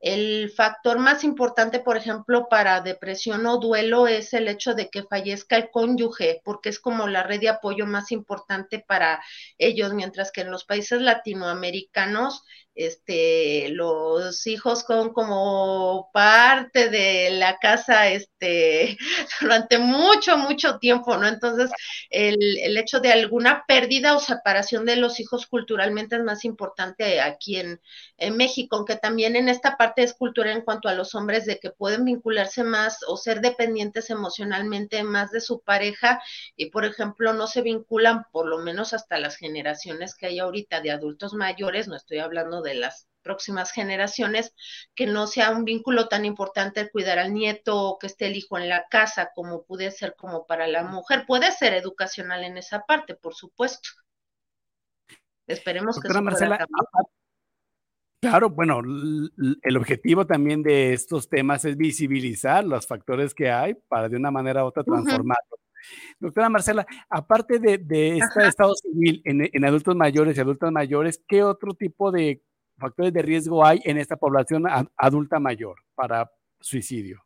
El 0.00 0.52
factor 0.52 0.98
más 0.98 1.24
importante, 1.24 1.80
por 1.80 1.96
ejemplo, 1.96 2.48
para 2.48 2.80
depresión 2.80 3.46
o 3.46 3.58
duelo 3.58 4.06
es 4.06 4.32
el 4.32 4.46
hecho 4.46 4.74
de 4.74 4.90
que 4.90 5.02
fallezca 5.02 5.56
el 5.56 5.70
cónyuge, 5.70 6.40
porque 6.44 6.68
es 6.68 6.78
como 6.78 7.08
la 7.08 7.24
red 7.24 7.40
de 7.40 7.48
apoyo 7.48 7.84
más 7.84 8.12
importante 8.12 8.78
para 8.86 9.20
ellos, 9.58 9.94
mientras 9.94 10.30
que 10.30 10.42
en 10.42 10.52
los 10.52 10.64
países 10.64 11.00
latinoamericanos 11.02 12.44
este, 12.78 13.70
los 13.70 14.46
hijos 14.46 14.84
son 14.86 15.12
como 15.12 16.10
parte 16.12 16.88
de 16.88 17.30
la 17.32 17.58
casa, 17.58 18.08
este, 18.08 18.96
durante 19.40 19.78
mucho, 19.78 20.38
mucho 20.38 20.78
tiempo, 20.78 21.16
¿no? 21.16 21.26
Entonces, 21.26 21.72
el, 22.08 22.38
el, 22.58 22.76
hecho 22.76 23.00
de 23.00 23.10
alguna 23.10 23.64
pérdida 23.66 24.14
o 24.16 24.20
separación 24.20 24.84
de 24.84 24.94
los 24.94 25.18
hijos 25.18 25.48
culturalmente 25.48 26.14
es 26.14 26.22
más 26.22 26.44
importante 26.44 27.20
aquí 27.20 27.56
en, 27.56 27.80
en 28.16 28.36
México, 28.36 28.76
aunque 28.76 28.94
también 28.94 29.34
en 29.34 29.48
esta 29.48 29.76
parte 29.76 30.04
es 30.04 30.14
cultura 30.14 30.52
en 30.52 30.62
cuanto 30.62 30.88
a 30.88 30.94
los 30.94 31.16
hombres 31.16 31.46
de 31.46 31.58
que 31.58 31.70
pueden 31.70 32.04
vincularse 32.04 32.62
más 32.62 33.00
o 33.08 33.16
ser 33.16 33.40
dependientes 33.40 34.08
emocionalmente 34.10 35.02
más 35.02 35.32
de 35.32 35.40
su 35.40 35.60
pareja 35.62 36.22
y, 36.54 36.70
por 36.70 36.84
ejemplo, 36.84 37.32
no 37.32 37.48
se 37.48 37.62
vinculan 37.62 38.24
por 38.30 38.46
lo 38.46 38.58
menos 38.58 38.92
hasta 38.92 39.18
las 39.18 39.36
generaciones 39.36 40.14
que 40.14 40.26
hay 40.26 40.38
ahorita 40.38 40.80
de 40.80 40.92
adultos 40.92 41.34
mayores, 41.34 41.88
no 41.88 41.96
estoy 41.96 42.18
hablando 42.18 42.62
de 42.62 42.67
de 42.68 42.74
las 42.74 43.08
próximas 43.22 43.72
generaciones, 43.72 44.54
que 44.94 45.06
no 45.06 45.26
sea 45.26 45.50
un 45.50 45.64
vínculo 45.64 46.08
tan 46.08 46.24
importante 46.24 46.80
el 46.80 46.90
cuidar 46.90 47.18
al 47.18 47.34
nieto 47.34 47.76
o 47.76 47.98
que 47.98 48.06
esté 48.06 48.26
el 48.26 48.36
hijo 48.36 48.56
en 48.56 48.68
la 48.68 48.86
casa 48.88 49.30
como 49.34 49.64
puede 49.64 49.90
ser 49.90 50.14
como 50.16 50.46
para 50.46 50.66
la 50.66 50.82
mujer. 50.84 51.24
Puede 51.26 51.52
ser 51.52 51.74
educacional 51.74 52.44
en 52.44 52.56
esa 52.56 52.86
parte, 52.86 53.14
por 53.14 53.34
supuesto. 53.34 53.90
Esperemos 55.46 56.00
que 56.00 56.08
eso 56.08 56.22
Marcela, 56.22 56.66
Claro, 58.20 58.50
bueno, 58.50 58.80
el 58.80 59.76
objetivo 59.76 60.26
también 60.26 60.62
de 60.62 60.92
estos 60.92 61.28
temas 61.28 61.64
es 61.64 61.76
visibilizar 61.76 62.64
los 62.64 62.84
factores 62.86 63.32
que 63.32 63.48
hay 63.48 63.74
para 63.88 64.08
de 64.08 64.16
una 64.16 64.30
manera 64.32 64.64
u 64.64 64.68
otra 64.68 64.82
transformarlos. 64.82 65.60
Doctora 66.18 66.48
Marcela, 66.48 66.86
aparte 67.08 67.60
de, 67.60 68.18
este 68.18 68.48
estado 68.48 68.74
civil 68.74 69.22
en, 69.24 69.48
en, 69.52 69.64
adultos 69.64 69.94
mayores 69.94 70.36
y 70.36 70.40
adultas 70.40 70.72
mayores, 70.72 71.22
¿qué 71.28 71.44
otro 71.44 71.74
tipo 71.74 72.10
de 72.10 72.42
factores 72.78 73.12
de 73.12 73.22
riesgo 73.22 73.64
hay 73.64 73.80
en 73.84 73.98
esta 73.98 74.16
población 74.16 74.64
adulta 74.96 75.38
mayor 75.38 75.76
para 75.94 76.30
suicidio? 76.60 77.22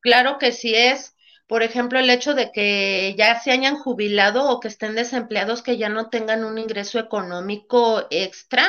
Claro 0.00 0.38
que 0.38 0.52
sí 0.52 0.74
es, 0.74 1.16
por 1.46 1.62
ejemplo, 1.62 1.98
el 1.98 2.10
hecho 2.10 2.34
de 2.34 2.52
que 2.52 3.14
ya 3.16 3.40
se 3.40 3.50
hayan 3.50 3.76
jubilado 3.76 4.48
o 4.48 4.60
que 4.60 4.68
estén 4.68 4.94
desempleados, 4.94 5.62
que 5.62 5.76
ya 5.76 5.88
no 5.88 6.08
tengan 6.10 6.44
un 6.44 6.58
ingreso 6.58 6.98
económico 6.98 8.06
extra, 8.10 8.66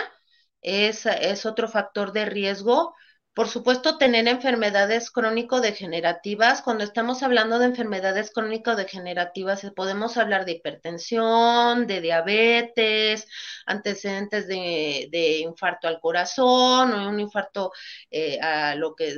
es, 0.62 1.06
es 1.06 1.46
otro 1.46 1.68
factor 1.68 2.12
de 2.12 2.26
riesgo. 2.26 2.96
Por 3.38 3.50
supuesto, 3.50 4.00
tener 4.00 4.28
enfermedades 4.28 5.12
crónico-degenerativas. 5.12 6.64
Cuando 6.64 6.84
estamos 6.84 7.22
hablando 7.22 7.60
de 7.60 7.68
enfermedades 7.68 8.32
crónico-degenerativas, 8.32 9.64
eh, 9.64 9.70
podemos 9.70 10.18
hablar 10.18 10.44
de 10.44 10.54
hipertensión, 10.54 11.86
de 11.86 12.02
diabetes, 12.02 13.28
antecedentes 13.68 14.48
de, 14.48 15.38
infarto 15.44 15.88
al 15.88 16.00
corazón 16.00 16.92
o 16.92 17.10
un 17.10 17.20
infarto 17.20 17.72
eh, 18.10 18.40
a 18.42 18.74
lo 18.74 18.96
que 18.96 19.16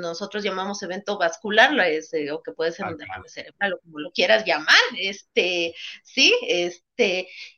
nosotros 0.00 0.44
llamamos 0.44 0.82
evento 0.82 1.16
vascular, 1.16 1.70
eh, 1.80 2.30
o 2.32 2.42
que 2.42 2.52
puede 2.52 2.72
ser 2.72 2.84
un 2.84 2.98
derrame 2.98 3.30
cerebral 3.30 3.72
o 3.72 3.80
como 3.80 4.00
lo 4.00 4.10
quieras 4.12 4.44
llamar. 4.44 4.76
Este, 4.98 5.74
sí, 6.02 6.38
este, 6.46 6.85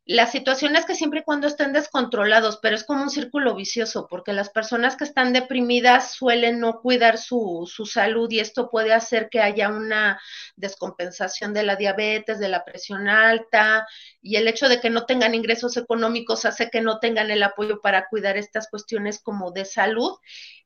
la 0.04 0.26
situación 0.26 0.74
es 0.74 0.86
que 0.86 0.94
siempre 0.94 1.20
y 1.20 1.22
cuando 1.22 1.46
estén 1.46 1.72
descontrolados, 1.72 2.58
pero 2.62 2.74
es 2.74 2.84
como 2.84 3.02
un 3.02 3.10
círculo 3.10 3.54
vicioso, 3.54 4.06
porque 4.08 4.32
las 4.32 4.50
personas 4.50 4.96
que 4.96 5.04
están 5.04 5.32
deprimidas 5.32 6.12
suelen 6.12 6.60
no 6.60 6.80
cuidar 6.80 7.18
su, 7.18 7.70
su 7.70 7.86
salud 7.86 8.30
y 8.30 8.40
esto 8.40 8.70
puede 8.70 8.92
hacer 8.92 9.28
que 9.30 9.40
haya 9.40 9.68
una 9.68 10.20
descompensación 10.56 11.52
de 11.52 11.62
la 11.62 11.76
diabetes, 11.76 12.38
de 12.38 12.48
la 12.48 12.64
presión 12.64 13.08
alta, 13.08 13.86
y 14.20 14.36
el 14.36 14.48
hecho 14.48 14.68
de 14.68 14.80
que 14.80 14.90
no 14.90 15.06
tengan 15.06 15.34
ingresos 15.34 15.76
económicos 15.76 16.44
hace 16.44 16.70
que 16.70 16.80
no 16.80 16.98
tengan 16.98 17.30
el 17.30 17.42
apoyo 17.42 17.80
para 17.80 18.08
cuidar 18.08 18.36
estas 18.36 18.68
cuestiones 18.68 19.20
como 19.20 19.52
de 19.52 19.64
salud. 19.64 20.16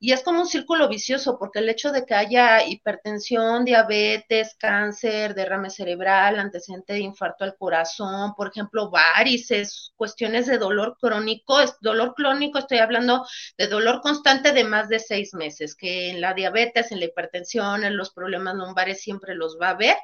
Y 0.01 0.13
es 0.13 0.23
como 0.23 0.41
un 0.41 0.47
círculo 0.47 0.89
vicioso, 0.89 1.39
porque 1.39 1.61
el 1.61 1.69
hecho 1.69 1.93
de 1.93 2.05
que 2.05 2.15
haya 2.15 2.65
hipertensión, 2.65 3.65
diabetes, 3.65 4.57
cáncer, 4.59 5.35
derrame 5.35 5.71
cerebral, 5.71 6.39
antecedente 6.39 6.95
de 6.95 7.01
infarto 7.01 7.45
al 7.45 7.57
corazón, 7.57 8.35
por 8.35 8.49
ejemplo, 8.49 8.62
varios 8.71 8.91
varices, 8.91 9.93
cuestiones 9.97 10.47
de 10.47 10.59
dolor 10.59 10.97
crónico, 11.01 11.61
es 11.61 11.75
dolor 11.81 12.15
crónico, 12.15 12.59
estoy 12.59 12.79
hablando 12.79 13.25
de 13.57 13.67
dolor 13.67 14.01
constante 14.01 14.53
de 14.53 14.65
más 14.65 14.89
de 14.89 14.99
seis 14.99 15.35
meses, 15.35 15.75
que 15.75 16.11
en 16.11 16.21
la 16.21 16.35
diabetes, 16.35 16.93
en 16.93 17.01
la 17.01 17.07
hipertensión, 17.07 17.85
en 17.85 17.97
los 17.97 18.13
problemas 18.13 18.55
lumbares 18.55 19.01
siempre 19.01 19.35
los 19.35 19.59
va 19.61 19.71
a 19.71 19.75
ver. 19.75 19.97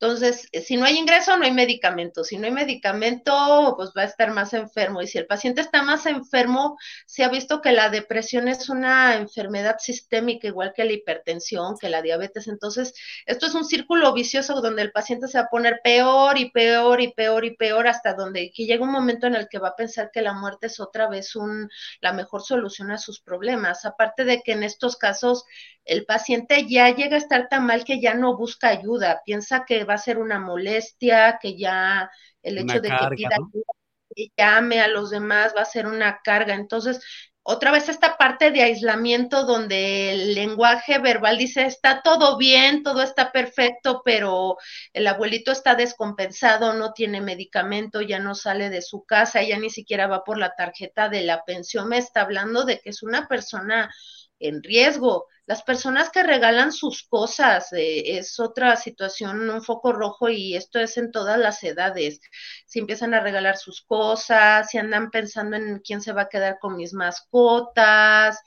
Entonces, 0.00 0.48
eh, 0.52 0.60
si 0.60 0.76
no 0.76 0.84
hay 0.86 0.96
ingreso, 0.96 1.36
no 1.36 1.44
hay 1.44 1.50
medicamento. 1.50 2.22
Si 2.22 2.38
no 2.38 2.46
hay 2.46 2.52
medicamento, 2.52 3.74
pues 3.76 3.90
va 3.96 4.02
a 4.02 4.04
estar 4.04 4.32
más 4.32 4.54
enfermo. 4.54 5.02
Y 5.02 5.08
si 5.08 5.18
el 5.18 5.26
paciente 5.26 5.60
está 5.60 5.82
más 5.82 6.06
enfermo, 6.06 6.78
se 7.04 7.24
ha 7.24 7.28
visto 7.28 7.60
que 7.60 7.72
la 7.72 7.90
depresión 7.90 8.46
es 8.46 8.68
una 8.68 9.16
enfermedad 9.16 9.78
sistémica, 9.80 10.46
igual 10.46 10.72
que 10.74 10.84
la 10.84 10.92
hipertensión, 10.92 11.76
que 11.78 11.88
la 11.88 12.00
diabetes. 12.00 12.46
Entonces, 12.46 12.94
esto 13.26 13.46
es 13.46 13.54
un 13.54 13.64
círculo 13.64 14.12
vicioso 14.12 14.60
donde 14.60 14.82
el 14.82 14.92
paciente 14.92 15.26
se 15.26 15.38
va 15.38 15.44
a 15.44 15.48
poner 15.48 15.80
peor 15.82 16.38
y 16.38 16.50
peor 16.50 17.00
y 17.00 17.12
peor 17.12 17.44
y 17.44 17.56
peor 17.56 17.88
hasta 17.88 18.14
donde 18.14 18.52
que 18.54 18.66
llega 18.66 18.84
un 18.84 18.92
momento 18.92 19.26
en 19.26 19.34
el 19.34 19.48
que 19.48 19.58
va 19.58 19.70
a 19.70 19.76
pensar 19.76 20.10
que 20.12 20.22
la 20.22 20.32
muerte 20.32 20.68
es 20.68 20.78
otra 20.78 21.08
vez 21.08 21.34
un, 21.34 21.68
la 22.00 22.12
mejor 22.12 22.42
solución 22.42 22.92
a 22.92 22.98
sus 22.98 23.20
problemas. 23.20 23.84
Aparte 23.84 24.24
de 24.24 24.42
que 24.42 24.52
en 24.52 24.62
estos 24.62 24.96
casos 24.96 25.44
el 25.88 26.04
paciente 26.04 26.66
ya 26.68 26.94
llega 26.94 27.16
a 27.16 27.18
estar 27.18 27.48
tan 27.48 27.66
mal 27.66 27.84
que 27.84 28.00
ya 28.00 28.14
no 28.14 28.36
busca 28.36 28.68
ayuda, 28.68 29.22
piensa 29.24 29.64
que 29.66 29.84
va 29.84 29.94
a 29.94 29.98
ser 29.98 30.18
una 30.18 30.38
molestia, 30.38 31.38
que 31.40 31.56
ya 31.56 32.10
el 32.42 32.58
hecho 32.58 32.80
de 32.80 32.90
que 32.90 33.08
pida 33.16 33.30
ayuda, 33.32 33.72
que 34.14 34.26
llame 34.36 34.80
a 34.80 34.88
los 34.88 35.10
demás 35.10 35.54
va 35.56 35.62
a 35.62 35.64
ser 35.64 35.86
una 35.86 36.20
carga. 36.22 36.54
Entonces, 36.54 37.00
otra 37.42 37.70
vez 37.70 37.88
esta 37.88 38.18
parte 38.18 38.50
de 38.50 38.62
aislamiento 38.62 39.46
donde 39.46 40.12
el 40.12 40.34
lenguaje 40.34 40.98
verbal 40.98 41.38
dice 41.38 41.64
está 41.64 42.02
todo 42.02 42.36
bien, 42.36 42.82
todo 42.82 43.00
está 43.00 43.32
perfecto, 43.32 44.02
pero 44.04 44.58
el 44.92 45.06
abuelito 45.06 45.52
está 45.52 45.74
descompensado, 45.74 46.74
no 46.74 46.92
tiene 46.92 47.22
medicamento, 47.22 48.02
ya 48.02 48.18
no 48.18 48.34
sale 48.34 48.68
de 48.68 48.82
su 48.82 49.04
casa, 49.04 49.42
ya 49.42 49.58
ni 49.58 49.70
siquiera 49.70 50.06
va 50.06 50.24
por 50.24 50.36
la 50.36 50.54
tarjeta 50.54 51.08
de 51.08 51.22
la 51.22 51.44
pensión, 51.46 51.88
me 51.88 51.96
está 51.96 52.20
hablando 52.20 52.66
de 52.66 52.80
que 52.80 52.90
es 52.90 53.02
una 53.02 53.26
persona 53.26 53.90
en 54.38 54.62
riesgo. 54.62 55.26
Las 55.48 55.62
personas 55.62 56.10
que 56.10 56.22
regalan 56.22 56.72
sus 56.72 57.04
cosas 57.08 57.72
eh, 57.72 58.18
es 58.18 58.38
otra 58.38 58.76
situación, 58.76 59.48
un 59.48 59.62
foco 59.62 59.94
rojo 59.94 60.28
y 60.28 60.54
esto 60.54 60.78
es 60.78 60.98
en 60.98 61.10
todas 61.10 61.38
las 61.38 61.64
edades. 61.64 62.20
Si 62.66 62.80
empiezan 62.80 63.14
a 63.14 63.20
regalar 63.20 63.56
sus 63.56 63.80
cosas, 63.80 64.68
si 64.68 64.76
andan 64.76 65.10
pensando 65.10 65.56
en 65.56 65.78
quién 65.78 66.02
se 66.02 66.12
va 66.12 66.22
a 66.22 66.28
quedar 66.28 66.58
con 66.60 66.76
mis 66.76 66.92
mascotas, 66.92 68.38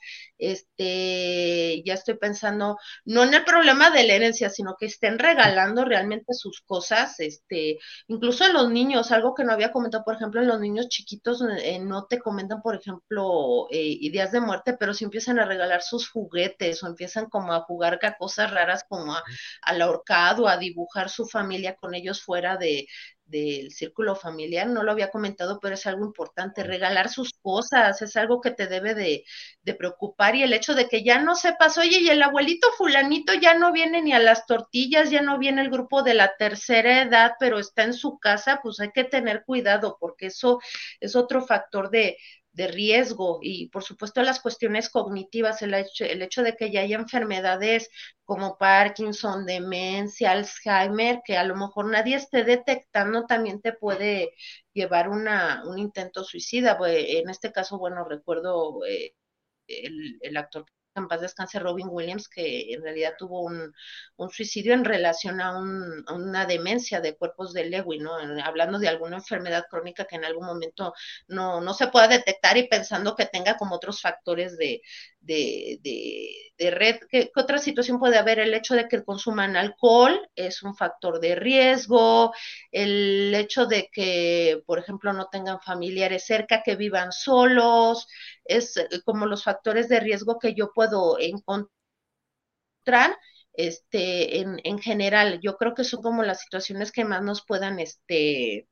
este, 0.42 1.82
ya 1.84 1.94
estoy 1.94 2.14
pensando, 2.18 2.76
no 3.04 3.22
en 3.22 3.34
el 3.34 3.44
problema 3.44 3.90
de 3.90 4.04
la 4.04 4.14
herencia, 4.14 4.50
sino 4.50 4.76
que 4.78 4.86
estén 4.86 5.18
regalando 5.18 5.84
realmente 5.84 6.34
sus 6.34 6.60
cosas, 6.62 7.18
este, 7.20 7.78
incluso 8.08 8.44
en 8.44 8.52
los 8.54 8.70
niños, 8.70 9.12
algo 9.12 9.34
que 9.34 9.44
no 9.44 9.52
había 9.52 9.72
comentado, 9.72 10.04
por 10.04 10.16
ejemplo, 10.16 10.40
en 10.40 10.48
los 10.48 10.60
niños 10.60 10.88
chiquitos 10.88 11.44
eh, 11.58 11.78
no 11.78 12.06
te 12.06 12.18
comentan, 12.18 12.60
por 12.60 12.74
ejemplo, 12.74 13.68
eh, 13.70 13.96
ideas 14.00 14.32
de 14.32 14.40
muerte, 14.40 14.76
pero 14.78 14.94
si 14.94 15.04
empiezan 15.04 15.38
a 15.38 15.44
regalar 15.44 15.82
sus 15.82 16.08
juguetes 16.10 16.82
o 16.82 16.91
empiezan 16.92 17.28
como 17.28 17.52
a 17.52 17.62
jugar 17.62 17.98
a 18.02 18.16
cosas 18.16 18.50
raras 18.50 18.84
como 18.88 19.14
a, 19.14 19.22
al 19.62 19.82
ahorcado, 19.82 20.48
a 20.48 20.56
dibujar 20.56 21.08
su 21.10 21.26
familia 21.26 21.74
con 21.76 21.94
ellos 21.94 22.22
fuera 22.22 22.56
de, 22.56 22.86
del 23.32 23.72
círculo 23.72 24.14
familiar, 24.14 24.68
no 24.68 24.82
lo 24.82 24.92
había 24.92 25.10
comentado, 25.10 25.58
pero 25.60 25.74
es 25.74 25.86
algo 25.86 26.04
importante, 26.04 26.62
regalar 26.62 27.08
sus 27.08 27.32
cosas, 27.40 28.00
es 28.02 28.16
algo 28.16 28.40
que 28.40 28.50
te 28.50 28.66
debe 28.66 28.94
de, 28.94 29.24
de, 29.62 29.74
preocupar 29.74 30.36
y 30.36 30.42
el 30.42 30.52
hecho 30.52 30.74
de 30.74 30.86
que 30.88 31.02
ya 31.02 31.18
no 31.20 31.34
sepas, 31.34 31.78
oye, 31.78 32.00
y 32.00 32.10
el 32.10 32.22
abuelito 32.22 32.68
fulanito 32.76 33.32
ya 33.34 33.54
no 33.54 33.72
viene 33.72 34.02
ni 34.02 34.12
a 34.12 34.18
las 34.18 34.46
tortillas, 34.46 35.10
ya 35.10 35.22
no 35.22 35.38
viene 35.38 35.62
el 35.62 35.70
grupo 35.70 36.02
de 36.02 36.14
la 36.14 36.36
tercera 36.36 37.02
edad, 37.02 37.32
pero 37.40 37.58
está 37.58 37.84
en 37.84 37.94
su 37.94 38.18
casa, 38.18 38.60
pues 38.62 38.80
hay 38.80 38.92
que 38.92 39.04
tener 39.04 39.44
cuidado 39.44 39.96
porque 39.98 40.26
eso 40.26 40.60
es 41.00 41.16
otro 41.16 41.44
factor 41.46 41.90
de, 41.90 42.18
de 42.52 42.68
riesgo 42.68 43.38
y 43.42 43.68
por 43.70 43.82
supuesto 43.82 44.22
las 44.22 44.40
cuestiones 44.40 44.90
cognitivas, 44.90 45.62
el 45.62 45.74
hecho, 45.74 46.04
el 46.04 46.22
hecho 46.22 46.42
de 46.42 46.54
que 46.56 46.70
ya 46.70 46.80
haya 46.82 46.96
enfermedades 46.96 47.88
como 48.24 48.58
Parkinson, 48.58 49.46
demencia, 49.46 50.32
Alzheimer, 50.32 51.20
que 51.24 51.36
a 51.36 51.44
lo 51.44 51.56
mejor 51.56 51.86
nadie 51.86 52.16
esté 52.16 52.44
detectando, 52.44 53.26
también 53.26 53.60
te 53.60 53.72
puede 53.72 54.32
llevar 54.72 55.08
una, 55.08 55.62
un 55.66 55.78
intento 55.78 56.24
suicida. 56.24 56.78
En 56.86 57.30
este 57.30 57.52
caso, 57.52 57.78
bueno, 57.78 58.04
recuerdo 58.08 58.84
eh, 58.86 59.14
el, 59.66 60.18
el 60.22 60.36
actor 60.36 60.66
en 60.94 61.08
paz 61.08 61.20
descanse 61.20 61.58
Robin 61.58 61.88
Williams, 61.90 62.28
que 62.28 62.72
en 62.72 62.82
realidad 62.82 63.14
tuvo 63.18 63.42
un, 63.42 63.72
un 64.16 64.30
suicidio 64.30 64.74
en 64.74 64.84
relación 64.84 65.40
a, 65.40 65.58
un, 65.58 66.04
una 66.10 66.46
demencia 66.46 67.00
de 67.00 67.16
cuerpos 67.16 67.52
de 67.52 67.64
Lewy, 67.64 67.98
¿no? 67.98 68.16
Hablando 68.44 68.78
de 68.78 68.88
alguna 68.88 69.16
enfermedad 69.16 69.64
crónica 69.70 70.04
que 70.06 70.16
en 70.16 70.24
algún 70.24 70.46
momento 70.46 70.92
no, 71.28 71.60
no 71.60 71.74
se 71.74 71.88
pueda 71.88 72.08
detectar 72.08 72.56
y 72.56 72.68
pensando 72.68 73.16
que 73.16 73.26
tenga 73.26 73.56
como 73.56 73.76
otros 73.76 74.00
factores 74.00 74.56
de, 74.56 74.82
de, 75.22 75.78
de, 75.82 76.52
de 76.58 76.70
red. 76.70 76.96
¿Qué, 77.10 77.30
¿Qué, 77.34 77.40
otra 77.40 77.58
situación 77.58 77.98
puede 77.98 78.18
haber? 78.18 78.38
El 78.40 78.54
hecho 78.54 78.74
de 78.74 78.88
que 78.88 79.04
consuman 79.04 79.56
alcohol 79.56 80.28
es 80.34 80.62
un 80.62 80.74
factor 80.76 81.20
de 81.20 81.34
riesgo, 81.34 82.32
el 82.70 83.34
hecho 83.34 83.66
de 83.66 83.88
que, 83.92 84.62
por 84.66 84.78
ejemplo, 84.78 85.12
no 85.12 85.28
tengan 85.30 85.60
familiares 85.60 86.24
cerca, 86.26 86.62
que 86.62 86.76
vivan 86.76 87.12
solos, 87.12 88.06
es 88.44 88.74
como 89.04 89.26
los 89.26 89.44
factores 89.44 89.88
de 89.88 90.00
riesgo 90.00 90.38
que 90.38 90.54
yo 90.54 90.72
puedo 90.74 91.18
encontrar 91.18 91.70
este, 93.54 94.40
en, 94.40 94.60
en, 94.64 94.78
general. 94.78 95.40
Yo 95.42 95.56
creo 95.56 95.74
que 95.74 95.84
son 95.84 96.02
como 96.02 96.22
las 96.22 96.40
situaciones 96.40 96.92
que 96.92 97.04
más 97.04 97.22
nos 97.22 97.44
puedan, 97.44 97.78
este, 97.80 98.68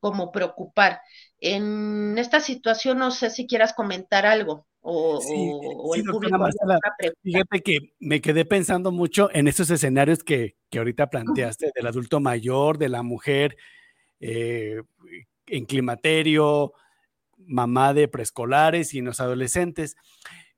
como 0.00 0.32
preocupar. 0.32 1.00
En 1.40 2.18
esta 2.18 2.40
situación, 2.40 2.98
no 2.98 3.10
sé 3.10 3.30
si 3.30 3.46
quieras 3.46 3.74
comentar 3.74 4.26
algo. 4.26 4.66
O, 4.84 5.20
sí, 5.20 5.32
o, 5.32 5.94
sí, 5.94 6.00
el 6.00 6.06
público 6.06 6.36
Marcela, 6.38 6.78
fíjate 7.22 7.62
que 7.62 7.94
me 8.00 8.20
quedé 8.20 8.44
pensando 8.44 8.90
mucho 8.90 9.30
en 9.32 9.46
esos 9.46 9.70
escenarios 9.70 10.24
que, 10.24 10.56
que 10.70 10.78
ahorita 10.78 11.08
planteaste, 11.08 11.70
del 11.72 11.86
adulto 11.86 12.18
mayor, 12.18 12.78
de 12.78 12.88
la 12.88 13.04
mujer 13.04 13.56
eh, 14.18 14.82
en 15.46 15.66
climaterio, 15.66 16.72
mamá 17.38 17.94
de 17.94 18.08
preescolares 18.08 18.92
y 18.94 18.98
en 18.98 19.04
los 19.04 19.20
adolescentes. 19.20 19.96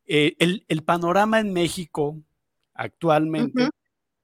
Eh, 0.07 0.37
el, 0.39 0.65
el, 0.69 0.83
panorama 0.85 1.39
en 1.39 1.53
México 1.53 2.19
actualmente, 2.73 3.65
uh 3.65 3.67
-huh. 3.67 3.71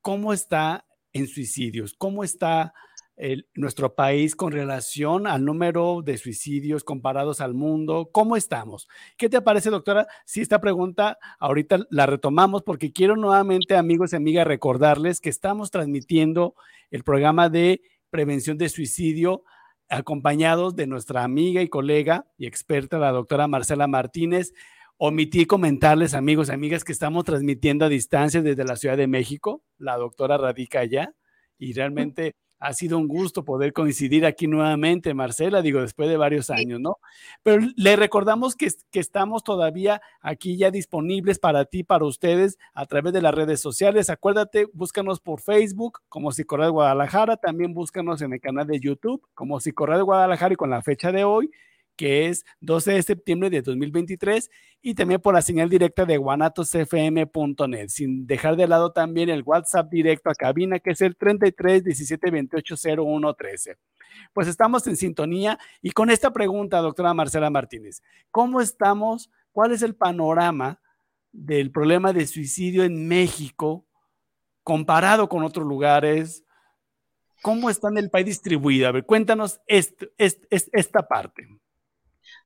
¿cómo 0.01 0.33
está 0.33 0.87
en 1.13 1.27
suicidios? 1.27 1.95
¿Cómo 1.95 2.25
está 2.25 2.73
el, 3.21 3.47
nuestro 3.55 3.95
país 3.95 4.35
con 4.35 4.51
relación 4.51 5.27
al 5.27 5.45
número 5.45 6.01
de 6.03 6.17
suicidios 6.17 6.85
comparados 6.85 7.41
al 7.41 7.55
mundo? 7.55 8.09
¿Cómo 8.13 8.37
estamos? 8.37 8.89
¿Qué 9.19 9.29
te 9.29 9.43
parece, 9.43 9.71
doctora? 9.71 10.09
Si 10.25 10.41
esta 10.41 10.61
pregunta 10.61 11.19
ahorita 11.39 11.81
la 11.91 12.07
retomamos 12.07 12.63
porque 12.63 12.93
quiero 12.93 13.17
nuevamente, 13.17 13.77
amigos 13.77 14.13
y 14.13 14.17
amigas, 14.17 14.47
recordarles 14.47 15.21
que 15.21 15.29
estamos 15.29 15.71
transmitiendo 15.71 16.55
el 16.91 17.05
programa 17.05 17.51
de 17.51 17.83
prevención 18.09 18.57
de 18.57 18.71
suicidio 18.71 19.45
acompañados 19.91 20.75
de 20.75 20.87
nuestra 20.87 21.23
amiga 21.23 21.61
y 21.63 21.69
colega 21.69 22.27
y 22.39 22.47
experta, 22.47 22.99
la 22.99 23.13
doctora 23.13 23.49
Marcela 23.49 23.87
Martínez. 23.87 24.55
Omití 24.97 25.47
comentarles, 25.47 26.15
amigos 26.15 26.49
y 26.49 26.53
amigas, 26.53 26.85
que 26.85 26.93
estamos 26.93 27.25
transmitiendo 27.25 27.85
a 27.85 27.89
distancia 27.89 28.41
desde 28.41 28.65
la 28.65 28.77
Ciudad 28.77 28.97
de 28.97 29.07
México. 29.07 29.63
La 29.79 29.97
doctora 29.97 30.39
radica 30.39 30.81
allá 30.81 31.15
y 31.59 31.73
realmente 31.73 32.35
ha 32.61 32.75
sido 32.75 32.99
un 32.99 33.09
gusto 33.09 33.45
poder 33.45 33.73
coincidir 33.73 34.27
aquí 34.27 34.47
nuevamente, 34.47 35.15
Marcela, 35.15 35.63
digo, 35.63 35.81
después 35.81 36.09
de 36.11 36.19
varios 36.19 36.51
años, 36.51 36.79
¿no? 36.79 36.99
Pero 37.43 37.67
le 37.75 37.97
recordamos 37.97 38.55
que, 38.55 38.69
que, 38.91 39.01
estamos 39.01 39.43
todavía 39.43 40.03
aquí 40.21 40.59
ya 40.59 40.71
disponibles 40.71 41.39
para 41.39 41.65
ti, 41.65 41.83
para 41.83 42.05
ustedes, 42.05 42.59
a 42.75 42.85
través 42.85 43.15
de 43.15 43.23
las 43.23 43.35
redes 43.35 43.61
sociales. 43.61 44.11
Acuérdate, 44.11 44.69
búscanos 44.75 45.21
por 45.21 45.41
Facebook 45.41 46.01
como 46.11 46.33
Psicorred 46.33 46.71
Guadalajara, 46.71 47.39
también 47.39 47.73
búscanos 47.73 48.21
en 48.21 48.35
el 48.35 48.41
canal 48.41 48.67
de 48.67 48.79
YouTube 48.79 49.27
como 49.35 49.59
Psicorred 49.59 50.03
Guadalajara 50.03 50.53
y 50.53 50.57
con 50.57 50.71
la 50.71 50.83
fecha 50.83 51.13
de 51.13 51.25
hoy 51.25 51.51
que 52.01 52.29
es 52.29 52.47
12 52.63 52.93
de 52.93 53.03
septiembre 53.03 53.51
de 53.51 53.61
2023, 53.61 54.51
y 54.81 54.95
también 54.95 55.21
por 55.21 55.35
la 55.35 55.43
señal 55.43 55.69
directa 55.69 56.07
de 56.07 56.17
guanatosfm.net, 56.17 57.89
sin 57.89 58.27
dejar 58.27 58.57
de 58.57 58.67
lado 58.67 58.91
también 58.91 59.29
el 59.29 59.43
WhatsApp 59.43 59.91
directo 59.91 60.31
a 60.31 60.35
cabina, 60.35 60.79
que 60.79 60.93
es 60.93 61.03
el 61.03 61.15
33 61.15 61.85
17 61.85 62.31
28 62.31 62.75
01 62.97 63.35
13. 63.35 63.77
Pues 64.33 64.49
estamos 64.49 64.87
en 64.87 64.97
sintonía 64.97 65.59
y 65.83 65.91
con 65.91 66.09
esta 66.09 66.33
pregunta, 66.33 66.79
doctora 66.79 67.13
Marcela 67.13 67.51
Martínez, 67.51 68.01
¿cómo 68.31 68.63
estamos? 68.63 69.31
¿Cuál 69.53 69.73
es 69.73 69.83
el 69.83 69.95
panorama 69.95 70.81
del 71.33 71.71
problema 71.71 72.15
de 72.15 72.27
suicidio 72.27 72.83
en 72.85 73.09
México 73.09 73.85
comparado 74.63 75.29
con 75.29 75.43
otros 75.43 75.67
lugares? 75.67 76.47
¿Cómo 77.43 77.69
está 77.69 77.89
en 77.89 77.99
el 77.99 78.09
país 78.09 78.25
distribuido? 78.25 78.89
A 78.89 78.93
ver, 78.93 79.05
cuéntanos 79.05 79.61
este, 79.67 80.11
esta 80.17 81.07
parte. 81.07 81.47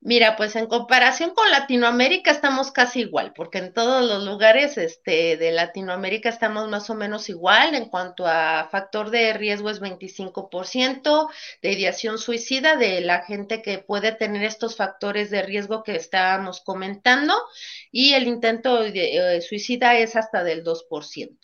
Mira, 0.01 0.35
pues 0.35 0.55
en 0.55 0.67
comparación 0.67 1.33
con 1.33 1.49
Latinoamérica 1.49 2.29
estamos 2.29 2.71
casi 2.71 3.01
igual, 3.01 3.33
porque 3.33 3.57
en 3.57 3.73
todos 3.73 4.07
los 4.07 4.23
lugares 4.23 4.77
este, 4.77 5.35
de 5.35 5.51
Latinoamérica 5.51 6.29
estamos 6.29 6.69
más 6.69 6.91
o 6.91 6.95
menos 6.95 7.27
igual. 7.29 7.73
En 7.73 7.89
cuanto 7.89 8.27
a 8.27 8.67
factor 8.69 9.09
de 9.09 9.33
riesgo 9.33 9.69
es 9.71 9.81
25% 9.81 11.27
de 11.61 11.71
ideación 11.71 12.19
suicida 12.19 12.75
de 12.75 13.01
la 13.01 13.23
gente 13.23 13.63
que 13.63 13.79
puede 13.79 14.11
tener 14.11 14.43
estos 14.43 14.75
factores 14.75 15.31
de 15.31 15.41
riesgo 15.41 15.81
que 15.81 15.95
estábamos 15.95 16.61
comentando 16.61 17.33
y 17.91 18.13
el 18.13 18.27
intento 18.27 18.83
de, 18.83 19.37
eh, 19.37 19.41
suicida 19.41 19.97
es 19.97 20.15
hasta 20.15 20.43
del 20.43 20.63
2%. 20.63 21.39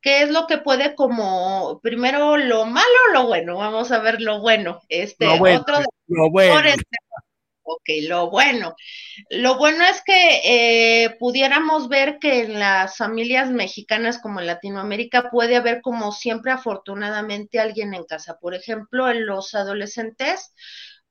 ¿Qué 0.00 0.22
es 0.22 0.30
lo 0.30 0.46
que 0.46 0.58
puede 0.58 0.94
como, 0.94 1.80
primero 1.82 2.36
lo 2.36 2.66
malo 2.66 2.86
o 3.08 3.12
lo 3.14 3.26
bueno? 3.26 3.56
Vamos 3.56 3.90
a 3.92 3.98
ver 3.98 4.20
lo 4.20 4.40
bueno. 4.40 4.80
Este, 4.88 5.24
lo 5.24 5.38
bueno, 5.38 5.60
otro 5.60 5.78
de 5.78 5.86
lo 6.08 6.30
bueno. 6.30 6.54
Ok, 7.70 7.88
lo 8.08 8.30
bueno. 8.30 8.74
Lo 9.30 9.58
bueno 9.58 9.84
es 9.84 10.02
que 10.02 10.40
eh, 11.04 11.16
pudiéramos 11.18 11.88
ver 11.88 12.18
que 12.18 12.40
en 12.44 12.58
las 12.58 12.96
familias 12.96 13.50
mexicanas 13.50 14.18
como 14.18 14.40
en 14.40 14.46
Latinoamérica 14.46 15.30
puede 15.30 15.56
haber 15.56 15.82
como 15.82 16.12
siempre 16.12 16.50
afortunadamente 16.52 17.60
alguien 17.60 17.92
en 17.92 18.04
casa. 18.04 18.38
Por 18.40 18.54
ejemplo, 18.54 19.10
en 19.10 19.26
los 19.26 19.54
adolescentes 19.54 20.54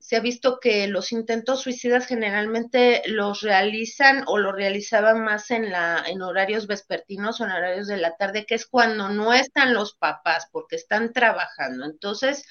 se 0.00 0.16
ha 0.16 0.20
visto 0.20 0.58
que 0.60 0.88
los 0.88 1.12
intentos 1.12 1.60
suicidas 1.62 2.06
generalmente 2.06 3.02
los 3.06 3.42
realizan 3.42 4.24
o 4.26 4.38
lo 4.38 4.50
realizaban 4.52 5.22
más 5.22 5.50
en 5.52 5.70
la 5.70 6.02
en 6.08 6.22
horarios 6.22 6.66
vespertinos 6.66 7.40
o 7.40 7.44
en 7.44 7.52
horarios 7.52 7.86
de 7.86 7.98
la 7.98 8.16
tarde, 8.16 8.46
que 8.46 8.56
es 8.56 8.66
cuando 8.66 9.08
no 9.10 9.32
están 9.32 9.74
los 9.74 9.94
papás 9.94 10.48
porque 10.50 10.74
están 10.76 11.12
trabajando. 11.12 11.84
Entonces, 11.84 12.44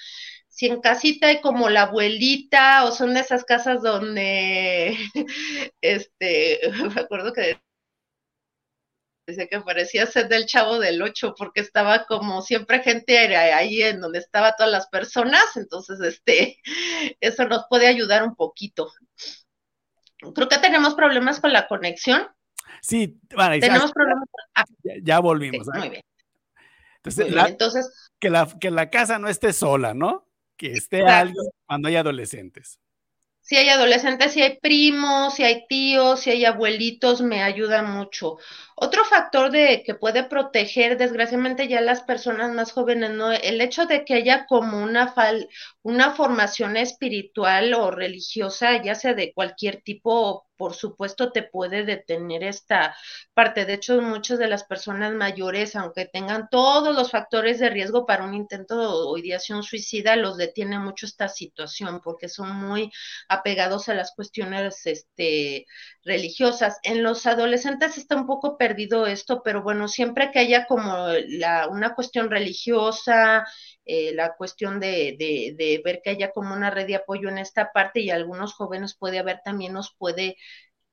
si 0.58 0.66
en 0.66 0.82
casita 0.82 1.28
hay 1.28 1.40
como 1.40 1.70
la 1.70 1.84
abuelita 1.84 2.84
o 2.86 2.92
son 2.92 3.14
de 3.14 3.20
esas 3.20 3.46
casas 3.46 3.84
donde, 3.84 4.98
este, 5.82 6.60
me 6.96 7.02
acuerdo 7.02 7.32
que 7.32 7.62
decía 9.28 9.46
que 9.48 9.62
parecía 9.62 10.08
ser 10.08 10.30
del 10.30 10.48
chavo 10.48 10.80
del 10.80 11.00
ocho 11.04 11.36
porque 11.38 11.62
estaba 11.62 12.06
como 12.06 12.42
siempre 12.42 12.82
gente 12.82 13.20
ahí 13.36 13.84
en 13.84 14.02
donde 14.02 14.18
estaban 14.18 14.54
todas 14.58 14.72
las 14.72 14.88
personas, 14.88 15.44
entonces 15.58 16.00
este, 16.02 16.58
eso 17.22 17.46
nos 17.46 17.66
puede 17.70 17.86
ayudar 17.86 18.24
un 18.24 18.36
poquito. 18.36 18.92
Creo 20.34 20.50
que 20.50 20.58
tenemos 20.58 20.96
problemas 20.96 21.40
con 21.40 21.54
la 21.54 21.68
conexión. 21.68 22.28
Sí, 22.82 23.20
bueno, 23.36 23.60
tenemos 23.60 23.92
problemas. 23.92 24.28
Ah, 24.56 24.66
ya, 25.04 25.20
volvimos. 25.20 25.68
muy 25.76 25.90
bien. 25.90 26.04
Entonces, 27.04 28.12
que, 28.20 28.32
la, 28.32 28.48
que 28.60 28.72
la 28.72 28.90
casa 28.90 29.20
no 29.20 29.28
esté 29.28 29.54
sola, 29.54 29.94
¿no? 29.94 30.27
Que 30.58 30.74
esté 30.74 31.04
algo 31.04 31.42
cuando 31.66 31.88
hay 31.88 31.96
adolescentes 31.96 32.80
si 33.48 33.56
hay 33.56 33.70
adolescentes, 33.70 34.34
si 34.34 34.42
hay 34.42 34.60
primos, 34.60 35.36
si 35.36 35.44
hay 35.46 35.66
tíos, 35.70 36.20
si 36.20 36.32
hay 36.32 36.44
abuelitos, 36.44 37.22
me 37.22 37.44
ayuda 37.44 37.82
mucho. 37.82 38.40
Otro 38.80 39.04
factor 39.06 39.50
de 39.50 39.82
que 39.84 39.96
puede 39.96 40.24
proteger, 40.24 40.98
desgraciadamente, 41.00 41.68
ya 41.68 41.82
las 41.82 42.04
personas 42.04 42.52
más 42.52 42.72
jóvenes, 42.72 43.10
¿no? 43.10 43.32
El 43.32 43.60
hecho 43.60 43.88
de 43.88 44.06
que 44.06 44.14
haya 44.14 44.46
como 44.46 44.84
una, 44.84 45.08
fal 45.14 45.50
una 45.82 46.12
formación 46.14 46.78
espiritual 46.78 47.74
o 47.74 47.90
religiosa, 47.90 48.80
ya 48.84 48.94
sea 48.94 49.16
de 49.16 49.34
cualquier 49.34 49.82
tipo, 49.82 50.46
por 50.58 50.76
supuesto, 50.76 51.32
te 51.32 51.42
puede 51.44 51.86
detener 51.86 52.44
esta 52.44 52.96
parte. 53.34 53.66
De 53.66 53.74
hecho, 53.74 54.00
muchas 54.02 54.38
de 54.38 54.48
las 54.48 54.64
personas 54.64 55.14
mayores, 55.14 55.76
aunque 55.76 56.06
tengan 56.06 56.48
todos 56.52 56.96
los 56.96 57.10
factores 57.12 57.60
de 57.60 57.70
riesgo 57.70 58.06
para 58.06 58.26
un 58.26 58.36
intento 58.36 58.76
o 59.10 59.18
ideación 59.18 59.64
suicida, 59.64 60.16
los 60.16 60.38
detiene 60.38 60.78
mucho 60.78 61.08
esta 61.08 61.28
situación 61.30 62.00
porque 62.04 62.30
son 62.30 62.56
muy 62.56 62.92
apegados 63.28 63.90
a 63.90 63.96
las 63.96 64.14
cuestiones 64.16 64.86
este, 64.86 65.66
religiosas. 66.04 66.80
En 66.84 67.04
los 67.04 67.26
adolescentes 67.26 67.98
está 67.98 68.16
un 68.16 68.28
poco 68.28 68.58
perdido 68.68 69.08
esto, 69.08 69.42
pero 69.44 69.64
bueno, 69.64 69.88
siempre 69.88 70.32
que 70.32 70.40
haya 70.40 70.66
como 70.66 71.08
la, 71.30 71.68
una 71.70 71.96
cuestión 71.96 72.30
religiosa, 72.30 73.46
eh, 73.86 74.14
la 74.14 74.36
cuestión 74.36 74.80
de, 74.80 75.16
de, 75.18 75.56
de, 75.58 75.82
ver 75.84 76.02
que 76.04 76.10
haya 76.12 76.32
como 76.32 76.54
una 76.54 76.70
red 76.70 76.88
de 76.88 76.96
apoyo 76.96 77.30
en 77.30 77.38
esta 77.38 77.72
parte 77.72 78.02
y 78.02 78.10
algunos 78.10 78.54
jóvenes 78.54 78.98
puede 78.98 79.20
haber 79.20 79.42
también 79.44 79.74
nos 79.74 79.96
puede 79.98 80.36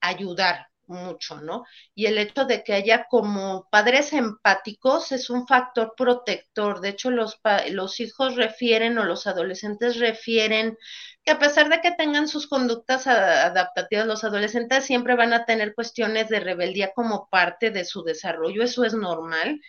ayudar 0.00 0.68
mucho, 0.86 1.40
¿no? 1.40 1.64
Y 1.94 2.06
el 2.06 2.18
hecho 2.18 2.44
de 2.44 2.62
que 2.62 2.74
haya 2.74 3.06
como 3.08 3.68
padres 3.70 4.12
empáticos 4.12 5.12
es 5.12 5.30
un 5.30 5.46
factor 5.46 5.94
protector. 5.96 6.80
De 6.80 6.90
hecho, 6.90 7.10
los, 7.10 7.40
los 7.70 8.00
hijos 8.00 8.36
refieren 8.36 8.98
o 8.98 9.04
los 9.04 9.26
adolescentes 9.26 9.98
refieren 9.98 10.76
que 11.24 11.32
a 11.32 11.38
pesar 11.38 11.68
de 11.70 11.80
que 11.80 11.92
tengan 11.92 12.28
sus 12.28 12.46
conductas 12.46 13.06
adaptativas, 13.06 14.06
los 14.06 14.24
adolescentes 14.24 14.84
siempre 14.84 15.14
van 15.14 15.32
a 15.32 15.44
tener 15.46 15.74
cuestiones 15.74 16.28
de 16.28 16.40
rebeldía 16.40 16.92
como 16.94 17.28
parte 17.30 17.70
de 17.70 17.84
su 17.84 18.02
desarrollo. 18.02 18.62
Eso 18.62 18.84
es 18.84 18.94
normal 18.94 19.60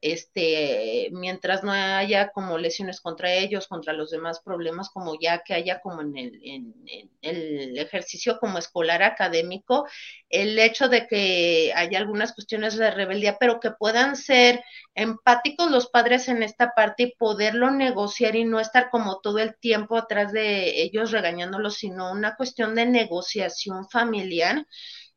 este, 0.00 1.08
mientras 1.12 1.62
no 1.62 1.72
haya 1.72 2.30
como 2.30 2.58
lesiones 2.58 3.00
contra 3.00 3.32
ellos, 3.32 3.68
contra 3.68 3.92
los 3.92 4.10
demás 4.10 4.40
problemas, 4.40 4.88
como 4.90 5.18
ya 5.20 5.42
que 5.42 5.54
haya 5.54 5.80
como 5.80 6.00
en 6.00 6.16
el, 6.16 6.40
en, 6.42 6.74
el 7.22 7.78
ejercicio 7.78 8.38
como 8.38 8.58
escolar 8.58 9.02
académico, 9.02 9.86
el 10.28 10.58
hecho 10.58 10.88
de 10.88 11.06
que 11.06 11.72
haya 11.74 11.98
algunas 11.98 12.32
cuestiones 12.32 12.76
de 12.76 12.90
rebeldía, 12.90 13.36
pero 13.38 13.60
que 13.60 13.70
puedan 13.72 14.16
ser 14.16 14.64
empáticos 14.94 15.70
los 15.70 15.88
padres 15.88 16.28
en 16.28 16.42
esta 16.42 16.72
parte 16.74 17.02
y 17.04 17.14
poderlo 17.16 17.70
negociar 17.70 18.36
y 18.36 18.44
no 18.44 18.60
estar 18.60 18.90
como 18.90 19.20
todo 19.20 19.38
el 19.38 19.56
tiempo 19.58 19.96
atrás 19.96 20.32
de 20.32 20.82
ellos 20.82 21.10
regañándolos, 21.10 21.74
sino 21.74 22.10
una 22.10 22.36
cuestión 22.36 22.74
de 22.74 22.86
negociación 22.86 23.88
familiar 23.88 24.66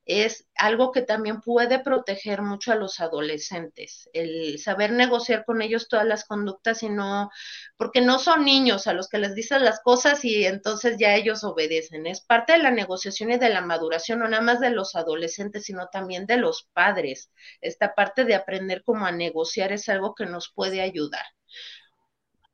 es 0.06 0.47
algo 0.56 0.91
que 0.91 1.01
también 1.01 1.41
puede 1.41 1.80
proteger 1.80 2.41
mucho 2.41 2.72
a 2.72 2.76
los 2.76 2.99
adolescentes, 2.99 4.10
el 4.14 4.60
saber 4.60 4.91
negociar 4.91 5.45
con 5.45 5.62
ellos 5.62 5.88
todas 5.88 6.06
las 6.06 6.26
conductas 6.26 6.84
y 6.84 6.89
no, 6.89 7.30
porque 7.78 8.01
no 8.01 8.20
son 8.20 8.43
niños 8.43 8.88
a 8.88 8.93
los 8.93 9.08
que 9.08 9.18
les 9.18 9.34
dices 9.36 9.62
las 9.62 9.80
cosas 9.82 10.26
y 10.26 10.45
entonces 10.45 10.97
ya 10.99 11.16
ellos 11.16 11.43
obedecen. 11.43 12.06
Es 12.08 12.22
parte 12.22 12.54
de 12.54 12.60
la 12.60 12.72
negociación 12.72 13.32
y 13.32 13.38
de 13.38 13.49
la 13.49 13.62
maduración, 13.62 14.20
no 14.20 14.28
nada 14.28 14.43
más 14.43 14.60
de 14.60 14.72
los 14.72 14.95
adolescentes, 14.95 15.64
sino 15.66 15.88
también 15.88 16.26
de 16.26 16.38
los 16.38 16.68
padres. 16.74 17.32
Esta 17.62 17.95
parte 17.95 18.26
de 18.26 18.36
aprender 18.36 18.84
cómo 18.84 19.06
a 19.06 19.12
negociar 19.12 19.72
es 19.72 19.88
algo 19.89 20.16
que 20.16 20.26
nos 20.26 20.51
puede 20.54 20.82
ayudar. 20.82 21.26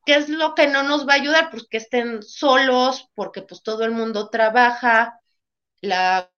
¿Qué 0.05 0.15
es 0.15 0.29
lo 0.29 0.55
que 0.55 0.67
no 0.67 0.83
nos 0.83 1.07
va 1.07 1.13
a 1.13 1.17
ayudar? 1.17 1.51
Pues 1.51 1.67
que 1.69 1.77
estén 1.77 2.23
solos, 2.23 3.09
porque 3.15 3.41
pues 3.41 3.61
todo 3.63 3.83
el 3.85 3.91
mundo 3.91 4.29
trabaja, 4.29 5.19
la 5.81 6.31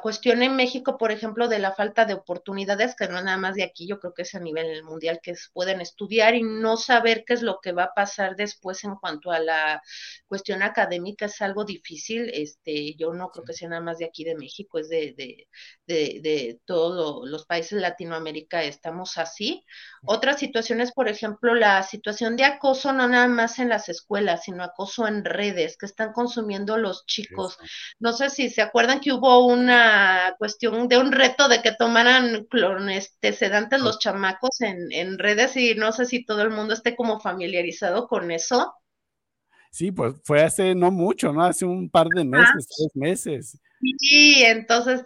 cuestión 0.00 0.42
en 0.42 0.56
México, 0.56 0.98
por 0.98 1.12
ejemplo, 1.12 1.48
de 1.48 1.58
la 1.58 1.72
falta 1.72 2.04
de 2.04 2.14
oportunidades, 2.14 2.94
que 2.96 3.08
no 3.08 3.20
nada 3.22 3.36
más 3.36 3.54
de 3.54 3.62
aquí, 3.64 3.86
yo 3.86 4.00
creo 4.00 4.14
que 4.14 4.22
es 4.22 4.34
a 4.34 4.40
nivel 4.40 4.82
mundial, 4.84 5.20
que 5.22 5.34
pueden 5.52 5.80
estudiar 5.80 6.34
y 6.34 6.42
no 6.42 6.76
saber 6.76 7.24
qué 7.26 7.34
es 7.34 7.42
lo 7.42 7.58
que 7.62 7.72
va 7.72 7.84
a 7.84 7.94
pasar 7.94 8.36
después 8.36 8.84
en 8.84 8.96
cuanto 8.96 9.30
a 9.30 9.38
la 9.40 9.82
cuestión 10.26 10.62
académica 10.62 11.26
es 11.26 11.40
algo 11.42 11.64
difícil. 11.64 12.30
Este, 12.32 12.94
yo 12.96 13.12
no 13.12 13.30
creo 13.30 13.44
que 13.44 13.52
sea 13.52 13.68
nada 13.68 13.82
más 13.82 13.98
de 13.98 14.06
aquí 14.06 14.24
de 14.24 14.36
México, 14.36 14.78
es 14.78 14.88
de, 14.88 15.14
de, 15.16 15.48
de, 15.86 16.20
de 16.22 16.60
todos 16.64 17.28
los 17.28 17.46
países 17.46 17.72
de 17.76 17.80
Latinoamérica 17.82 18.62
estamos 18.62 19.18
así. 19.18 19.64
Otras 20.04 20.38
situaciones, 20.38 20.92
por 20.92 21.08
ejemplo, 21.08 21.54
la 21.54 21.82
situación 21.82 22.36
de 22.36 22.44
acoso, 22.44 22.92
no 22.92 23.08
nada 23.08 23.28
más 23.28 23.58
en 23.58 23.68
las 23.68 23.88
escuelas, 23.88 24.44
sino 24.44 24.64
acoso 24.64 25.06
en 25.06 25.24
redes 25.24 25.76
que 25.76 25.86
están 25.86 26.12
consumiendo 26.12 26.76
los 26.76 27.06
chicos. 27.06 27.58
No 27.98 28.12
sé 28.12 28.30
si 28.30 28.50
se 28.50 28.62
acuerdan 28.62 29.00
que 29.00 29.12
hubo 29.12 29.46
una 29.46 29.83
cuestión 30.38 30.88
de 30.88 30.98
un 30.98 31.12
reto 31.12 31.48
de 31.48 31.62
que 31.62 31.72
tomaran 31.72 32.46
este, 32.90 33.32
sedantes 33.32 33.80
los 33.80 33.98
chamacos 33.98 34.60
en, 34.60 34.90
en 34.92 35.18
redes 35.18 35.56
y 35.56 35.74
no 35.74 35.92
sé 35.92 36.06
si 36.06 36.24
todo 36.24 36.42
el 36.42 36.50
mundo 36.50 36.74
esté 36.74 36.96
como 36.96 37.20
familiarizado 37.20 38.06
con 38.08 38.30
eso. 38.30 38.74
Sí, 39.70 39.90
pues 39.90 40.14
fue 40.22 40.40
hace 40.40 40.74
no 40.74 40.92
mucho, 40.92 41.32
¿no? 41.32 41.42
Hace 41.42 41.64
un 41.64 41.90
par 41.90 42.06
de 42.06 42.24
meses, 42.24 42.68
tres 42.68 42.90
meses. 42.94 43.60
Sí, 43.80 44.42
entonces, 44.44 45.02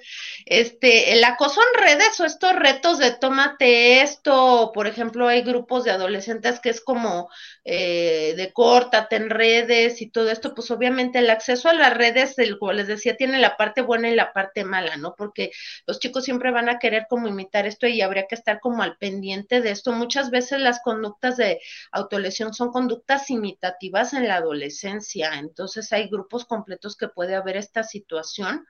este, 0.46 1.12
el 1.12 1.24
acoso 1.24 1.60
en 1.60 1.82
redes 1.84 2.20
o 2.20 2.24
estos 2.24 2.54
retos 2.54 2.98
de 2.98 3.10
tómate 3.10 4.02
esto, 4.02 4.70
por 4.72 4.86
ejemplo, 4.86 5.26
hay 5.26 5.42
grupos 5.42 5.82
de 5.82 5.90
adolescentes 5.90 6.60
que 6.60 6.68
es 6.70 6.80
como 6.80 7.28
eh, 7.64 8.34
de 8.36 8.52
córtate 8.52 9.16
en 9.16 9.30
redes 9.30 10.00
y 10.00 10.10
todo 10.10 10.30
esto, 10.30 10.54
pues 10.54 10.70
obviamente 10.70 11.18
el 11.18 11.28
acceso 11.30 11.68
a 11.68 11.72
las 11.74 11.92
redes, 11.96 12.38
el, 12.38 12.56
como 12.58 12.72
les 12.72 12.86
decía, 12.86 13.16
tiene 13.16 13.38
la 13.40 13.56
parte 13.56 13.80
buena 13.82 14.10
y 14.10 14.14
la 14.14 14.32
parte 14.32 14.62
mala, 14.64 14.96
¿no? 14.96 15.14
Porque 15.16 15.50
los 15.86 15.98
chicos 15.98 16.24
siempre 16.24 16.52
van 16.52 16.68
a 16.68 16.78
querer 16.78 17.06
como 17.10 17.26
imitar 17.26 17.66
esto 17.66 17.88
y 17.88 18.00
habría 18.00 18.26
que 18.28 18.36
estar 18.36 18.60
como 18.60 18.82
al 18.84 18.96
pendiente 18.96 19.60
de 19.60 19.72
esto. 19.72 19.92
Muchas 19.92 20.30
veces 20.30 20.60
las 20.60 20.80
conductas 20.84 21.36
de 21.36 21.60
autolesión 21.90 22.54
son 22.54 22.70
conductas 22.70 23.28
imitativas 23.30 24.12
en 24.12 24.28
la 24.28 24.36
adolescencia, 24.36 25.32
entonces 25.38 25.92
hay 25.92 26.08
grupos 26.08 26.44
completos 26.44 26.96
que 26.96 27.08
puede 27.08 27.34
haber 27.34 27.56
esta 27.56 27.82
situación 27.82 28.66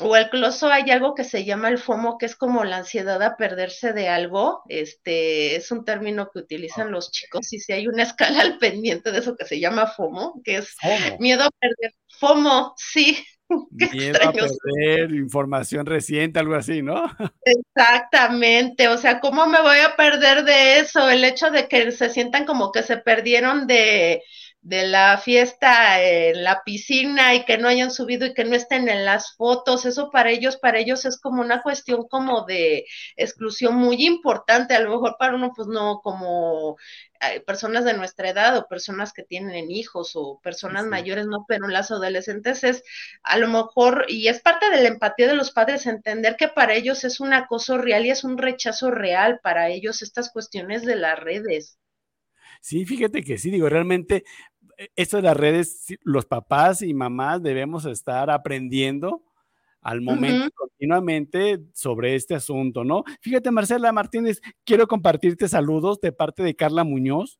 o 0.00 0.16
incluso 0.16 0.68
hay 0.68 0.90
algo 0.90 1.14
que 1.14 1.24
se 1.24 1.44
llama 1.44 1.68
el 1.68 1.78
FOMO, 1.78 2.18
que 2.18 2.26
es 2.26 2.36
como 2.36 2.64
la 2.64 2.78
ansiedad 2.78 3.20
a 3.22 3.36
perderse 3.36 3.92
de 3.92 4.08
algo. 4.08 4.62
Este 4.68 5.56
es 5.56 5.70
un 5.70 5.84
término 5.84 6.30
que 6.32 6.40
utilizan 6.40 6.92
los 6.92 7.10
chicos 7.10 7.52
y 7.52 7.58
si 7.58 7.72
hay 7.72 7.88
una 7.88 8.02
escala 8.14 8.40
al 8.40 8.58
pendiente 8.58 9.12
de 9.12 9.18
eso 9.18 9.36
que 9.36 9.44
se 9.44 9.58
llama 9.58 9.86
FOMO, 9.86 10.40
que 10.44 10.58
es 10.58 10.76
miedo 11.18 11.44
a 11.44 11.50
perder. 11.58 11.94
FOMO, 12.18 12.74
sí. 12.76 13.18
Miedo 13.70 14.18
a 14.22 14.30
perder 14.30 15.10
información 15.12 15.86
reciente, 15.86 16.38
algo 16.38 16.54
así, 16.54 16.82
¿no? 16.82 17.04
Exactamente, 17.44 18.88
o 18.88 18.98
sea, 18.98 19.20
¿cómo 19.20 19.46
me 19.46 19.62
voy 19.62 19.78
a 19.78 19.96
perder 19.96 20.44
de 20.44 20.80
eso? 20.80 21.08
El 21.08 21.24
hecho 21.24 21.50
de 21.50 21.66
que 21.66 21.90
se 21.92 22.10
sientan 22.10 22.44
como 22.44 22.72
que 22.72 22.82
se 22.82 22.98
perdieron 22.98 23.66
de, 23.66 24.22
de 24.60 24.86
la 24.86 25.18
fiesta 25.18 26.02
en 26.02 26.44
la 26.44 26.62
piscina 26.64 27.34
y 27.34 27.44
que 27.44 27.58
no 27.58 27.68
hayan 27.68 27.90
subido 27.90 28.26
y 28.26 28.34
que 28.34 28.44
no 28.44 28.54
estén 28.56 28.88
en 28.88 29.04
las 29.04 29.34
fotos, 29.36 29.86
eso 29.86 30.10
para 30.10 30.30
ellos, 30.30 30.56
para 30.58 30.78
ellos 30.78 31.04
es 31.06 31.18
como 31.20 31.40
una 31.42 31.62
cuestión 31.62 32.06
como 32.08 32.44
de 32.44 32.84
exclusión 33.16 33.76
muy 33.76 34.04
importante, 34.04 34.74
a 34.74 34.80
lo 34.80 34.90
mejor 34.90 35.16
para 35.18 35.36
uno 35.36 35.52
pues 35.54 35.68
no 35.68 36.00
como 36.02 36.76
eh, 37.20 37.40
personas 37.40 37.84
de 37.84 37.94
nuestra 37.94 38.30
edad 38.30 38.56
o 38.56 38.66
personas 38.68 39.12
que 39.12 39.22
tienen 39.24 39.70
hijos 39.70 40.12
o 40.14 40.40
personas 40.42 40.86
mayores, 40.86 41.26
no, 41.26 41.44
pero 41.48 41.66
en 41.66 41.72
las 41.72 41.90
adolescentes 41.90 42.64
es 42.64 42.82
a 43.22 43.38
lo 43.38 43.48
mejor, 43.48 44.06
y 44.08 44.28
es 44.28 44.40
parte 44.40 44.70
de 44.70 44.82
la 44.82 44.88
empatía 44.88 45.28
de 45.28 45.34
los 45.34 45.50
padres, 45.52 45.86
entender 45.86 46.36
que 46.36 46.48
para 46.48 46.74
ellos 46.74 47.04
es 47.04 47.20
un 47.20 47.32
acoso 47.32 47.78
real 47.78 48.06
y 48.06 48.10
es 48.10 48.24
un 48.24 48.38
rechazo 48.38 48.90
real 48.90 49.40
para 49.42 49.68
ellos 49.68 50.02
estas 50.02 50.30
cuestiones 50.30 50.84
de 50.84 50.96
las 50.96 51.18
redes. 51.18 51.78
Sí, 52.60 52.84
fíjate 52.84 53.22
que 53.22 53.38
sí, 53.38 53.50
digo, 53.50 53.68
realmente 53.68 54.24
e, 54.76 54.90
esto 54.96 55.18
de 55.18 55.24
las 55.24 55.36
redes, 55.36 55.86
los 56.02 56.26
papás 56.26 56.82
y 56.82 56.94
mamás 56.94 57.42
debemos 57.42 57.84
estar 57.84 58.30
aprendiendo 58.30 59.22
al 59.80 60.00
momento 60.00 60.50
continuamente 60.54 61.60
sobre 61.72 62.14
este 62.14 62.34
asunto, 62.34 62.84
¿no? 62.84 63.04
Fíjate, 63.20 63.50
Marcela 63.50 63.92
Martínez, 63.92 64.40
quiero 64.64 64.86
compartirte 64.86 65.48
saludos 65.48 66.00
de 66.00 66.12
parte 66.12 66.42
de 66.42 66.56
Carla 66.56 66.84
Muñoz. 66.84 67.38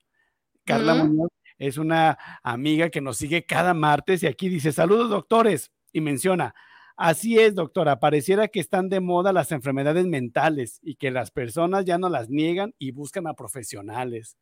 Carla 0.65 0.95
Muñoz 0.95 1.31
es 1.59 1.77
una 1.77 2.17
amiga 2.43 2.91
que 2.91 3.01
nos 3.01 3.17
sigue 3.17 3.45
cada 3.45 3.75
martes 3.75 4.23
y 4.23 4.27
aquí 4.27 4.49
dice, 4.49 4.73
saludos 4.73 5.11
doctores, 5.11 5.73
y 5.93 6.01
menciona, 6.01 6.55
así 6.97 7.39
es 7.39 7.55
doctora, 7.55 7.99
pareciera 7.99 8.49
que 8.49 8.61
están 8.61 8.89
de 8.89 9.01
moda 9.01 9.33
las 9.33 9.53
enfermedades 9.53 10.07
mentales 10.07 10.81
y 10.83 10.95
que 10.97 11.11
las 11.11 11.31
personas 11.31 11.85
ya 11.85 11.99
no 11.99 12.09
las 12.09 12.29
niegan 12.29 12.75
y 12.79 12.93
buscan 12.93 13.27
a 13.27 13.35
profesionales. 13.35 14.37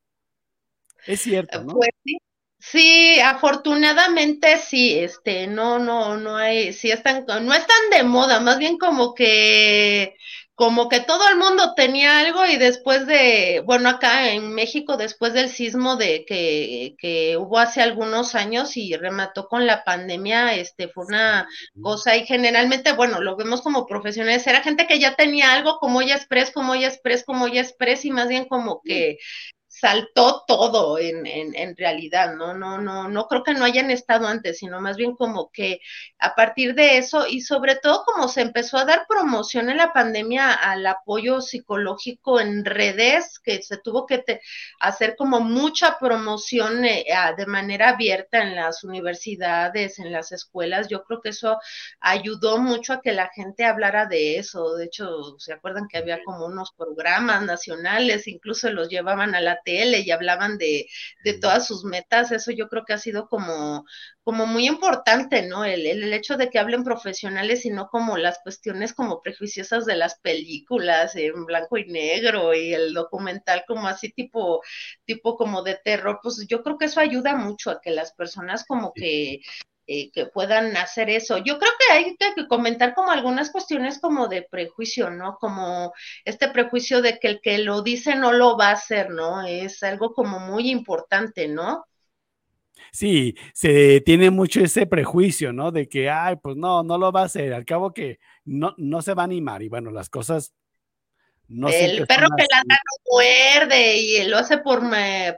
Es 1.04 1.20
cierto, 1.20 1.62
¿no? 1.62 1.74
Pues 1.74 1.90
sí, 2.04 2.18
Sí, 2.58 3.20
afortunadamente 3.20 4.58
sí, 4.58 4.98
este, 4.98 5.46
no, 5.46 5.78
no, 5.78 6.16
no 6.16 6.36
hay, 6.36 6.72
sí 6.72 6.90
están, 6.90 7.24
no 7.26 7.54
están 7.54 7.90
de 7.92 8.02
moda, 8.02 8.40
más 8.40 8.58
bien 8.58 8.78
como 8.78 9.14
que 9.14 10.16
como 10.54 10.88
que 10.88 11.00
todo 11.00 11.28
el 11.28 11.36
mundo 11.36 11.74
tenía 11.74 12.18
algo 12.18 12.46
y 12.46 12.56
después 12.56 13.06
de, 13.06 13.62
bueno, 13.66 13.90
acá 13.90 14.30
en 14.32 14.54
México, 14.54 14.96
después 14.96 15.34
del 15.34 15.50
sismo 15.50 15.96
de 15.96 16.24
que, 16.26 16.94
que 16.98 17.36
hubo 17.36 17.58
hace 17.58 17.82
algunos 17.82 18.34
años 18.34 18.74
y 18.78 18.96
remató 18.96 19.48
con 19.48 19.66
la 19.66 19.84
pandemia, 19.84 20.54
este, 20.54 20.88
fue 20.88 21.04
una 21.04 21.46
cosa 21.82 22.16
y 22.16 22.24
generalmente, 22.26 22.92
bueno, 22.94 23.20
lo 23.20 23.36
vemos 23.36 23.60
como 23.60 23.86
profesionales, 23.86 24.46
era 24.46 24.62
gente 24.62 24.86
que 24.86 24.98
ya 24.98 25.14
tenía 25.14 25.52
algo 25.52 25.78
como 25.78 26.00
ya 26.00 26.14
express, 26.16 26.50
como 26.52 26.74
ya 26.74 26.88
express, 26.88 27.22
como 27.24 27.48
ya 27.48 27.60
express 27.60 28.06
y 28.06 28.10
más 28.10 28.28
bien 28.28 28.46
como 28.46 28.80
que 28.82 29.18
saltó 29.78 30.44
todo 30.46 30.98
en, 30.98 31.26
en, 31.26 31.54
en, 31.54 31.76
realidad, 31.76 32.34
¿no? 32.34 32.54
No, 32.54 32.78
no, 32.78 33.08
no 33.08 33.26
creo 33.28 33.42
que 33.42 33.52
no 33.52 33.64
hayan 33.64 33.90
estado 33.90 34.26
antes, 34.26 34.58
sino 34.58 34.80
más 34.80 34.96
bien 34.96 35.14
como 35.14 35.50
que 35.50 35.80
a 36.18 36.34
partir 36.34 36.74
de 36.74 36.96
eso 36.96 37.26
y 37.26 37.42
sobre 37.42 37.76
todo 37.76 38.04
como 38.06 38.28
se 38.28 38.40
empezó 38.40 38.78
a 38.78 38.86
dar 38.86 39.06
promoción 39.06 39.68
en 39.68 39.76
la 39.76 39.92
pandemia 39.92 40.52
al 40.54 40.86
apoyo 40.86 41.42
psicológico 41.42 42.40
en 42.40 42.64
redes, 42.64 43.38
que 43.38 43.60
se 43.62 43.76
tuvo 43.76 44.06
que 44.06 44.24
hacer 44.80 45.14
como 45.14 45.40
mucha 45.40 45.98
promoción 45.98 46.84
eh, 46.86 47.04
de 47.36 47.46
manera 47.46 47.90
abierta 47.90 48.42
en 48.42 48.54
las 48.54 48.82
universidades, 48.82 49.98
en 49.98 50.10
las 50.10 50.32
escuelas, 50.32 50.88
yo 50.88 51.04
creo 51.04 51.20
que 51.20 51.30
eso 51.30 51.58
ayudó 52.00 52.58
mucho 52.58 52.94
a 52.94 53.00
que 53.02 53.12
la 53.12 53.28
gente 53.28 53.64
hablara 53.64 54.06
de 54.06 54.38
eso. 54.38 54.74
De 54.76 54.86
hecho, 54.86 55.38
¿se 55.38 55.52
acuerdan 55.52 55.86
que 55.88 55.98
había 55.98 56.22
como 56.24 56.46
unos 56.46 56.72
programas 56.72 57.42
nacionales, 57.42 58.26
incluso 58.26 58.70
los 58.70 58.88
llevaban 58.88 59.34
a 59.34 59.40
la 59.40 59.60
tele 59.66 60.00
y 60.00 60.10
hablaban 60.12 60.56
de, 60.58 60.86
de 61.24 61.34
todas 61.34 61.66
sus 61.66 61.84
metas, 61.84 62.32
eso 62.32 62.52
yo 62.52 62.68
creo 62.68 62.84
que 62.86 62.94
ha 62.94 62.98
sido 62.98 63.28
como, 63.28 63.84
como 64.22 64.46
muy 64.46 64.66
importante, 64.66 65.42
¿no? 65.46 65.64
El, 65.64 65.86
el, 65.86 66.12
hecho 66.12 66.36
de 66.36 66.48
que 66.50 66.58
hablen 66.58 66.84
profesionales 66.84 67.66
y 67.66 67.70
no 67.70 67.88
como 67.88 68.16
las 68.16 68.38
cuestiones 68.38 68.94
como 68.94 69.20
prejuiciosas 69.22 69.84
de 69.86 69.96
las 69.96 70.18
películas 70.20 71.16
en 71.16 71.44
blanco 71.46 71.78
y 71.78 71.86
negro 71.86 72.54
y 72.54 72.72
el 72.72 72.94
documental 72.94 73.64
como 73.66 73.88
así 73.88 74.12
tipo, 74.12 74.62
tipo 75.04 75.36
como 75.36 75.62
de 75.62 75.78
terror, 75.84 76.20
pues 76.22 76.46
yo 76.48 76.62
creo 76.62 76.78
que 76.78 76.86
eso 76.86 77.00
ayuda 77.00 77.36
mucho 77.36 77.70
a 77.70 77.80
que 77.80 77.90
las 77.90 78.12
personas 78.12 78.64
como 78.66 78.92
que 78.94 79.40
eh, 79.86 80.10
que 80.10 80.26
puedan 80.26 80.76
hacer 80.76 81.10
eso. 81.10 81.38
Yo 81.38 81.58
creo 81.58 81.72
que 81.78 81.94
hay 81.94 82.16
que 82.16 82.48
comentar 82.48 82.94
como 82.94 83.10
algunas 83.10 83.50
cuestiones 83.50 84.00
como 84.00 84.28
de 84.28 84.42
prejuicio, 84.42 85.10
¿no? 85.10 85.38
Como 85.38 85.92
este 86.24 86.48
prejuicio 86.48 87.02
de 87.02 87.18
que 87.18 87.28
el 87.28 87.40
que 87.40 87.58
lo 87.58 87.82
dice 87.82 88.16
no 88.16 88.32
lo 88.32 88.56
va 88.56 88.70
a 88.70 88.72
hacer, 88.72 89.10
¿no? 89.10 89.46
Es 89.46 89.82
algo 89.82 90.12
como 90.12 90.40
muy 90.40 90.70
importante, 90.70 91.48
¿no? 91.48 91.86
Sí, 92.90 93.36
se 93.52 94.00
tiene 94.00 94.30
mucho 94.30 94.60
ese 94.60 94.86
prejuicio, 94.86 95.52
¿no? 95.52 95.70
De 95.70 95.88
que, 95.88 96.10
ay, 96.10 96.36
pues 96.42 96.56
no, 96.56 96.82
no 96.82 96.98
lo 96.98 97.12
va 97.12 97.22
a 97.22 97.26
hacer. 97.26 97.54
Al 97.54 97.64
cabo 97.64 97.92
que 97.92 98.18
no, 98.44 98.74
no 98.78 99.02
se 99.02 99.14
va 99.14 99.22
a 99.22 99.26
animar. 99.26 99.62
Y 99.62 99.68
bueno, 99.68 99.90
las 99.90 100.08
cosas 100.08 100.52
no 101.48 101.68
El 101.68 102.06
perro 102.06 102.28
que 102.36 102.44
la 102.50 102.58
no 102.58 103.12
muerde 103.12 103.96
y 103.98 104.24
lo 104.24 104.38
hace 104.38 104.58
por, 104.58 104.82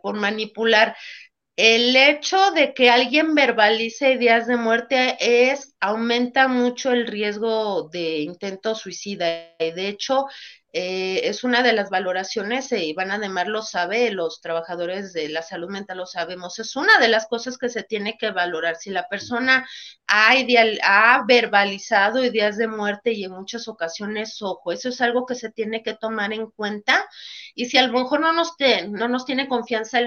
por 0.01 0.17
manipular 0.17 0.97
el 1.59 1.97
hecho 1.97 2.53
de 2.53 2.73
que 2.73 2.89
alguien 2.89 3.35
verbalice 3.35 4.13
ideas 4.13 4.47
de 4.47 4.57
muerte 4.57 5.17
es 5.19 5.75
aumenta 5.81 6.47
mucho 6.47 6.93
el 6.93 7.09
riesgo 7.09 7.89
de 7.89 8.21
intento 8.21 8.77
suicida 8.77 9.27
de 9.59 9.89
hecho 9.89 10.27
eh, 10.81 11.29
es 11.29 11.43
una 11.43 11.65
de 11.65 11.73
las 11.73 11.91
valoraciones, 11.91 12.71
y 12.71 12.91
Iván 12.91 13.11
Ademar 13.11 13.49
lo 13.49 13.63
sabe, 13.63 14.13
los 14.13 14.41
trabajadores 14.41 15.13
de 15.13 15.29
la 15.29 15.43
salud 15.43 15.69
mental 15.69 15.99
lo 15.99 16.07
sabemos, 16.07 16.61
es 16.61 16.77
una 16.77 17.01
de 17.01 17.09
las 17.09 17.27
cosas 17.27 17.59
que 17.59 17.69
se 17.69 17.83
tiene 17.83 18.17
que 18.17 18.31
valorar. 18.31 18.77
Si 18.77 18.91
la 18.91 19.09
persona 19.09 19.67
ha, 20.07 20.37
ideal, 20.37 20.79
ha 20.85 21.25
verbalizado 21.27 22.25
ideas 22.25 22.57
de 22.59 22.69
muerte 22.69 23.13
y 23.13 23.25
en 23.25 23.33
muchas 23.33 23.67
ocasiones, 23.67 24.41
ojo, 24.41 24.71
eso 24.71 24.91
es 24.91 25.01
algo 25.01 25.27
que 25.27 25.35
se 25.35 25.51
tiene 25.51 25.83
que 25.83 25.95
tomar 25.95 26.33
en 26.33 26.49
cuenta. 26.53 27.05
Y 27.57 27.67
si 27.67 27.77
a 27.77 27.87
lo 27.87 27.93
mejor 27.99 28.21
no 28.21 28.33
nos, 28.33 28.55
no 28.89 29.09
nos 29.09 29.25
tiene 29.25 29.49
confianza 29.49 29.99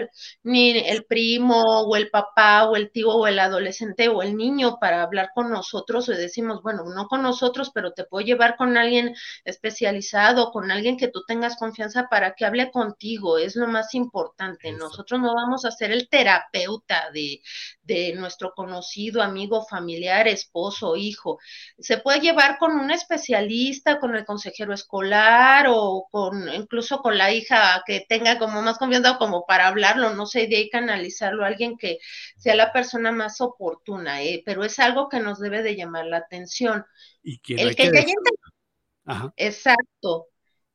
ni 0.43 0.71
el 0.79 1.03
primo 1.03 1.81
o 1.81 1.95
el 1.97 2.09
papá 2.09 2.69
o 2.69 2.77
el 2.77 2.91
tío 2.91 3.09
o 3.09 3.27
el 3.27 3.39
adolescente 3.39 4.07
o 4.07 4.21
el 4.21 4.37
niño 4.37 4.77
para 4.79 5.03
hablar 5.03 5.31
con 5.35 5.51
nosotros, 5.51 6.07
o 6.07 6.13
decimos, 6.13 6.61
bueno, 6.63 6.85
no 6.95 7.07
con 7.07 7.21
nosotros, 7.23 7.71
pero 7.73 7.91
te 7.91 8.05
puedo 8.05 8.25
llevar 8.25 8.55
con 8.55 8.77
alguien 8.77 9.13
especializado 9.43 10.51
alguien 10.69 10.97
que 10.97 11.07
tú 11.07 11.23
tengas 11.25 11.55
confianza 11.55 12.07
para 12.09 12.35
que 12.35 12.45
hable 12.45 12.69
contigo, 12.69 13.37
es 13.37 13.55
lo 13.55 13.67
más 13.67 13.95
importante. 13.95 14.71
Nosotros 14.73 15.21
no 15.21 15.33
vamos 15.33 15.65
a 15.65 15.71
ser 15.71 15.91
el 15.91 16.09
terapeuta 16.09 17.09
de, 17.11 17.41
de 17.81 18.13
nuestro 18.13 18.53
conocido, 18.53 19.21
amigo, 19.21 19.65
familiar, 19.65 20.27
esposo, 20.27 20.95
hijo. 20.95 21.39
Se 21.79 21.97
puede 21.97 22.19
llevar 22.19 22.57
con 22.57 22.73
un 22.73 22.91
especialista, 22.91 23.99
con 23.99 24.15
el 24.15 24.25
consejero 24.25 24.73
escolar 24.73 25.67
o 25.69 26.07
con 26.11 26.53
incluso 26.53 27.01
con 27.01 27.17
la 27.17 27.31
hija 27.31 27.81
que 27.85 28.05
tenga 28.07 28.37
como 28.37 28.61
más 28.61 28.77
confianza 28.77 29.17
como 29.17 29.45
para 29.45 29.67
hablarlo, 29.67 30.13
no 30.13 30.25
sé, 30.25 30.47
de 30.47 30.57
ahí 30.57 30.69
canalizarlo 30.69 31.43
a 31.43 31.47
alguien 31.47 31.77
que 31.77 31.99
sea 32.37 32.55
la 32.55 32.71
persona 32.71 33.11
más 33.11 33.41
oportuna, 33.41 34.21
¿eh? 34.21 34.43
pero 34.45 34.63
es 34.63 34.77
algo 34.79 35.09
que 35.09 35.19
nos 35.19 35.39
debe 35.39 35.63
de 35.63 35.75
llamar 35.75 36.05
la 36.05 36.17
atención. 36.17 36.85
¿Y 37.23 37.39
el 37.55 37.75
que, 37.75 37.91
ya 37.91 39.31
Exacto. 39.35 40.27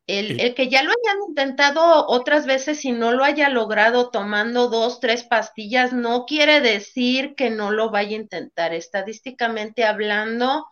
El, 0.07 0.55
que 0.55 0.69
ya 0.69 0.83
lo 0.85 0.91
hayan 0.91 1.19
intentado 1.29 2.07
otras 2.07 2.47
veces 2.47 2.85
y 2.85 2.93
no 2.93 3.13
lo 3.13 3.25
haya 3.25 3.49
logrado 3.49 4.11
tomando 4.11 4.69
dos, 4.69 5.01
tres 5.01 5.25
pastillas, 5.25 5.93
no 5.93 6.27
quiere 6.27 6.61
decir 6.61 7.35
que 7.35 7.51
no 7.51 7.73
lo 7.73 7.91
vaya 7.91 8.17
a 8.17 8.21
intentar. 8.21 8.73
Estadísticamente 8.73 9.85
hablando, 9.85 10.67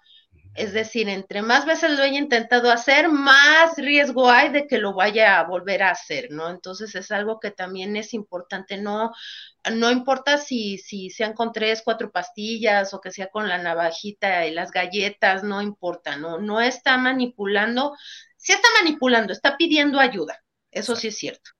es 0.54 0.72
decir, 0.72 1.08
entre 1.08 1.42
más 1.42 1.66
veces 1.66 1.90
lo 1.90 2.02
haya 2.02 2.18
intentado 2.18 2.70
hacer, 2.70 3.08
más 3.08 3.76
riesgo 3.76 4.30
hay 4.30 4.50
de 4.50 4.66
que 4.66 4.78
lo 4.78 4.94
vaya 4.94 5.38
a 5.38 5.44
volver 5.44 5.82
a 5.82 5.90
hacer, 5.90 6.28
¿no? 6.30 6.50
Entonces 6.50 6.94
es 6.94 7.10
algo 7.10 7.40
que 7.40 7.50
también 7.50 7.96
es 7.96 8.14
importante, 8.14 8.76
no, 8.76 9.12
no 9.72 9.90
importa 9.90 10.38
si, 10.38 10.78
si 10.78 11.10
sean 11.10 11.32
con 11.32 11.52
tres, 11.52 11.82
cuatro 11.84 12.10
pastillas 12.10 12.94
o 12.94 13.00
que 13.00 13.10
sea 13.10 13.28
con 13.28 13.48
la 13.48 13.58
navajita 13.58 14.46
y 14.46 14.52
las 14.52 14.70
galletas, 14.70 15.42
no 15.42 15.62
importa, 15.62 16.16
no, 16.16 16.38
no 16.38 16.60
está 16.60 16.96
manipulando 16.96 17.94
sí 18.44 18.52
está 18.52 18.68
manipulando, 18.82 19.32
está 19.32 19.56
pidiendo 19.56 19.98
ayuda. 19.98 20.44
Eso 20.70 20.94
sí 20.94 21.08
es 21.08 21.16
cierto. 21.16 21.50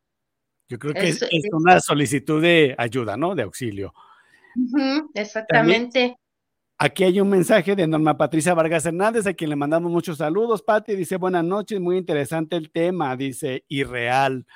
Yo 0.68 0.78
creo 0.78 0.92
que 0.92 1.09
es, 1.09 1.22
una 1.53 1.80
solicitud 1.80 2.42
de 2.42 2.74
ayuda, 2.76 3.16
¿no? 3.16 3.34
De 3.34 3.42
auxilio. 3.42 3.95
exactamente. 5.14 6.18
Aquí 6.79 7.05
hay 7.05 7.20
un 7.20 7.29
mensaje 7.29 7.77
de 7.77 7.87
Norma 7.87 8.16
Patricia 8.16 8.55
Vargas 8.55 8.87
Hernández, 8.87 9.27
a 9.27 9.35
quien 9.35 9.51
le 9.51 9.57
mandamos 9.57 9.91
muchos 9.91 10.18
saludos. 10.18 10.62
Pati 10.62 10.95
dice, 10.97 11.16
buenas 11.16 11.45
noches, 11.45 11.81
muy 11.81 11.97
interesante 11.97 12.57
el 12.57 12.70
tema, 12.70 13.16
dice, 13.16 13.64
y 13.68 13.85
real, 13.85 14.47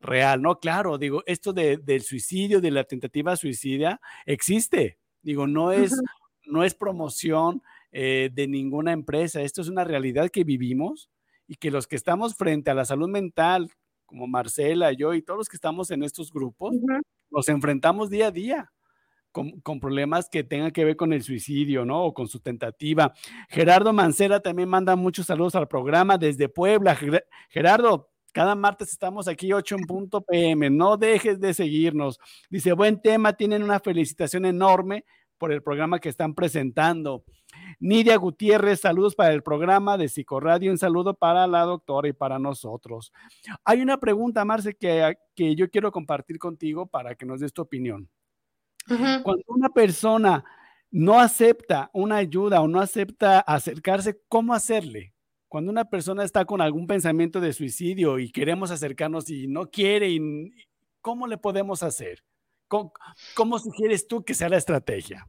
real, 0.00 0.42
¿no? 0.42 0.58
Claro, 0.58 0.98
digo, 0.98 1.22
esto 1.26 1.52
de, 1.52 1.76
del 1.78 2.02
suicidio, 2.02 2.60
de 2.60 2.70
la 2.70 2.84
tentativa 2.84 3.36
suicida, 3.36 4.00
existe. 4.26 4.98
Digo, 5.22 5.46
no 5.46 5.72
es, 5.72 6.00
no 6.46 6.64
es 6.64 6.74
promoción 6.74 7.62
eh, 7.92 8.30
de 8.32 8.46
ninguna 8.46 8.92
empresa, 8.92 9.42
esto 9.42 9.62
es 9.62 9.68
una 9.68 9.84
realidad 9.84 10.30
que 10.30 10.44
vivimos 10.44 11.10
y 11.46 11.56
que 11.56 11.70
los 11.70 11.86
que 11.86 11.96
estamos 11.96 12.34
frente 12.34 12.70
a 12.70 12.74
la 12.74 12.84
salud 12.84 13.08
mental, 13.08 13.70
como 14.06 14.26
Marcela, 14.26 14.92
yo 14.92 15.14
y 15.14 15.22
todos 15.22 15.38
los 15.38 15.48
que 15.48 15.56
estamos 15.56 15.90
en 15.90 16.02
estos 16.02 16.32
grupos, 16.32 16.74
nos 17.30 17.48
enfrentamos 17.48 18.10
día 18.10 18.28
a 18.28 18.30
día. 18.30 18.72
Con, 19.30 19.78
problemas 19.78 20.28
que 20.28 20.42
tengan 20.42 20.72
que 20.72 20.84
ver 20.84 20.96
con 20.96 21.12
el 21.12 21.22
suicidio, 21.22 21.84
¿no? 21.84 22.04
O 22.04 22.14
con 22.14 22.26
su 22.26 22.40
tentativa. 22.40 23.12
Gerardo 23.48 23.92
Mancera 23.92 24.40
también 24.40 24.68
manda 24.68 24.96
muchos 24.96 25.26
saludos 25.26 25.54
al 25.54 25.68
programa 25.68 26.18
desde 26.18 26.48
Puebla. 26.48 26.98
Gerardo, 27.48 28.10
cada 28.32 28.54
martes 28.54 28.90
estamos 28.90 29.28
aquí 29.28 29.52
8 29.52 29.76
en 29.76 29.86
punto 29.86 30.22
PM. 30.22 30.70
No 30.70 30.96
dejes 30.96 31.40
de 31.40 31.54
seguirnos. 31.54 32.18
Dice, 32.50 32.72
buen 32.72 33.00
tema, 33.00 33.32
tienen 33.34 33.62
una 33.62 33.80
felicitación 33.80 34.44
enorme 34.44 35.04
por 35.38 35.52
el 35.52 35.62
programa 35.62 35.98
que 36.00 36.08
están 36.08 36.34
presentando. 36.34 37.24
Nidia 37.80 38.16
Gutiérrez, 38.16 38.80
saludos 38.80 39.14
para 39.14 39.32
el 39.32 39.42
programa 39.42 39.96
de 39.96 40.08
Psicoradio, 40.08 40.70
un 40.70 40.78
saludo 40.78 41.14
para 41.14 41.46
la 41.46 41.62
doctora 41.62 42.08
y 42.08 42.12
para 42.12 42.38
nosotros. 42.38 43.12
Hay 43.64 43.80
una 43.80 43.98
pregunta, 43.98 44.44
Marce, 44.44 44.74
que, 44.74 45.16
que 45.34 45.54
yo 45.54 45.70
quiero 45.70 45.92
compartir 45.92 46.38
contigo 46.38 46.86
para 46.86 47.14
que 47.14 47.24
nos 47.24 47.40
des 47.40 47.52
tu 47.52 47.62
opinión. 47.62 48.08
Cuando 48.88 49.44
una 49.48 49.68
persona 49.68 50.44
no 50.90 51.20
acepta 51.20 51.90
una 51.92 52.16
ayuda 52.16 52.60
o 52.60 52.68
no 52.68 52.80
acepta 52.80 53.40
acercarse, 53.40 54.20
¿cómo 54.28 54.54
hacerle? 54.54 55.12
Cuando 55.48 55.70
una 55.70 55.84
persona 55.84 56.24
está 56.24 56.44
con 56.44 56.60
algún 56.60 56.86
pensamiento 56.86 57.40
de 57.40 57.52
suicidio 57.52 58.18
y 58.18 58.30
queremos 58.30 58.70
acercarnos 58.70 59.30
y 59.30 59.46
no 59.46 59.70
quiere, 59.70 60.18
¿cómo 61.00 61.26
le 61.26 61.38
podemos 61.38 61.82
hacer? 61.82 62.22
¿Cómo, 62.68 63.58
sugieres 63.58 64.06
tú 64.06 64.24
que 64.24 64.34
sea 64.34 64.50
la 64.50 64.58
estrategia? 64.58 65.26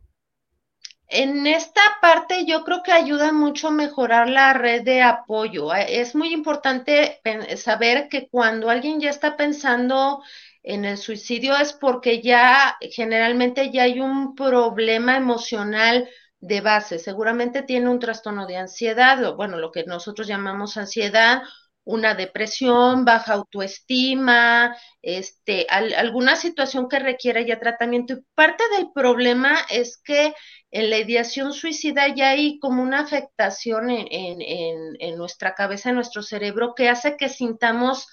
En 1.08 1.48
esta 1.48 1.82
parte 2.02 2.46
yo 2.46 2.64
creo 2.64 2.84
que 2.84 2.92
ayuda 2.92 3.32
mucho 3.32 3.70
a 3.70 3.72
mejorar 3.72 4.30
la 4.30 4.54
red 4.54 4.84
de 4.84 5.02
apoyo. 5.02 5.74
Es 5.74 6.16
muy 6.16 6.34
importante 6.34 7.22
saber 7.56 8.10
que 8.10 8.28
cuando 8.28 8.70
alguien 8.70 9.00
ya 9.00 9.10
está 9.10 9.38
pensando 9.38 10.22
en 10.64 10.86
el 10.86 10.98
suicidio 10.98 11.56
es 11.58 11.74
porque 11.74 12.22
ya 12.22 12.78
generalmente 12.92 13.72
ya 13.72 13.84
hay 13.84 14.00
un 14.00 14.36
problema 14.36 15.18
emocional 15.18 16.10
de 16.40 16.62
base. 16.62 17.00
Seguramente 17.00 17.64
tiene 17.64 17.90
un 17.90 18.00
trastorno 18.00 18.46
de 18.48 18.58
ansiedad, 18.58 19.24
o 19.26 19.36
bueno, 19.36 19.58
lo 19.58 19.72
que 19.72 19.84
nosotros 19.86 20.28
llamamos 20.28 20.78
ansiedad, 20.78 21.42
una 21.84 22.14
depresión, 22.14 23.04
baja 23.04 23.34
autoestima, 23.34 24.76
este, 25.02 25.66
alguna 25.70 26.36
situación 26.36 26.88
que 26.88 27.00
requiera 27.00 27.42
ya 27.42 27.60
tratamiento. 27.60 28.14
Y 28.14 28.18
parte 28.36 28.64
del 28.78 28.92
problema 28.94 29.58
es 29.70 30.00
que 30.04 30.34
en 30.72 30.90
la 30.92 30.98
ideación 31.00 31.52
suicida 31.52 32.14
ya 32.14 32.30
hay 32.30 32.60
como 32.60 32.84
una 32.84 33.00
afectación 33.00 33.90
en, 33.90 34.08
en, 34.12 34.78
en 35.00 35.18
nuestra 35.18 35.56
cabeza, 35.56 35.90
en 35.90 35.96
nuestro 35.96 36.22
cerebro, 36.22 36.76
que 36.76 36.90
hace 36.90 37.18
que 37.18 37.28
sintamos 37.28 38.08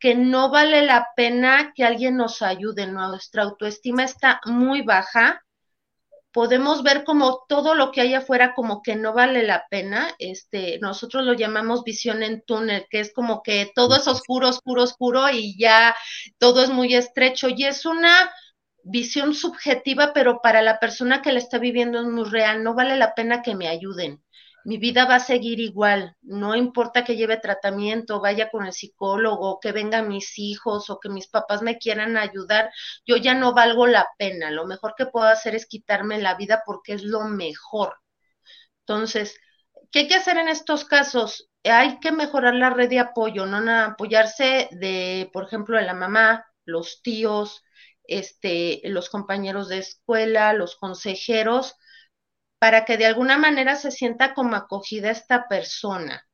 que 0.00 0.14
no 0.14 0.50
vale 0.50 0.82
la 0.82 1.08
pena 1.14 1.72
que 1.74 1.84
alguien 1.84 2.16
nos 2.16 2.42
ayude. 2.42 2.86
Nuestra 2.86 3.44
autoestima 3.44 4.04
está 4.04 4.40
muy 4.46 4.82
baja 4.82 5.44
podemos 6.32 6.82
ver 6.82 7.04
como 7.04 7.44
todo 7.48 7.74
lo 7.74 7.90
que 7.92 8.00
hay 8.02 8.14
afuera 8.14 8.54
como 8.54 8.82
que 8.82 8.96
no 8.96 9.12
vale 9.12 9.42
la 9.42 9.66
pena. 9.70 10.14
Este, 10.18 10.78
nosotros 10.80 11.24
lo 11.24 11.32
llamamos 11.34 11.84
visión 11.84 12.22
en 12.22 12.42
túnel, 12.42 12.86
que 12.90 13.00
es 13.00 13.12
como 13.12 13.42
que 13.42 13.70
todo 13.74 13.96
es 13.96 14.06
oscuro, 14.06 14.48
oscuro, 14.48 14.82
oscuro 14.82 15.28
y 15.30 15.58
ya 15.58 15.94
todo 16.38 16.62
es 16.62 16.70
muy 16.70 16.94
estrecho 16.94 17.48
y 17.48 17.64
es 17.64 17.84
una 17.84 18.32
visión 18.82 19.34
subjetiva, 19.34 20.12
pero 20.14 20.40
para 20.42 20.62
la 20.62 20.78
persona 20.80 21.20
que 21.22 21.32
la 21.32 21.38
está 21.38 21.58
viviendo 21.58 22.00
es 22.00 22.06
muy 22.06 22.24
real, 22.24 22.62
no 22.62 22.74
vale 22.74 22.96
la 22.96 23.14
pena 23.14 23.42
que 23.42 23.54
me 23.54 23.68
ayuden 23.68 24.22
mi 24.64 24.78
vida 24.78 25.06
va 25.06 25.16
a 25.16 25.20
seguir 25.20 25.60
igual, 25.60 26.16
no 26.22 26.54
importa 26.54 27.04
que 27.04 27.16
lleve 27.16 27.36
tratamiento, 27.38 28.20
vaya 28.20 28.50
con 28.50 28.66
el 28.66 28.72
psicólogo, 28.72 29.58
que 29.60 29.72
vengan 29.72 30.08
mis 30.08 30.38
hijos 30.38 30.90
o 30.90 31.00
que 31.00 31.08
mis 31.08 31.28
papás 31.28 31.62
me 31.62 31.78
quieran 31.78 32.16
ayudar, 32.16 32.70
yo 33.06 33.16
ya 33.16 33.34
no 33.34 33.54
valgo 33.54 33.86
la 33.86 34.08
pena, 34.18 34.50
lo 34.50 34.66
mejor 34.66 34.94
que 34.96 35.06
puedo 35.06 35.26
hacer 35.26 35.54
es 35.54 35.66
quitarme 35.66 36.18
la 36.18 36.34
vida 36.34 36.62
porque 36.66 36.94
es 36.94 37.02
lo 37.02 37.22
mejor. 37.24 37.94
Entonces, 38.80 39.38
¿qué 39.90 40.00
hay 40.00 40.08
que 40.08 40.16
hacer 40.16 40.36
en 40.38 40.48
estos 40.48 40.84
casos? 40.84 41.48
Hay 41.64 42.00
que 42.00 42.12
mejorar 42.12 42.54
la 42.54 42.70
red 42.70 42.88
de 42.88 43.00
apoyo, 43.00 43.46
no 43.46 43.58
apoyarse 43.84 44.68
de, 44.72 45.30
por 45.32 45.44
ejemplo, 45.44 45.76
de 45.76 45.84
la 45.84 45.94
mamá, 45.94 46.46
los 46.64 47.02
tíos, 47.02 47.62
este, 48.04 48.80
los 48.84 49.08
compañeros 49.10 49.68
de 49.68 49.78
escuela, 49.78 50.52
los 50.52 50.76
consejeros, 50.76 51.76
para 52.60 52.84
que 52.84 52.96
de 52.98 53.06
alguna 53.06 53.38
manera 53.38 53.74
se 53.74 53.90
sienta 53.90 54.34
como 54.34 54.54
acogida 54.54 55.10
esta 55.10 55.48
persona. 55.48 56.28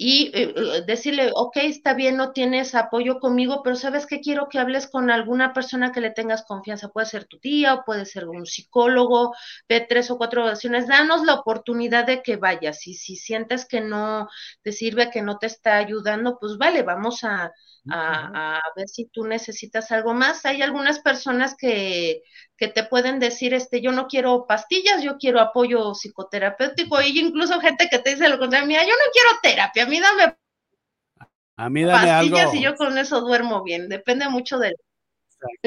Y 0.00 0.30
eh, 0.32 0.54
eh, 0.56 0.82
decirle, 0.86 1.32
ok, 1.34 1.56
está 1.56 1.92
bien, 1.92 2.16
no 2.16 2.30
tienes 2.30 2.76
apoyo 2.76 3.18
conmigo, 3.18 3.62
pero 3.64 3.74
sabes 3.74 4.06
que 4.06 4.20
quiero 4.20 4.48
que 4.48 4.60
hables 4.60 4.86
con 4.86 5.10
alguna 5.10 5.52
persona 5.52 5.90
que 5.90 6.00
le 6.00 6.12
tengas 6.12 6.44
confianza. 6.44 6.90
Puede 6.90 7.08
ser 7.08 7.24
tu 7.24 7.40
tía 7.40 7.74
o 7.74 7.84
puede 7.84 8.04
ser 8.04 8.28
un 8.28 8.46
psicólogo, 8.46 9.34
ve 9.68 9.84
tres 9.88 10.12
o 10.12 10.16
cuatro 10.16 10.44
oraciones, 10.44 10.86
danos 10.86 11.24
la 11.24 11.34
oportunidad 11.34 12.06
de 12.06 12.22
que 12.22 12.36
vayas. 12.36 12.86
Y 12.86 12.94
si 12.94 13.16
sientes 13.16 13.66
que 13.66 13.80
no 13.80 14.28
te 14.62 14.70
sirve, 14.70 15.10
que 15.10 15.20
no 15.20 15.38
te 15.38 15.48
está 15.48 15.76
ayudando, 15.78 16.38
pues 16.40 16.58
vale, 16.58 16.84
vamos 16.84 17.24
a, 17.24 17.50
a, 17.90 18.60
ver 18.76 18.88
si 18.88 19.06
tú 19.06 19.24
necesitas 19.24 19.90
algo 19.92 20.14
más. 20.14 20.44
Hay 20.44 20.62
algunas 20.62 21.00
personas 21.00 21.54
que, 21.56 22.22
que, 22.56 22.68
te 22.68 22.84
pueden 22.84 23.18
decir, 23.18 23.54
este, 23.54 23.80
yo 23.80 23.92
no 23.92 24.06
quiero 24.06 24.46
pastillas, 24.46 25.02
yo 25.02 25.16
quiero 25.18 25.40
apoyo 25.40 25.94
psicoterapéutico, 25.94 27.00
y 27.00 27.18
incluso 27.18 27.60
gente 27.60 27.88
que 27.90 27.98
te 27.98 28.10
dice 28.10 28.28
lo 28.28 28.38
contrario, 28.38 28.68
mira, 28.68 28.82
yo 28.82 28.90
no 28.90 29.12
quiero 29.12 29.28
terapia, 29.42 29.84
a 29.84 29.86
mí 29.88 30.00
dame, 30.00 30.36
a 31.56 31.68
mí 31.68 31.84
dame 31.84 32.06
pastillas 32.06 32.54
y 32.54 32.62
yo 32.62 32.76
con 32.76 32.96
eso 32.98 33.20
duermo 33.20 33.62
bien, 33.62 33.88
depende 33.88 34.28
mucho 34.28 34.58
del... 34.58 34.76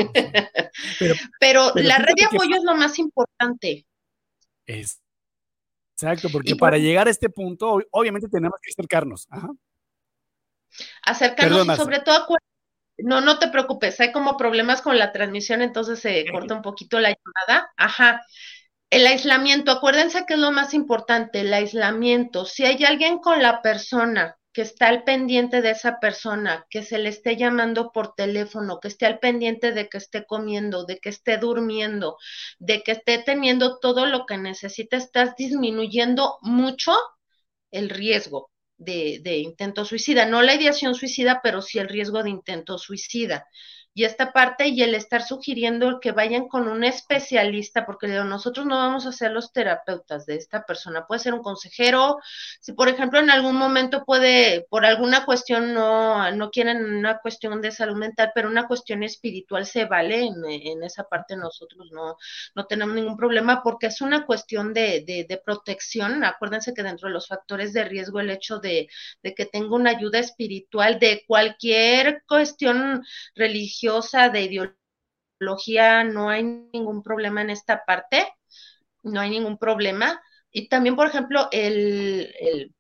pero, 0.99 1.15
pero, 1.39 1.71
la 1.75 1.97
red 1.97 2.13
de 2.15 2.25
apoyo 2.25 2.55
es 2.55 2.63
lo 2.63 2.75
más 2.75 2.99
importante. 2.99 3.85
Es, 4.65 5.01
exacto, 5.93 6.29
porque 6.29 6.55
para 6.55 6.77
llegar 6.77 7.07
a 7.07 7.11
este 7.11 7.29
punto, 7.29 7.79
obviamente 7.91 8.27
tenemos 8.27 8.59
que 8.61 8.71
acercarnos. 8.71 9.27
Ajá 9.29 9.49
acercarnos 11.03 11.67
y 11.67 11.75
sobre 11.75 11.99
todo 11.99 12.25
no, 12.97 13.21
no 13.21 13.39
te 13.39 13.47
preocupes, 13.47 13.99
hay 13.99 14.11
como 14.11 14.37
problemas 14.37 14.81
con 14.81 14.97
la 14.97 15.11
transmisión, 15.11 15.61
entonces 15.61 15.99
se 15.99 16.25
corta 16.31 16.53
un 16.53 16.61
poquito 16.61 16.99
la 16.99 17.09
llamada. 17.09 17.71
Ajá. 17.75 18.21
El 18.91 19.07
aislamiento, 19.07 19.71
acuérdense 19.71 20.25
que 20.27 20.33
es 20.33 20.39
lo 20.39 20.51
más 20.51 20.73
importante, 20.73 21.39
el 21.39 21.53
aislamiento. 21.53 22.45
Si 22.45 22.65
hay 22.65 22.83
alguien 22.83 23.19
con 23.19 23.41
la 23.41 23.61
persona 23.61 24.37
que 24.51 24.63
está 24.63 24.89
al 24.89 25.05
pendiente 25.05 25.61
de 25.61 25.71
esa 25.71 26.01
persona, 26.01 26.65
que 26.69 26.83
se 26.83 26.97
le 26.97 27.07
esté 27.07 27.37
llamando 27.37 27.93
por 27.93 28.15
teléfono, 28.15 28.81
que 28.81 28.89
esté 28.89 29.05
al 29.05 29.19
pendiente 29.19 29.71
de 29.71 29.87
que 29.87 29.97
esté 29.97 30.25
comiendo, 30.25 30.83
de 30.83 30.99
que 30.99 31.07
esté 31.07 31.37
durmiendo, 31.37 32.17
de 32.59 32.83
que 32.83 32.91
esté 32.91 33.19
teniendo 33.19 33.79
todo 33.79 34.05
lo 34.07 34.25
que 34.25 34.37
necesita, 34.37 34.97
estás 34.97 35.37
disminuyendo 35.37 36.37
mucho 36.41 36.93
el 37.71 37.89
riesgo 37.89 38.51
de, 38.77 39.37
intento 39.37 39.85
suicida, 39.85 40.25
no 40.25 40.41
la 40.41 40.55
ideación 40.55 40.95
suicida, 40.95 41.39
pero 41.41 41.61
sí 41.61 41.79
el 41.79 41.87
riesgo 41.87 42.23
de 42.23 42.31
intento 42.31 42.77
suicida 42.77 43.47
y 43.93 44.05
esta 44.05 44.31
parte 44.31 44.67
y 44.67 44.81
el 44.83 44.95
estar 44.95 45.21
sugiriendo 45.21 45.99
que 45.99 46.13
vayan 46.13 46.47
con 46.47 46.67
un 46.69 46.83
especialista, 46.83 47.85
porque 47.85 48.07
nosotros 48.07 48.65
no 48.65 48.77
vamos 48.77 49.05
a 49.05 49.11
ser 49.11 49.31
los 49.31 49.51
terapeutas 49.51 50.25
de 50.25 50.35
esta 50.35 50.63
persona, 50.65 51.05
puede 51.07 51.19
ser 51.19 51.33
un 51.33 51.41
consejero, 51.41 52.17
si 52.61 52.71
por 52.71 52.87
ejemplo 52.87 53.19
en 53.19 53.29
algún 53.29 53.55
momento 53.55 54.05
puede, 54.05 54.65
por 54.69 54.85
alguna 54.85 55.25
cuestión 55.25 55.73
no, 55.73 56.31
no 56.31 56.51
quieren 56.51 56.83
una 56.85 57.19
cuestión 57.19 57.61
de 57.61 57.71
salud 57.71 57.97
mental, 57.97 58.31
pero 58.33 58.49
una 58.49 58.67
cuestión 58.67 59.03
espiritual 59.03 59.65
se 59.65 59.85
vale, 59.85 60.21
en, 60.25 60.83
esa 60.83 61.03
parte 61.03 61.35
nosotros 61.35 61.89
no, 61.91 62.17
no 62.55 62.65
tenemos 62.65 62.95
ningún 62.95 63.17
problema 63.17 63.61
porque 63.61 63.87
es 63.87 63.99
una 64.01 64.25
cuestión 64.25 64.73
de, 64.73 65.03
de, 65.05 65.41
protección, 65.43 66.23
acuérdense 66.23 66.73
que 66.73 66.83
dentro 66.83 67.07
de 67.07 67.13
los 67.13 67.27
factores 67.27 67.73
de 67.73 67.83
riesgo 67.83 68.19
el 68.19 68.29
hecho 68.29 68.59
de, 68.59 68.87
de 69.21 69.33
que 69.33 69.45
tenga 69.45 69.75
una 69.75 69.91
ayuda 69.91 70.19
espiritual 70.19 70.99
de 70.99 71.23
cualquier 71.27 72.23
cuestión 72.27 73.03
religiosa, 73.35 73.80
de 74.31 74.75
ideología, 75.39 76.03
no 76.03 76.29
hay 76.29 76.43
ningún 76.43 77.03
problema 77.03 77.41
en 77.41 77.49
esta 77.49 77.83
parte, 77.85 78.27
no 79.03 79.19
hay 79.19 79.29
ningún 79.29 79.57
problema. 79.57 80.21
Y 80.51 80.67
también, 80.69 80.95
por 80.95 81.07
ejemplo, 81.07 81.47
el, 81.51 82.73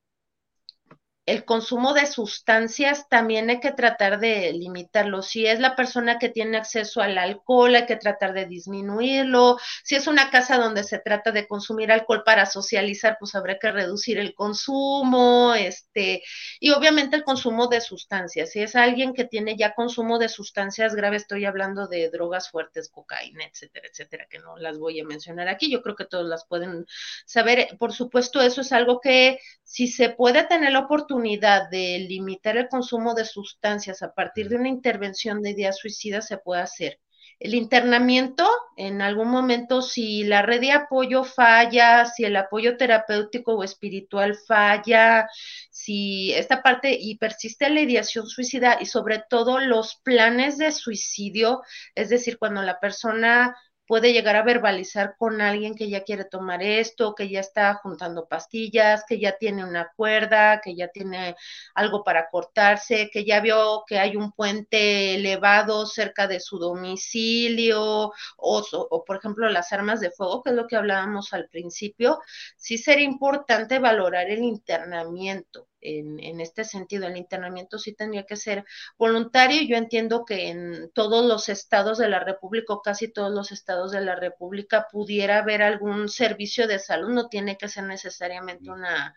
el 1.31 1.45
consumo 1.45 1.93
de 1.93 2.07
sustancias 2.07 3.07
también 3.07 3.49
hay 3.49 3.61
que 3.61 3.71
tratar 3.71 4.19
de 4.19 4.51
limitarlo. 4.51 5.21
Si 5.21 5.45
es 5.45 5.61
la 5.61 5.77
persona 5.77 6.19
que 6.19 6.27
tiene 6.27 6.57
acceso 6.57 6.99
al 6.99 7.17
alcohol, 7.17 7.73
hay 7.73 7.85
que 7.85 7.95
tratar 7.95 8.33
de 8.33 8.47
disminuirlo. 8.47 9.57
Si 9.85 9.95
es 9.95 10.07
una 10.07 10.29
casa 10.29 10.57
donde 10.57 10.83
se 10.83 10.99
trata 10.99 11.31
de 11.31 11.47
consumir 11.47 11.89
alcohol 11.89 12.23
para 12.25 12.45
socializar, 12.45 13.15
pues 13.17 13.33
habrá 13.33 13.57
que 13.59 13.71
reducir 13.71 14.17
el 14.17 14.33
consumo, 14.35 15.53
este, 15.55 16.21
y 16.59 16.71
obviamente 16.71 17.15
el 17.15 17.23
consumo 17.23 17.67
de 17.67 17.79
sustancias. 17.79 18.51
Si 18.51 18.59
es 18.59 18.75
alguien 18.75 19.13
que 19.13 19.23
tiene 19.23 19.55
ya 19.55 19.73
consumo 19.73 20.19
de 20.19 20.27
sustancias 20.27 20.95
graves, 20.95 21.21
estoy 21.21 21.45
hablando 21.45 21.87
de 21.87 22.09
drogas 22.09 22.51
fuertes, 22.51 22.89
cocaína, 22.89 23.45
etcétera, 23.45 23.87
etcétera, 23.89 24.27
que 24.29 24.39
no 24.39 24.57
las 24.57 24.77
voy 24.77 24.99
a 24.99 25.05
mencionar 25.05 25.47
aquí. 25.47 25.71
Yo 25.71 25.81
creo 25.81 25.95
que 25.95 26.05
todos 26.05 26.27
las 26.27 26.45
pueden 26.45 26.85
saber. 27.25 27.69
Por 27.79 27.93
supuesto, 27.93 28.41
eso 28.41 28.59
es 28.59 28.73
algo 28.73 28.99
que 28.99 29.39
si 29.63 29.87
se 29.87 30.09
puede 30.09 30.43
tener 30.43 30.73
la 30.73 30.79
oportunidad 30.79 31.20
de 31.21 32.05
limitar 32.07 32.57
el 32.57 32.67
consumo 32.67 33.13
de 33.13 33.25
sustancias 33.25 34.01
a 34.01 34.13
partir 34.13 34.49
de 34.49 34.55
una 34.55 34.69
intervención 34.69 35.41
de 35.41 35.51
ideas 35.51 35.77
suicidas, 35.77 36.27
se 36.27 36.37
puede 36.37 36.61
hacer. 36.61 36.99
El 37.39 37.55
internamiento, 37.55 38.47
en 38.77 39.01
algún 39.01 39.29
momento, 39.29 39.81
si 39.81 40.23
la 40.23 40.43
red 40.43 40.61
de 40.61 40.73
apoyo 40.73 41.23
falla, 41.23 42.05
si 42.05 42.23
el 42.23 42.35
apoyo 42.35 42.77
terapéutico 42.77 43.55
o 43.55 43.63
espiritual 43.63 44.35
falla, 44.35 45.27
si 45.71 46.33
esta 46.33 46.61
parte 46.61 46.95
y 46.99 47.17
persiste 47.17 47.69
la 47.69 47.81
ideación 47.81 48.27
suicida 48.27 48.77
y 48.79 48.85
sobre 48.85 49.23
todo 49.27 49.59
los 49.59 49.95
planes 50.03 50.57
de 50.59 50.71
suicidio, 50.71 51.61
es 51.95 52.09
decir, 52.09 52.37
cuando 52.37 52.61
la 52.61 52.79
persona 52.79 53.55
puede 53.91 54.13
llegar 54.13 54.37
a 54.37 54.43
verbalizar 54.43 55.17
con 55.17 55.41
alguien 55.41 55.75
que 55.75 55.89
ya 55.89 56.05
quiere 56.05 56.23
tomar 56.23 56.63
esto, 56.63 57.13
que 57.13 57.27
ya 57.27 57.41
está 57.41 57.73
juntando 57.73 58.25
pastillas, 58.25 59.03
que 59.05 59.19
ya 59.19 59.37
tiene 59.37 59.65
una 59.65 59.91
cuerda, 59.97 60.61
que 60.61 60.77
ya 60.77 60.87
tiene 60.87 61.35
algo 61.75 62.01
para 62.05 62.29
cortarse, 62.29 63.09
que 63.11 63.25
ya 63.25 63.41
vio 63.41 63.83
que 63.85 63.99
hay 63.99 64.15
un 64.15 64.31
puente 64.31 65.15
elevado 65.15 65.85
cerca 65.85 66.25
de 66.29 66.39
su 66.39 66.57
domicilio, 66.57 68.13
o, 68.37 69.03
por 69.05 69.17
ejemplo 69.17 69.49
las 69.49 69.73
armas 69.73 69.99
de 69.99 70.11
fuego, 70.11 70.41
que 70.41 70.51
es 70.51 70.55
lo 70.55 70.67
que 70.67 70.77
hablábamos 70.77 71.33
al 71.33 71.49
principio, 71.49 72.21
sí 72.55 72.77
sería 72.77 73.03
importante 73.03 73.77
valorar 73.79 74.29
el 74.29 74.41
internamiento 74.41 75.67
en, 75.81 76.41
este 76.41 76.63
sentido. 76.63 77.07
El 77.07 77.17
internamiento 77.17 77.77
sí 77.77 77.93
tendría 77.93 78.25
que 78.25 78.35
ser 78.35 78.65
voluntario. 78.97 79.61
Yo 79.63 79.75
entiendo 79.75 80.25
que 80.25 80.49
en 80.49 80.91
todos 80.93 81.25
los 81.25 81.49
estados 81.49 81.97
de 81.97 82.09
la 82.09 82.19
República 82.19 82.73
o 82.73 82.81
casi 82.81 83.07
todos 83.07 83.31
los 83.31 83.51
estados 83.51 83.91
de 83.91 84.01
la 84.01 84.15
República 84.15 84.87
pudiera 84.91 85.39
haber 85.39 85.61
algún 85.61 86.09
servicio 86.09 86.67
de 86.67 86.79
salud, 86.79 87.09
no 87.09 87.27
tiene 87.27 87.57
que 87.57 87.67
ser 87.67 87.83
necesariamente 87.85 88.69
una 88.69 89.15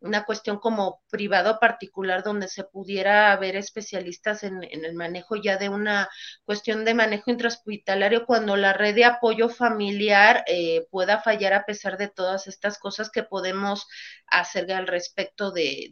una 0.00 0.24
cuestión 0.24 0.58
como 0.58 1.02
privado 1.10 1.58
particular 1.58 2.22
donde 2.22 2.48
se 2.48 2.64
pudiera 2.64 3.32
haber 3.32 3.56
especialistas 3.56 4.42
en, 4.44 4.62
el 4.62 4.94
manejo 4.94 5.36
ya 5.36 5.58
de 5.58 5.68
una 5.68 6.08
cuestión 6.44 6.84
de 6.84 6.94
manejo 6.94 7.30
intrahospitalario 7.30 8.24
cuando 8.26 8.56
la 8.56 8.72
red 8.72 8.94
de 8.94 9.04
apoyo 9.04 9.48
familiar 9.48 10.42
eh, 10.46 10.86
pueda 10.90 11.20
fallar 11.20 11.52
a 11.52 11.64
pesar 11.64 11.98
de 11.98 12.08
todas 12.08 12.46
estas 12.46 12.78
cosas 12.78 13.10
que 13.10 13.22
podemos 13.22 13.86
hacer 14.26 14.72
al 14.72 14.86
respecto 14.86 15.50
de, 15.52 15.90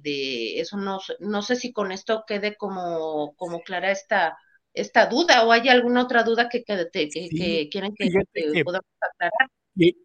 eso. 0.61 0.77
No, 0.77 1.01
no 1.21 1.43
sé 1.43 1.57
si 1.57 1.73
con 1.73 1.93
esto 1.93 2.25
quede 2.27 2.57
como, 2.57 3.35
como 3.37 3.61
clara 3.61 3.91
esta, 3.91 4.39
esta 4.73 5.07
duda 5.07 5.45
o 5.45 5.53
hay 5.53 5.69
alguna 5.69 6.03
otra 6.03 6.23
duda 6.23 6.49
que, 6.49 6.65
que, 6.65 6.89
que, 6.91 7.69
quieren 7.71 7.95
que, 7.95 8.65
podamos 8.65 8.87
aclarar 9.01 9.58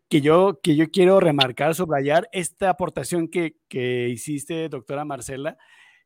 que, 0.09 0.21
yo, 0.21 0.59
que 0.61 0.75
yo 0.75 0.89
quiero 0.91 1.19
remarcar, 1.19 1.75
subrayar 1.75 2.29
esta 2.31 2.69
aportación 2.69 3.27
que, 3.27 3.57
que 3.67 4.09
hiciste, 4.09 4.69
doctora 4.69 5.05
Marcela, 5.05 5.57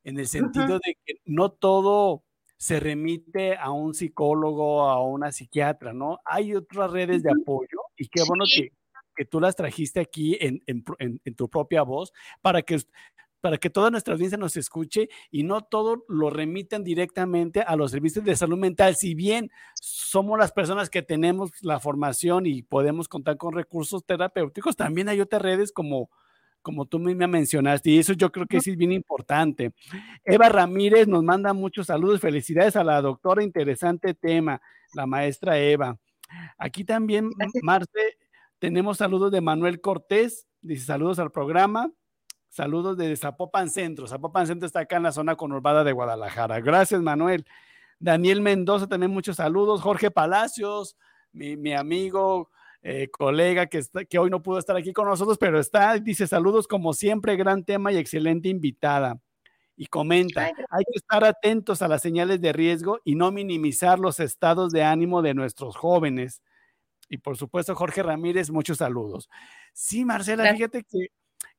en 0.04 0.18
el 0.20 0.28
sentido 0.28 0.80
de 0.80 0.98
que 1.06 1.16
no 1.26 1.52
todo 1.52 2.24
se 2.56 2.80
remite 2.80 3.56
a 3.58 3.72
un 3.72 3.94
psicólogo, 3.94 4.90
a 4.90 5.04
una 5.04 5.32
psiquiatra, 5.32 5.94
¿no? 5.94 6.20
Hay 6.26 6.56
otras 6.56 6.92
redes 6.92 7.22
de 7.24 7.32
apoyo 7.32 7.80
y 7.96 8.08
qué 8.08 8.24
bueno 8.28 8.46
que, 8.54 8.70
que, 9.16 9.26
tú 9.26 9.40
las 9.40 9.56
trajiste 9.56 10.00
aquí 10.00 10.38
en, 10.40 10.64
en, 10.66 10.84
en, 11.24 11.36
tu 11.36 11.50
propia 11.50 11.84
voz 11.84 12.14
para 12.42 12.62
que 12.64 12.80
para 13.42 13.58
que 13.58 13.70
toda 13.70 13.92
nuestra 13.92 14.14
audiencia 14.14 14.38
nos 14.38 14.58
escuche 14.58 15.10
y 15.30 15.44
no 15.44 15.62
todo 15.62 16.06
lo 16.08 16.30
remiten 16.30 16.84
directamente 16.84 17.62
a 17.62 17.76
los 17.76 17.92
servicios 17.92 18.26
de 18.26 18.36
salud 18.36 18.58
mental. 18.58 18.96
Si 18.96 19.16
bien 19.16 19.52
somos 19.76 20.38
las 20.40 20.52
personas 20.52 20.90
que 20.90 21.02
tenemos 21.02 21.52
la 21.62 21.80
formación 21.80 22.46
y 22.46 22.64
podemos 22.64 23.08
contar 23.08 23.38
con 23.38 23.54
recursos 23.54 24.06
terapéuticos, 24.06 24.76
también 24.76 25.10
hay 25.10 25.22
otras 25.22 25.42
redes 25.42 25.72
como, 25.72 26.10
como 26.62 26.86
tú 26.86 27.00
misma 27.00 27.28
mencionaste, 27.28 27.92
y 27.92 28.00
eso 28.00 28.14
yo 28.14 28.32
creo 28.32 28.48
que 28.48 28.60
sí 28.60 28.72
es 28.72 28.78
bien 28.78 28.92
importante. 28.92 29.74
Eva 30.26 30.50
Ramírez 30.50 31.08
nos 31.08 31.24
manda 31.24 31.54
muchos 31.54 31.88
saludos, 31.88 32.20
felicidades 32.20 32.76
a 32.76 32.84
la 32.84 33.02
doctora, 33.02 33.44
interesante 33.44 34.14
tema, 34.14 34.62
la 34.94 35.06
maestra 35.06 35.60
Eva. 35.60 35.98
Aquí 36.58 36.84
también, 36.84 37.30
Marce, 37.62 38.18
tenemos 38.60 38.98
saludos 38.98 39.32
de 39.32 39.42
Manuel 39.42 39.80
Cortés, 39.80 40.48
dice 40.62 40.86
saludos 40.86 41.20
al 41.20 41.32
programa. 41.32 41.92
Saludos 42.58 42.98
de 42.98 43.16
Zapopan 43.16 43.70
Centro. 43.70 44.08
Zapopan 44.08 44.48
Centro 44.48 44.66
está 44.66 44.80
acá 44.80 44.98
en 44.98 45.04
la 45.04 45.12
zona 45.12 45.36
conurbada 45.36 45.84
de 45.84 45.92
Guadalajara. 45.92 46.60
Gracias, 46.60 47.00
Manuel. 47.04 47.46
Daniel 48.00 48.42
Mendoza, 48.42 48.88
también 48.88 49.12
muchos 49.12 49.36
saludos. 49.36 49.80
Jorge 49.80 50.10
Palacios, 50.10 50.98
mi, 51.32 51.72
amigo, 51.76 52.50
eh, 52.82 53.10
colega 53.12 53.68
que, 53.68 53.84
que 54.10 54.18
hoy 54.18 54.32
no 54.32 54.42
pudo 54.42 54.58
estar 54.58 54.76
aquí 54.76 54.92
con 54.92 55.08
nosotros, 55.08 55.38
pero 55.38 55.60
está, 55.60 56.00
dice 56.00 56.26
saludos 56.26 56.68
como 56.68 56.94
siempre, 56.94 57.36
gran 57.36 57.64
tema 57.64 57.92
y 57.92 57.98
excelente 57.98 58.50
invitada. 58.50 59.20
Y 59.76 59.86
comenta, 59.86 60.46
hay 60.72 60.84
que 60.84 60.98
estar 60.98 61.24
atentos 61.26 61.84
a 61.84 61.88
las 61.88 62.02
señales 62.02 62.42
de 62.42 62.54
riesgo 62.54 63.02
y 63.04 63.14
no 63.14 63.32
minimizar 63.32 64.00
los 64.00 64.20
estados 64.20 64.72
de 64.72 64.82
ánimo 64.82 65.22
de 65.22 65.36
nuestros 65.36 65.76
jóvenes. 65.76 66.42
Y 67.08 67.20
por 67.20 67.38
supuesto, 67.38 67.76
Jorge 67.76 68.02
Ramírez, 68.02 68.50
muchos 68.50 68.80
saludos. 68.80 69.30
Sí, 69.74 70.06
Marcela, 70.06 70.52
fíjate 70.56 70.84
que 70.84 71.10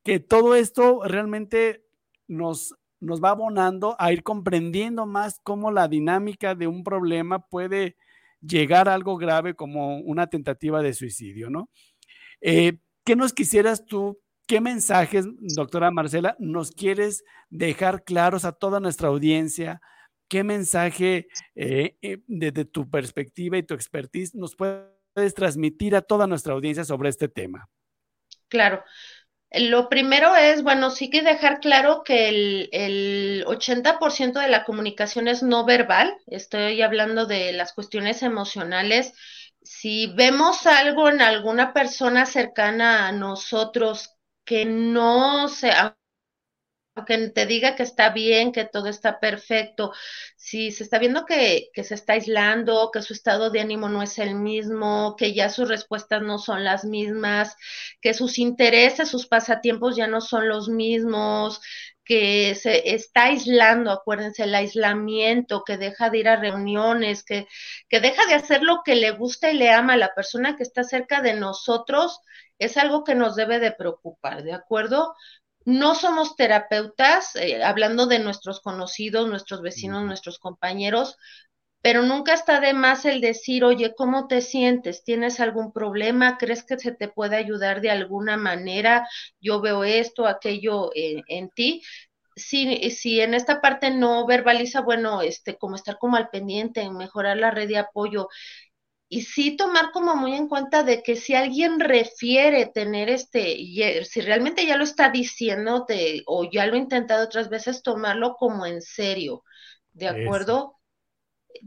que 0.05 0.21
todo 0.21 0.55
esto 0.55 1.03
realmente 1.05 1.85
nos, 2.27 2.75
nos 3.01 3.23
va 3.23 3.31
abonando 3.31 3.97
a 3.99 4.13
ir 4.13 4.23
comprendiendo 4.23 5.07
más 5.07 5.41
cómo 5.43 5.71
la 5.71 5.89
dinámica 5.89 6.55
de 6.55 6.67
un 6.67 6.85
problema 6.85 7.41
puede 7.41 7.97
llegar 8.41 8.89
a 8.89 8.95
algo 8.95 9.17
grave 9.17 9.55
como 9.55 9.99
una 9.99 10.29
tentativa 10.29 10.83
de 10.83 10.95
suicidio, 10.95 11.51
¿no? 11.51 11.71
Eh, 12.41 12.79
¿Qué 13.05 13.17
nos 13.17 13.33
quisieras 13.33 13.85
tú, 13.87 14.21
qué 14.47 14.61
mensajes, 14.61 15.27
doctora 15.57 15.91
Marcela, 15.91 16.37
nos 16.39 16.71
quieres 16.71 17.25
dejar 17.49 18.05
claros 18.05 18.45
a 18.45 18.53
toda 18.53 18.81
nuestra 18.81 19.09
audiencia? 19.09 19.81
¿Qué 20.29 20.45
mensaje 20.45 21.29
eh, 21.55 21.97
eh, 22.03 22.19
desde 22.27 22.67
tu 22.67 22.89
perspectiva 22.89 23.57
y 23.57 23.63
tu 23.63 23.75
expertise 23.75 24.35
nos 24.35 24.55
puedes 24.55 25.35
transmitir 25.35 25.97
a 25.97 26.03
toda 26.03 26.27
nuestra 26.27 26.53
audiencia 26.53 26.85
sobre 26.85 27.09
este 27.09 27.29
tema? 27.29 27.69
Claro, 28.49 28.83
lo 29.53 29.89
primero 29.89 30.37
es, 30.37 30.63
bueno, 30.63 30.91
sí 30.91 31.11
que 31.11 31.23
dejar 31.23 31.61
claro 31.61 32.03
que 32.05 32.29
el, 32.29 32.69
el 32.73 33.45
80% 33.47 34.41
de 34.41 34.49
la 34.49 34.65
comunicación 34.65 35.29
es 35.29 35.43
no 35.43 35.65
verbal. 35.65 36.15
Estoy 36.27 36.83
hablando 36.83 37.27
de 37.27 37.53
las 37.53 37.73
cuestiones 37.73 38.23
emocionales. 38.23 39.15
Si 39.63 40.07
vemos 40.15 40.67
algo 40.67 41.09
en 41.09 41.23
alguna 41.23 41.73
persona 41.73 42.27
cercana 42.27 43.09
a 43.09 43.13
nosotros 43.13 44.11
que 44.45 44.65
no 44.67 45.49
se, 45.49 45.71
que 47.05 47.29
te 47.31 47.47
diga 47.47 47.77
que 47.77 47.83
está 47.83 48.11
bien, 48.11 48.53
que 48.53 48.65
todo 48.65 48.89
está 48.89 49.21
perfecto, 49.21 49.93
si 50.37 50.71
se 50.71 50.85
está 50.85 50.99
viendo 50.99 51.27
que, 51.27 51.71
se 51.75 51.95
está 51.95 52.15
aislando, 52.15 52.91
que 52.93 53.03
su 53.03 53.13
estado 53.13 53.51
de 53.51 53.61
ánimo 53.61 53.89
no 53.89 54.03
es 54.03 54.19
el 54.19 54.35
mismo, 54.35 55.17
que 55.17 55.35
ya 55.35 55.49
sus 55.51 55.69
respuestas 55.69 56.23
no 56.23 56.39
son 56.39 56.65
las 56.65 56.85
mismas, 56.85 57.57
que 58.01 58.15
sus 58.15 58.39
intereses, 58.39 59.09
sus 59.09 59.27
pasatiempos 59.27 59.97
ya 59.97 60.07
no 60.07 60.21
son 60.21 60.49
los 60.49 60.69
mismos, 60.69 61.61
que 62.05 62.55
se 62.55 62.95
está 62.95 63.25
aislando, 63.25 63.91
acuérdense, 63.91 64.45
el 64.45 64.55
aislamiento, 64.55 65.63
que 65.65 65.77
deja 65.77 66.09
de 66.09 66.19
ir 66.19 66.29
a 66.29 66.37
reuniones, 66.37 67.23
que, 67.23 67.47
que 67.89 68.01
deja 68.01 68.25
de 68.27 68.35
hacer 68.35 68.63
lo 68.63 68.83
que 68.83 68.95
le 68.95 69.11
gusta 69.11 69.51
y 69.51 69.59
le 69.59 69.71
ama 69.71 69.93
a 69.93 69.99
la 69.99 70.15
persona 70.15 70.57
que 70.57 70.63
está 70.63 70.85
cerca 70.85 71.21
de 71.21 71.35
nosotros, 71.35 72.21
es 72.59 72.77
algo 72.77 73.05
que 73.05 73.15
nos 73.15 73.37
debe 73.37 73.61
de 73.61 73.73
preocupar, 73.73 74.43
¿de 74.43 74.53
acuerdo? 74.55 75.15
No 75.69 75.95
somos 75.95 76.35
terapeutas, 76.35 77.37
eh, 77.37 77.63
hablando 77.63 78.07
de 78.07 78.19
nuestros 78.21 78.61
conocidos, 78.61 79.29
nuestros 79.29 79.61
vecinos, 79.61 80.03
nuestros 80.05 80.39
compañeros, 80.39 81.17
pero 81.83 82.03
nunca 82.03 82.35
está 82.35 82.61
de 82.61 82.75
más 82.75 83.05
el 83.05 83.21
decir, 83.21 83.65
oye, 83.65 83.95
¿cómo 83.97 84.29
te 84.29 84.41
sientes? 84.41 85.05
¿Tienes 85.05 85.41
algún 85.41 85.73
problema? 85.73 86.39
¿Crees 86.39 86.65
que 86.65 86.79
se 86.79 86.93
te 86.93 87.09
puede 87.09 87.37
ayudar 87.37 87.83
de 87.83 87.91
alguna 87.91 88.37
manera? 88.39 89.09
Yo 89.41 89.61
veo 89.61 89.85
esto, 89.85 90.27
aquello 90.27 90.91
eh, 90.95 91.23
en 91.29 91.51
ti. 91.51 91.83
Si, 92.37 92.91
si 92.91 93.21
en 93.21 93.35
esta 93.35 93.61
parte 93.61 93.91
no 93.91 94.27
verbaliza, 94.27 94.81
bueno, 94.81 95.23
este, 95.23 95.59
como 95.59 95.77
estar 95.77 95.99
como 95.99 96.17
al 96.17 96.31
pendiente, 96.31 96.89
mejorar 96.91 97.37
la 97.37 97.51
red 97.51 97.69
de 97.69 97.79
apoyo 97.79 98.29
y 99.09 99.23
sí 99.23 99.57
tomar 99.57 99.91
como 99.91 100.17
muy 100.17 100.35
en 100.35 100.49
cuenta 100.49 100.83
de 100.83 101.03
que 101.03 101.17
si 101.17 101.35
alguien 101.35 101.81
refiere 101.81 102.67
tener 102.67 103.09
este, 103.09 103.57
si 104.05 104.21
realmente 104.21 104.67
ya 104.67 104.77
lo 104.77 104.85
está 104.85 105.09
diciendo 105.11 105.87
o 106.27 106.51
ya 106.51 106.67
lo 106.67 106.75
ha 106.75 106.79
intentado 106.79 107.25
otras 107.25 107.49
veces, 107.49 107.83
tomarlo 107.83 108.35
como 108.37 108.67
en 108.67 108.83
serio, 108.83 109.45
¿de 109.93 110.09
acuerdo? 110.09 110.75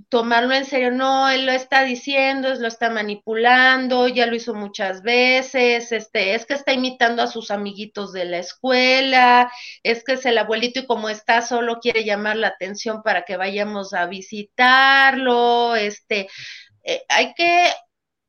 Tomarlo 0.07 0.53
en 0.53 0.65
serio, 0.65 0.91
no, 0.91 1.27
él 1.29 1.47
lo 1.47 1.51
está 1.51 1.83
diciendo, 1.83 2.53
lo 2.53 2.67
está 2.67 2.91
manipulando, 2.91 4.07
ya 4.07 4.27
lo 4.27 4.35
hizo 4.35 4.53
muchas 4.53 5.01
veces, 5.01 5.91
este, 5.91 6.35
es 6.35 6.45
que 6.45 6.53
está 6.53 6.71
imitando 6.73 7.23
a 7.23 7.27
sus 7.27 7.49
amiguitos 7.49 8.13
de 8.13 8.25
la 8.25 8.37
escuela, 8.37 9.51
es 9.83 10.03
que 10.03 10.13
es 10.13 10.25
el 10.27 10.37
abuelito 10.37 10.81
y 10.81 10.85
como 10.85 11.09
está 11.09 11.41
solo 11.41 11.79
quiere 11.81 12.05
llamar 12.05 12.37
la 12.37 12.49
atención 12.49 13.01
para 13.01 13.23
que 13.23 13.35
vayamos 13.35 13.93
a 13.93 14.05
visitarlo, 14.05 15.75
este, 15.75 16.29
eh, 16.83 17.03
hay 17.09 17.33
que 17.33 17.69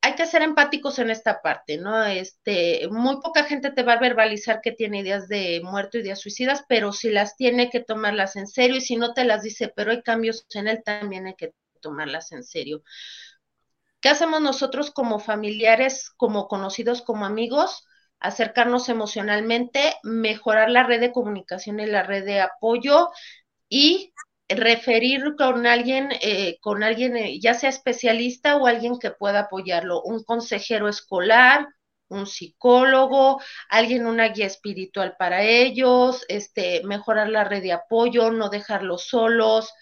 hay 0.05 0.17
que 0.17 0.27
ser 0.27 0.43
empáticos 0.43 0.99
en 0.99 1.11
esta 1.11 1.43
parte, 1.43 1.79
¿no? 1.79 2.05
Este, 2.05 2.89
muy 2.91 3.21
poca 3.21 3.45
gente 3.45 3.71
te 3.71 3.85
va 3.85 3.95
a 3.95 4.01
verbalizar 4.01 4.61
que 4.61 4.73
tiene 4.73 4.99
ideas 4.99 5.29
de 5.29 5.61
muerto, 5.63 5.97
ideas 5.97 6.21
suicidas, 6.21 6.65
pero 6.69 6.93
si 6.93 7.11
las 7.11 7.37
tiene 7.37 7.71
que 7.71 7.79
tomarlas 7.81 8.35
en 8.35 8.49
serio 8.49 8.79
y 8.79 8.81
si 8.81 8.97
no 8.97 9.15
te 9.15 9.25
las 9.25 9.45
dice, 9.45 9.73
pero 9.75 9.93
hay 9.93 10.03
cambios 10.03 10.45
en 10.55 10.67
él, 10.67 10.83
también 10.85 11.27
hay 11.27 11.37
que 11.37 11.55
tomarlas 11.81 12.33
en 12.33 12.43
serio. 12.43 12.83
¿Qué 14.01 14.09
hacemos 14.09 14.41
nosotros 14.41 14.91
como 14.91 15.21
familiares, 15.21 16.11
como 16.17 16.49
conocidos, 16.49 17.03
como 17.03 17.25
amigos? 17.25 17.87
Acercarnos 18.19 18.89
emocionalmente, 18.89 19.95
mejorar 20.03 20.69
la 20.69 20.83
red 20.83 20.99
de 20.99 21.13
comunicación 21.13 21.79
y 21.79 21.87
la 21.87 22.03
red 22.03 22.25
de 22.25 22.41
apoyo 22.41 23.11
y 23.69 24.13
referir 24.57 25.35
con 25.37 25.67
alguien, 25.67 26.11
eh, 26.21 26.59
con 26.61 26.83
alguien 26.83 27.17
eh, 27.17 27.39
ya 27.41 27.55
sea 27.55 27.71
especialista 27.71 28.57
o 28.57 28.67
alguien 28.67 28.99
que 28.99 29.11
pueda 29.11 29.41
apoyarlo, 29.41 30.03
un 30.03 30.25
consejero 30.25 30.89
escolar, 30.89 31.69
un 32.09 32.27
psicólogo, 32.27 33.41
alguien, 33.69 34.07
una 34.07 34.29
guía 34.29 34.47
espiritual 34.47 35.17
para 35.19 35.43
ellos, 35.43 36.25
este, 36.29 36.83
mejorar 36.85 37.29
la 37.29 37.45
red 37.45 37.63
de 37.63 37.73
apoyo, 37.73 38.31
no 38.31 38.51
dejarlos 38.51 39.07
solos, 39.09 39.73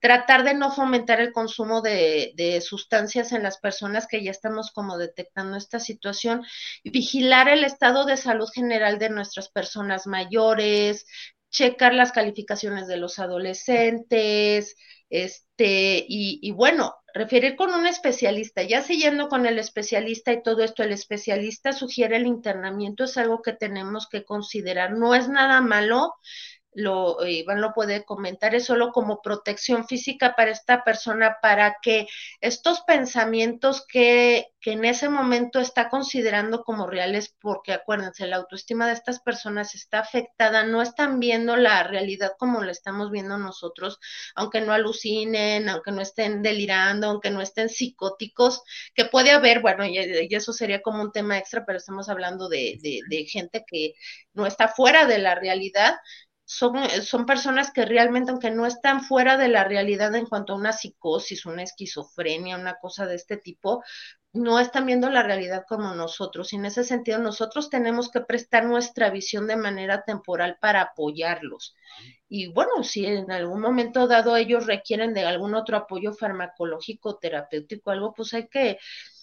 tratar 0.00 0.44
de 0.44 0.54
no 0.54 0.70
fomentar 0.70 1.20
el 1.20 1.32
consumo 1.32 1.82
de, 1.82 2.32
de, 2.36 2.60
sustancias 2.60 3.32
en 3.32 3.42
las 3.42 3.58
personas 3.58 4.06
que 4.06 4.22
ya 4.22 4.30
estamos 4.30 4.70
como 4.70 4.96
detectando 4.96 5.56
esta 5.56 5.80
situación, 5.80 6.44
vigilar 6.84 7.48
el 7.48 7.64
estado 7.64 8.04
de 8.04 8.16
salud 8.16 8.48
general 8.54 8.98
de 8.98 9.10
nuestras 9.10 9.48
personas 9.48 10.06
mayores, 10.06 11.06
checar 11.50 11.94
las 11.94 12.12
calificaciones 12.12 12.86
de 12.88 12.96
los 12.98 13.18
adolescentes, 13.18 14.76
Este, 15.10 16.04
y, 16.08 16.38
y 16.42 16.50
bueno, 16.52 16.94
referir 17.14 17.56
con 17.56 17.72
un 17.72 17.86
especialista, 17.86 18.62
ya 18.62 18.82
siguiendo 18.82 19.28
con 19.28 19.46
el 19.46 19.58
especialista 19.58 20.32
y 20.32 20.42
todo 20.42 20.62
esto, 20.62 20.82
el 20.82 20.92
especialista 20.92 21.72
sugiere 21.72 22.16
el 22.16 22.26
internamiento, 22.26 23.04
es 23.04 23.16
algo 23.16 23.40
que 23.42 23.54
tenemos 23.54 24.06
que 24.08 24.24
considerar, 24.24 24.92
no 24.92 25.14
es 25.14 25.28
nada 25.28 25.60
malo, 25.62 26.12
lo, 26.72 27.26
Iván 27.26 27.60
lo 27.60 27.72
puede 27.72 28.04
comentar, 28.04 28.54
es 28.54 28.66
solo 28.66 28.92
como 28.92 29.22
protección 29.22 29.86
física 29.86 30.34
para 30.36 30.50
esta 30.50 30.84
persona, 30.84 31.38
para 31.42 31.76
que 31.82 32.06
estos 32.40 32.82
pensamientos 32.82 33.84
que, 33.86 34.48
en 34.64 34.84
ese 34.84 35.08
momento 35.08 35.60
está 35.60 35.88
considerando 35.88 36.62
como 36.62 36.86
reales, 36.86 37.34
porque 37.40 37.72
acuérdense, 37.72 38.26
la 38.26 38.36
autoestima 38.36 38.86
de 38.86 38.92
estas 38.92 39.18
personas 39.20 39.74
está 39.74 40.00
afectada, 40.00 40.62
no 40.64 40.82
están 40.82 41.20
viendo 41.20 41.56
la 41.56 41.84
realidad 41.84 42.32
como 42.38 42.62
la 42.62 42.72
estamos 42.72 43.10
viendo 43.10 43.38
nosotros, 43.38 43.98
aunque 44.34 44.60
no 44.60 44.74
alucinen, 44.74 45.70
aunque 45.70 45.90
no 45.90 46.02
estén 46.02 46.42
delirando, 46.42 47.06
aunque 47.06 47.30
no 47.30 47.40
estén 47.40 47.70
psicóticos, 47.70 48.62
que 48.94 49.06
puede 49.06 49.30
haber, 49.30 49.60
bueno, 49.60 49.86
y, 49.86 49.96
y 49.98 50.34
eso 50.34 50.52
sería 50.52 50.82
como 50.82 51.00
un 51.00 51.12
tema 51.12 51.38
extra, 51.38 51.64
pero 51.64 51.78
estamos 51.78 52.10
hablando 52.10 52.50
de 52.50 52.78
gente 53.26 53.64
que 53.66 53.94
no 54.34 54.46
está 54.46 54.68
fuera 54.68 55.06
de 55.06 55.18
la 55.18 55.34
realidad, 55.34 55.96
son, 56.50 56.78
eh, 56.78 57.02
son 57.02 57.26
personas 57.26 57.70
que 57.70 57.84
realmente, 57.84 58.30
aunque 58.30 58.50
no 58.50 58.64
están 58.64 59.02
fuera 59.02 59.36
de 59.36 59.48
la 59.48 59.64
realidad 59.64 60.14
en 60.14 60.24
cuanto 60.24 60.54
a 60.54 60.56
una 60.56 60.72
psicosis, 60.72 61.44
una 61.44 61.62
esquizofrenia, 61.62 62.56
una 62.56 62.76
cosa 62.76 63.04
de 63.04 63.16
este 63.16 63.36
tipo, 63.36 63.84
no 64.32 64.58
están 64.58 64.86
viendo 64.86 65.10
la 65.10 65.22
realidad 65.22 65.64
como 65.68 65.94
nosotros. 65.94 66.50
Y 66.52 66.56
en 66.56 66.64
ese 66.64 66.84
sentido, 66.84 67.18
nosotros 67.18 67.68
tenemos 67.68 68.10
que 68.10 68.22
prestar 68.22 68.64
nuestra 68.64 69.10
visión 69.10 69.46
de 69.46 69.56
manera 69.56 70.04
temporal 70.04 70.56
para 70.58 70.80
apoyarlos. 70.80 71.74
Y 72.30 72.46
bueno, 72.48 72.82
si 72.82 73.04
en 73.04 73.30
algún 73.30 73.60
momento 73.60 74.06
dado 74.06 74.34
ellos 74.34 74.64
requieren 74.64 75.12
de 75.12 75.26
algún 75.26 75.54
otro 75.54 75.76
apoyo 75.76 76.14
farmacológico, 76.14 77.18
terapéutico, 77.18 77.90
algo, 77.90 78.14
pues 78.14 78.32
hay 78.32 78.48
que 78.48 78.78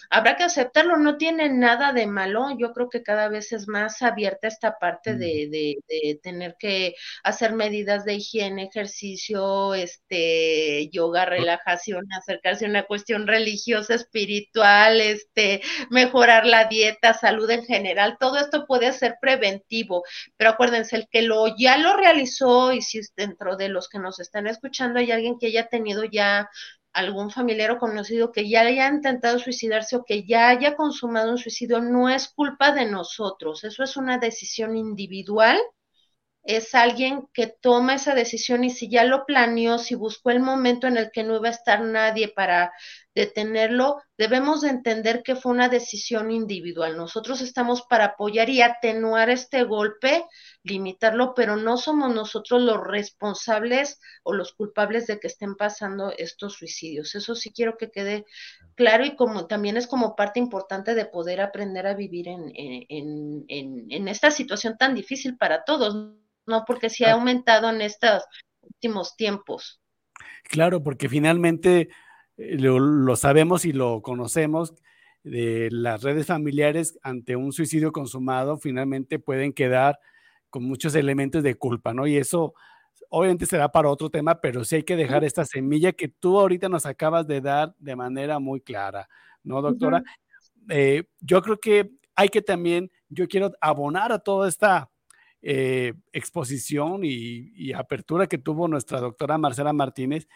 habrá 0.10 0.36
que 0.36 0.44
aceptarlo, 0.44 0.98
no 0.98 1.18
tiene 1.18 1.50
nada 1.50 1.94
de 1.94 2.08
malo. 2.08 2.48
Yo 2.58 2.74
creo 2.74 2.90
que 2.90 3.04
cada 3.04 3.30
vez 3.30 3.52
es 3.52 3.68
más 3.68 4.02
abierta 4.02 4.48
esta 4.48 4.78
parte 4.80 5.14
mm. 5.14 5.18
de, 5.20 5.50
de, 5.50 5.78
de, 5.88 6.20
tener 6.22 6.56
que 6.60 6.96
hacer 7.24 7.54
medidas 7.54 8.06
de 8.06 8.16
higiene, 8.16 8.64
ejercicio, 8.66 9.74
este, 9.74 10.90
yoga, 10.90 11.26
relajación, 11.26 12.06
acercarse 12.14 12.66
a 12.66 12.70
una 12.70 12.84
cuestión 12.84 13.28
religiosa, 13.28 13.96
espiritual, 13.96 15.02
este, 15.02 15.62
mejorar 15.90 16.46
la 16.46 16.66
dieta, 16.66 17.14
salud 17.14 17.50
en 17.50 17.66
general. 17.66 18.18
Todo 18.20 18.38
esto 18.38 18.66
puede 18.66 18.92
ser 18.94 19.18
preventivo, 19.22 20.04
pero 20.38 20.52
acuérdense, 20.52 20.96
el 20.96 21.08
que 21.10 21.22
lo 21.22 21.56
ya 21.58 21.78
lo 21.78 21.96
realizó 21.96 22.74
y 22.74 22.82
si 22.82 23.02
dentro 23.16 23.56
de 23.58 23.70
los 23.70 23.90
que 23.90 24.00
nos 24.00 24.20
están 24.20 24.48
escuchando 24.48 25.00
hay 25.00 25.12
alguien 25.12 25.38
que 25.40 25.48
haya 25.48 25.68
tenido 25.68 26.04
ya 26.06 26.50
algún 26.96 27.30
familiar 27.30 27.72
o 27.72 27.78
conocido 27.80 28.32
que 28.32 28.50
ya 28.50 28.62
haya 28.62 28.88
intentado 28.88 29.38
suicidarse 29.38 29.98
o 29.98 30.06
que 30.06 30.26
ya 30.26 30.50
haya 30.50 30.76
consumado 30.76 31.32
un 31.32 31.38
suicidio, 31.38 31.82
no 31.82 32.10
es 32.10 32.30
culpa 32.30 32.72
de 32.72 32.86
nosotros, 32.86 33.64
eso 33.66 33.84
es 33.84 33.98
una 33.98 34.18
decisión 34.18 34.78
individual, 34.78 35.60
es 36.44 36.74
alguien 36.76 37.28
que 37.34 37.48
toma 37.48 37.96
esa 37.96 38.16
decisión 38.16 38.64
y 38.64 38.70
si 38.70 38.90
ya 38.90 39.04
lo 39.04 39.26
planeó, 39.26 39.78
si 39.78 39.96
buscó 39.96 40.30
el 40.32 40.40
momento 40.40 40.88
en 40.88 40.98
el 40.98 41.12
que 41.12 41.24
no 41.24 41.36
iba 41.38 41.50
a 41.50 41.52
estar 41.52 41.82
nadie 41.82 42.30
para 42.30 42.72
detenerlo, 43.16 44.02
debemos 44.18 44.62
de 44.62 44.70
entender 44.70 45.24
que 45.24 45.38
fue 45.38 45.54
una 45.54 45.70
decisión 45.70 46.32
individual. 46.32 46.98
Nosotros 46.98 47.40
estamos 47.40 47.84
para 47.84 48.06
apoyar 48.06 48.50
y 48.50 48.62
atenuar 48.62 49.30
este 49.30 49.64
golpe, 49.64 50.26
limitarlo, 50.64 51.34
pero 51.34 51.56
no 51.56 51.78
somos 51.78 52.14
nosotros 52.14 52.62
los 52.62 52.86
responsables 52.86 54.02
o 54.24 54.34
los 54.34 54.54
culpables 54.54 55.08
de 55.08 55.20
que 55.20 55.28
estén 55.28 55.56
pasando 55.56 56.14
estos 56.18 56.56
suicidios. 56.56 57.16
Eso 57.16 57.36
sí 57.36 57.52
quiero 57.54 57.78
que 57.78 57.90
quede 57.90 58.26
claro 58.76 59.06
y 59.06 59.16
como 59.16 59.48
también 59.48 59.78
es 59.78 59.88
como 59.88 60.16
parte 60.16 60.42
importante 60.42 60.94
de 60.94 61.06
poder 61.06 61.40
aprender 61.40 61.88
a 61.88 61.94
vivir 61.94 62.28
en, 62.28 62.52
en, 62.54 63.46
en, 63.48 63.86
en 63.90 64.08
esta 64.10 64.30
situación 64.30 64.78
tan 64.78 64.94
difícil 64.94 65.38
para 65.38 65.64
todos, 65.64 65.96
¿no? 66.46 66.66
Porque 66.68 66.90
sí 66.90 67.06
ha 67.06 67.14
aumentado 67.14 67.70
en 67.70 67.82
estos 67.82 68.24
últimos 68.60 69.16
tiempos. 69.16 69.80
Claro, 70.44 70.84
porque 70.84 71.10
finalmente 71.10 71.90
lo, 72.38 72.80
lo, 72.80 73.16
sabemos 73.16 73.66
y 73.66 73.74
lo 73.74 74.02
conocemos, 74.02 74.74
de 75.26 75.70
las 75.72 76.04
redes 76.04 76.28
familiares 76.28 77.00
ante 77.02 77.36
un 77.36 77.52
suicidio 77.52 77.92
consumado 77.92 78.58
finalmente 78.58 79.18
pueden 79.18 79.54
quedar 79.54 80.00
con 80.52 80.64
muchos 80.64 80.94
elementos 80.94 81.42
de 81.42 81.56
culpa, 81.56 81.94
¿no? 81.96 82.06
Y 82.06 82.16
eso 82.16 82.54
obviamente 83.10 83.48
será 83.48 83.70
para 83.70 83.90
otro 83.90 84.10
tema, 84.10 84.40
pero 84.40 84.64
sí 84.64 84.78
hay 84.78 84.84
que 84.84 84.96
dejar 84.96 85.24
esta 85.24 85.44
semilla 85.44 85.94
que 85.94 86.08
tú 86.08 86.40
ahorita 86.40 86.70
nos 86.70 86.86
acabas 86.86 87.26
de 87.26 87.42
dar 87.42 87.76
de 87.80 87.96
manera 87.96 88.38
muy 88.40 88.62
clara, 88.62 89.10
¿no, 89.44 89.62
doctora? 89.62 89.98
Uh 89.98 90.02
-huh. 90.02 90.76
eh, 90.76 91.04
yo 91.20 91.42
creo 91.42 91.60
que 91.60 91.92
hay 92.16 92.30
que 92.30 92.42
también, 92.44 92.92
yo 93.10 93.28
quiero 93.28 93.52
abonar 93.60 94.12
a 94.12 94.20
toda 94.20 94.48
esta 94.48 94.92
eh, 95.42 95.94
exposición 96.14 97.04
y, 97.04 97.52
y 97.56 97.74
apertura 97.74 98.28
que 98.28 98.38
tuvo 98.38 98.68
nuestra 98.68 99.00
doctora 99.00 99.38
Marcela 99.38 99.74
Martínez 99.74 100.28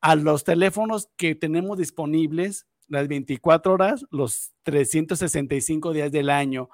a 0.00 0.16
los 0.16 0.44
teléfonos 0.44 1.08
que 1.16 1.34
tenemos 1.34 1.78
disponibles 1.78 2.66
las 2.88 3.06
24 3.06 3.72
horas, 3.72 4.04
los 4.10 4.52
365 4.64 5.92
días 5.92 6.10
del 6.10 6.28
año. 6.28 6.68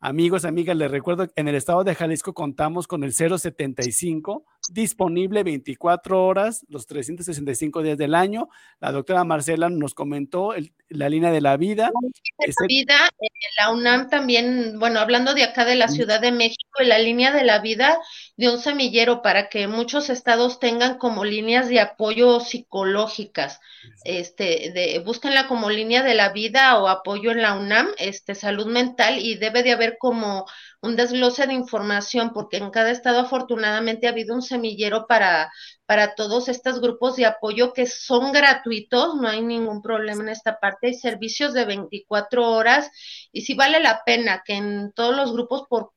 Amigos, 0.00 0.44
amigas, 0.44 0.76
les 0.76 0.92
recuerdo 0.92 1.26
que 1.26 1.32
en 1.40 1.48
el 1.48 1.56
estado 1.56 1.82
de 1.82 1.96
Jalisco 1.96 2.32
contamos 2.32 2.86
con 2.86 3.02
el 3.02 3.12
075 3.12 4.44
disponible 4.68 5.42
24 5.42 6.24
horas, 6.24 6.64
los 6.68 6.86
365 6.86 7.82
días 7.82 7.98
del 7.98 8.14
año. 8.14 8.48
La 8.80 8.92
doctora 8.92 9.24
Marcela 9.24 9.68
nos 9.68 9.94
comentó 9.94 10.54
el, 10.54 10.72
la 10.88 11.08
línea 11.08 11.30
de 11.30 11.40
la 11.40 11.56
vida. 11.56 11.90
La 12.38 12.66
vida, 12.66 13.10
eh, 13.20 13.28
la 13.58 13.72
UNAM 13.72 14.08
también, 14.08 14.78
bueno, 14.78 15.00
hablando 15.00 15.34
de 15.34 15.42
acá 15.42 15.64
de 15.64 15.76
la 15.76 15.88
Ciudad 15.88 16.20
de 16.20 16.32
México, 16.32 16.68
la 16.80 16.98
línea 16.98 17.32
de 17.32 17.44
la 17.44 17.58
vida 17.58 17.98
de 18.36 18.48
un 18.50 18.58
semillero 18.58 19.22
para 19.22 19.48
que 19.48 19.66
muchos 19.66 20.10
estados 20.10 20.60
tengan 20.60 20.98
como 20.98 21.24
líneas 21.24 21.68
de 21.68 21.80
apoyo 21.80 22.40
psicológicas. 22.40 23.60
Este, 24.04 24.70
de, 24.72 25.02
búsquenla 25.04 25.48
como 25.48 25.70
línea 25.70 26.02
de 26.02 26.14
la 26.14 26.30
vida 26.30 26.78
o 26.78 26.88
apoyo 26.88 27.32
en 27.32 27.42
la 27.42 27.54
UNAM, 27.54 27.88
este, 27.98 28.34
salud 28.34 28.66
mental, 28.66 29.18
y 29.18 29.36
debe 29.36 29.62
de 29.62 29.72
haber 29.72 29.87
como 29.96 30.44
un 30.82 30.96
desglose 30.96 31.46
de 31.46 31.54
información, 31.54 32.32
porque 32.34 32.58
en 32.58 32.70
cada 32.70 32.90
estado 32.90 33.20
afortunadamente 33.20 34.06
ha 34.06 34.10
habido 34.10 34.34
un 34.34 34.42
semillero 34.42 35.06
para, 35.06 35.50
para 35.86 36.14
todos 36.14 36.48
estos 36.48 36.80
grupos 36.80 37.16
de 37.16 37.26
apoyo 37.26 37.72
que 37.72 37.86
son 37.86 38.32
gratuitos, 38.32 39.14
no 39.14 39.28
hay 39.28 39.40
ningún 39.40 39.80
problema 39.80 40.22
en 40.22 40.28
esta 40.28 40.58
parte, 40.58 40.88
hay 40.88 40.94
servicios 40.94 41.54
de 41.54 41.64
24 41.64 42.50
horas 42.50 42.90
y 43.32 43.42
si 43.42 43.54
vale 43.54 43.80
la 43.80 44.02
pena 44.04 44.42
que 44.44 44.54
en 44.54 44.92
todos 44.92 45.16
los 45.16 45.32
grupos 45.32 45.62
por 45.68 45.92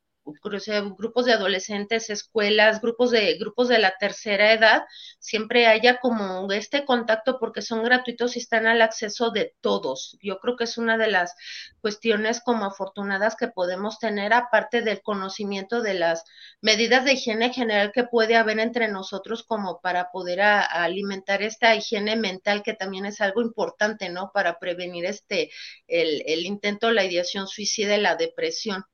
grupos 0.98 1.26
de 1.26 1.34
adolescentes, 1.34 2.10
escuelas, 2.10 2.82
grupos 2.82 3.12
de 3.12 3.38
grupos 3.38 3.68
de 3.68 3.80
la 3.80 3.94
tercera 4.00 4.54
edad, 4.54 4.84
siempre 5.20 5.68
haya 5.68 5.98
como 6.00 6.52
este 6.52 6.86
contacto 6.86 7.38
porque 7.40 7.62
son 7.62 7.84
gratuitos 7.84 8.36
y 8.36 8.40
están 8.40 8.68
al 8.68 8.82
acceso 8.82 9.32
de 9.32 9.54
todos. 9.62 10.18
Yo 10.22 10.40
creo 10.40 10.56
que 10.56 10.66
es 10.66 10.78
una 10.78 10.98
de 10.98 11.08
las 11.08 11.36
cuestiones 11.82 12.42
como 12.44 12.66
afortunadas 12.66 13.36
que 13.36 13.48
podemos 13.48 14.00
tener 14.00 14.34
aparte 14.34 14.82
del 14.82 15.02
conocimiento 15.02 15.82
de 15.82 15.94
las 15.96 16.24
medidas 16.62 17.06
de 17.06 17.14
higiene 17.14 17.54
general 17.54 17.92
que 17.92 18.04
puede 18.04 18.36
haber 18.36 18.60
entre 18.60 18.88
nosotros 18.88 19.44
como 19.44 19.82
para 19.82 20.12
poder 20.12 20.42
alimentar 20.42 21.42
esta 21.42 21.76
higiene 21.76 22.16
mental 22.16 22.64
que 22.64 22.74
también 22.74 23.06
es 23.06 23.22
algo 23.22 23.42
importante, 23.42 24.10
¿no? 24.10 24.32
Para 24.34 24.60
prevenir 24.60 25.06
este 25.06 25.52
el, 25.88 26.24
el 26.26 26.46
intento, 26.46 26.92
la 26.92 27.06
ideación 27.06 27.48
suicida 27.48 27.96
y 27.98 28.02
la 28.02 28.16
depresión. 28.16 28.86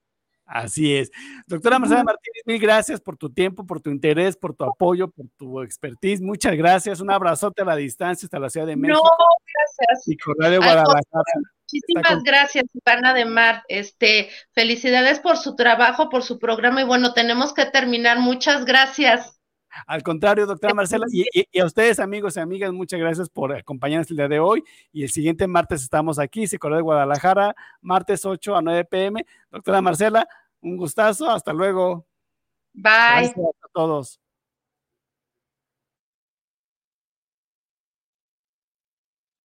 Así 0.47 0.95
es. 0.95 1.11
Doctora 1.45 1.77
Marcela 1.77 2.03
Martínez, 2.05 2.43
mil 2.45 2.59
gracias 2.59 3.01
por 3.01 3.17
tu 3.17 3.29
tiempo, 3.29 3.65
por 3.65 3.81
tu 3.81 3.89
interés, 3.89 4.37
por 4.37 4.55
tu 4.55 4.63
apoyo, 4.63 5.09
por 5.09 5.27
tu 5.37 5.61
expertise. 5.61 6.21
Muchas 6.21 6.55
gracias. 6.55 7.01
Un 7.01 7.11
abrazote 7.11 7.61
a 7.61 7.65
la 7.65 7.75
distancia 7.75 8.25
hasta 8.25 8.39
la 8.39 8.49
Ciudad 8.49 8.65
de 8.65 8.77
México. 8.77 9.03
No, 9.03 9.25
gracias. 9.77 10.07
Y 10.07 10.15
de 10.15 10.57
Guadalajara. 10.57 11.03
Muchísimas 11.69 12.13
con... 12.13 12.23
gracias, 12.23 12.63
Ivana 12.73 13.13
de 13.13 13.25
Mar. 13.25 13.63
Este, 13.67 14.29
felicidades 14.53 15.19
por 15.19 15.35
su 15.35 15.55
trabajo, 15.55 16.09
por 16.09 16.23
su 16.23 16.39
programa. 16.39 16.81
Y 16.81 16.85
bueno, 16.85 17.13
tenemos 17.13 17.53
que 17.53 17.65
terminar. 17.65 18.19
Muchas 18.19 18.63
gracias. 18.63 19.36
Al 19.85 20.03
contrario, 20.03 20.45
doctora 20.45 20.73
Marcela, 20.73 21.05
y, 21.11 21.59
a 21.59 21.65
ustedes, 21.65 21.99
amigos 21.99 22.37
y 22.37 22.39
amigas, 22.39 22.71
muchas 22.71 22.99
gracias 22.99 23.29
por 23.29 23.53
acompañarnos 23.53 24.09
el 24.11 24.17
día 24.17 24.27
de 24.27 24.39
hoy. 24.39 24.63
Y 24.91 25.03
el 25.03 25.09
siguiente 25.09 25.47
martes 25.47 25.83
estamos 25.83 26.19
aquí, 26.19 26.47
Psicología 26.47 26.77
de 26.77 26.83
Guadalajara, 26.83 27.55
martes 27.81 28.25
8 28.25 28.55
a 28.55 28.61
9 28.61 28.85
pm. 28.85 29.25
Doctora 29.51 29.81
Marcela, 29.81 30.27
un 30.61 30.77
gustazo, 30.77 31.29
hasta 31.29 31.53
luego. 31.53 32.05
Bye. 32.73 33.33
Gracias 33.33 33.37
a 33.37 33.67
todos. 33.73 34.19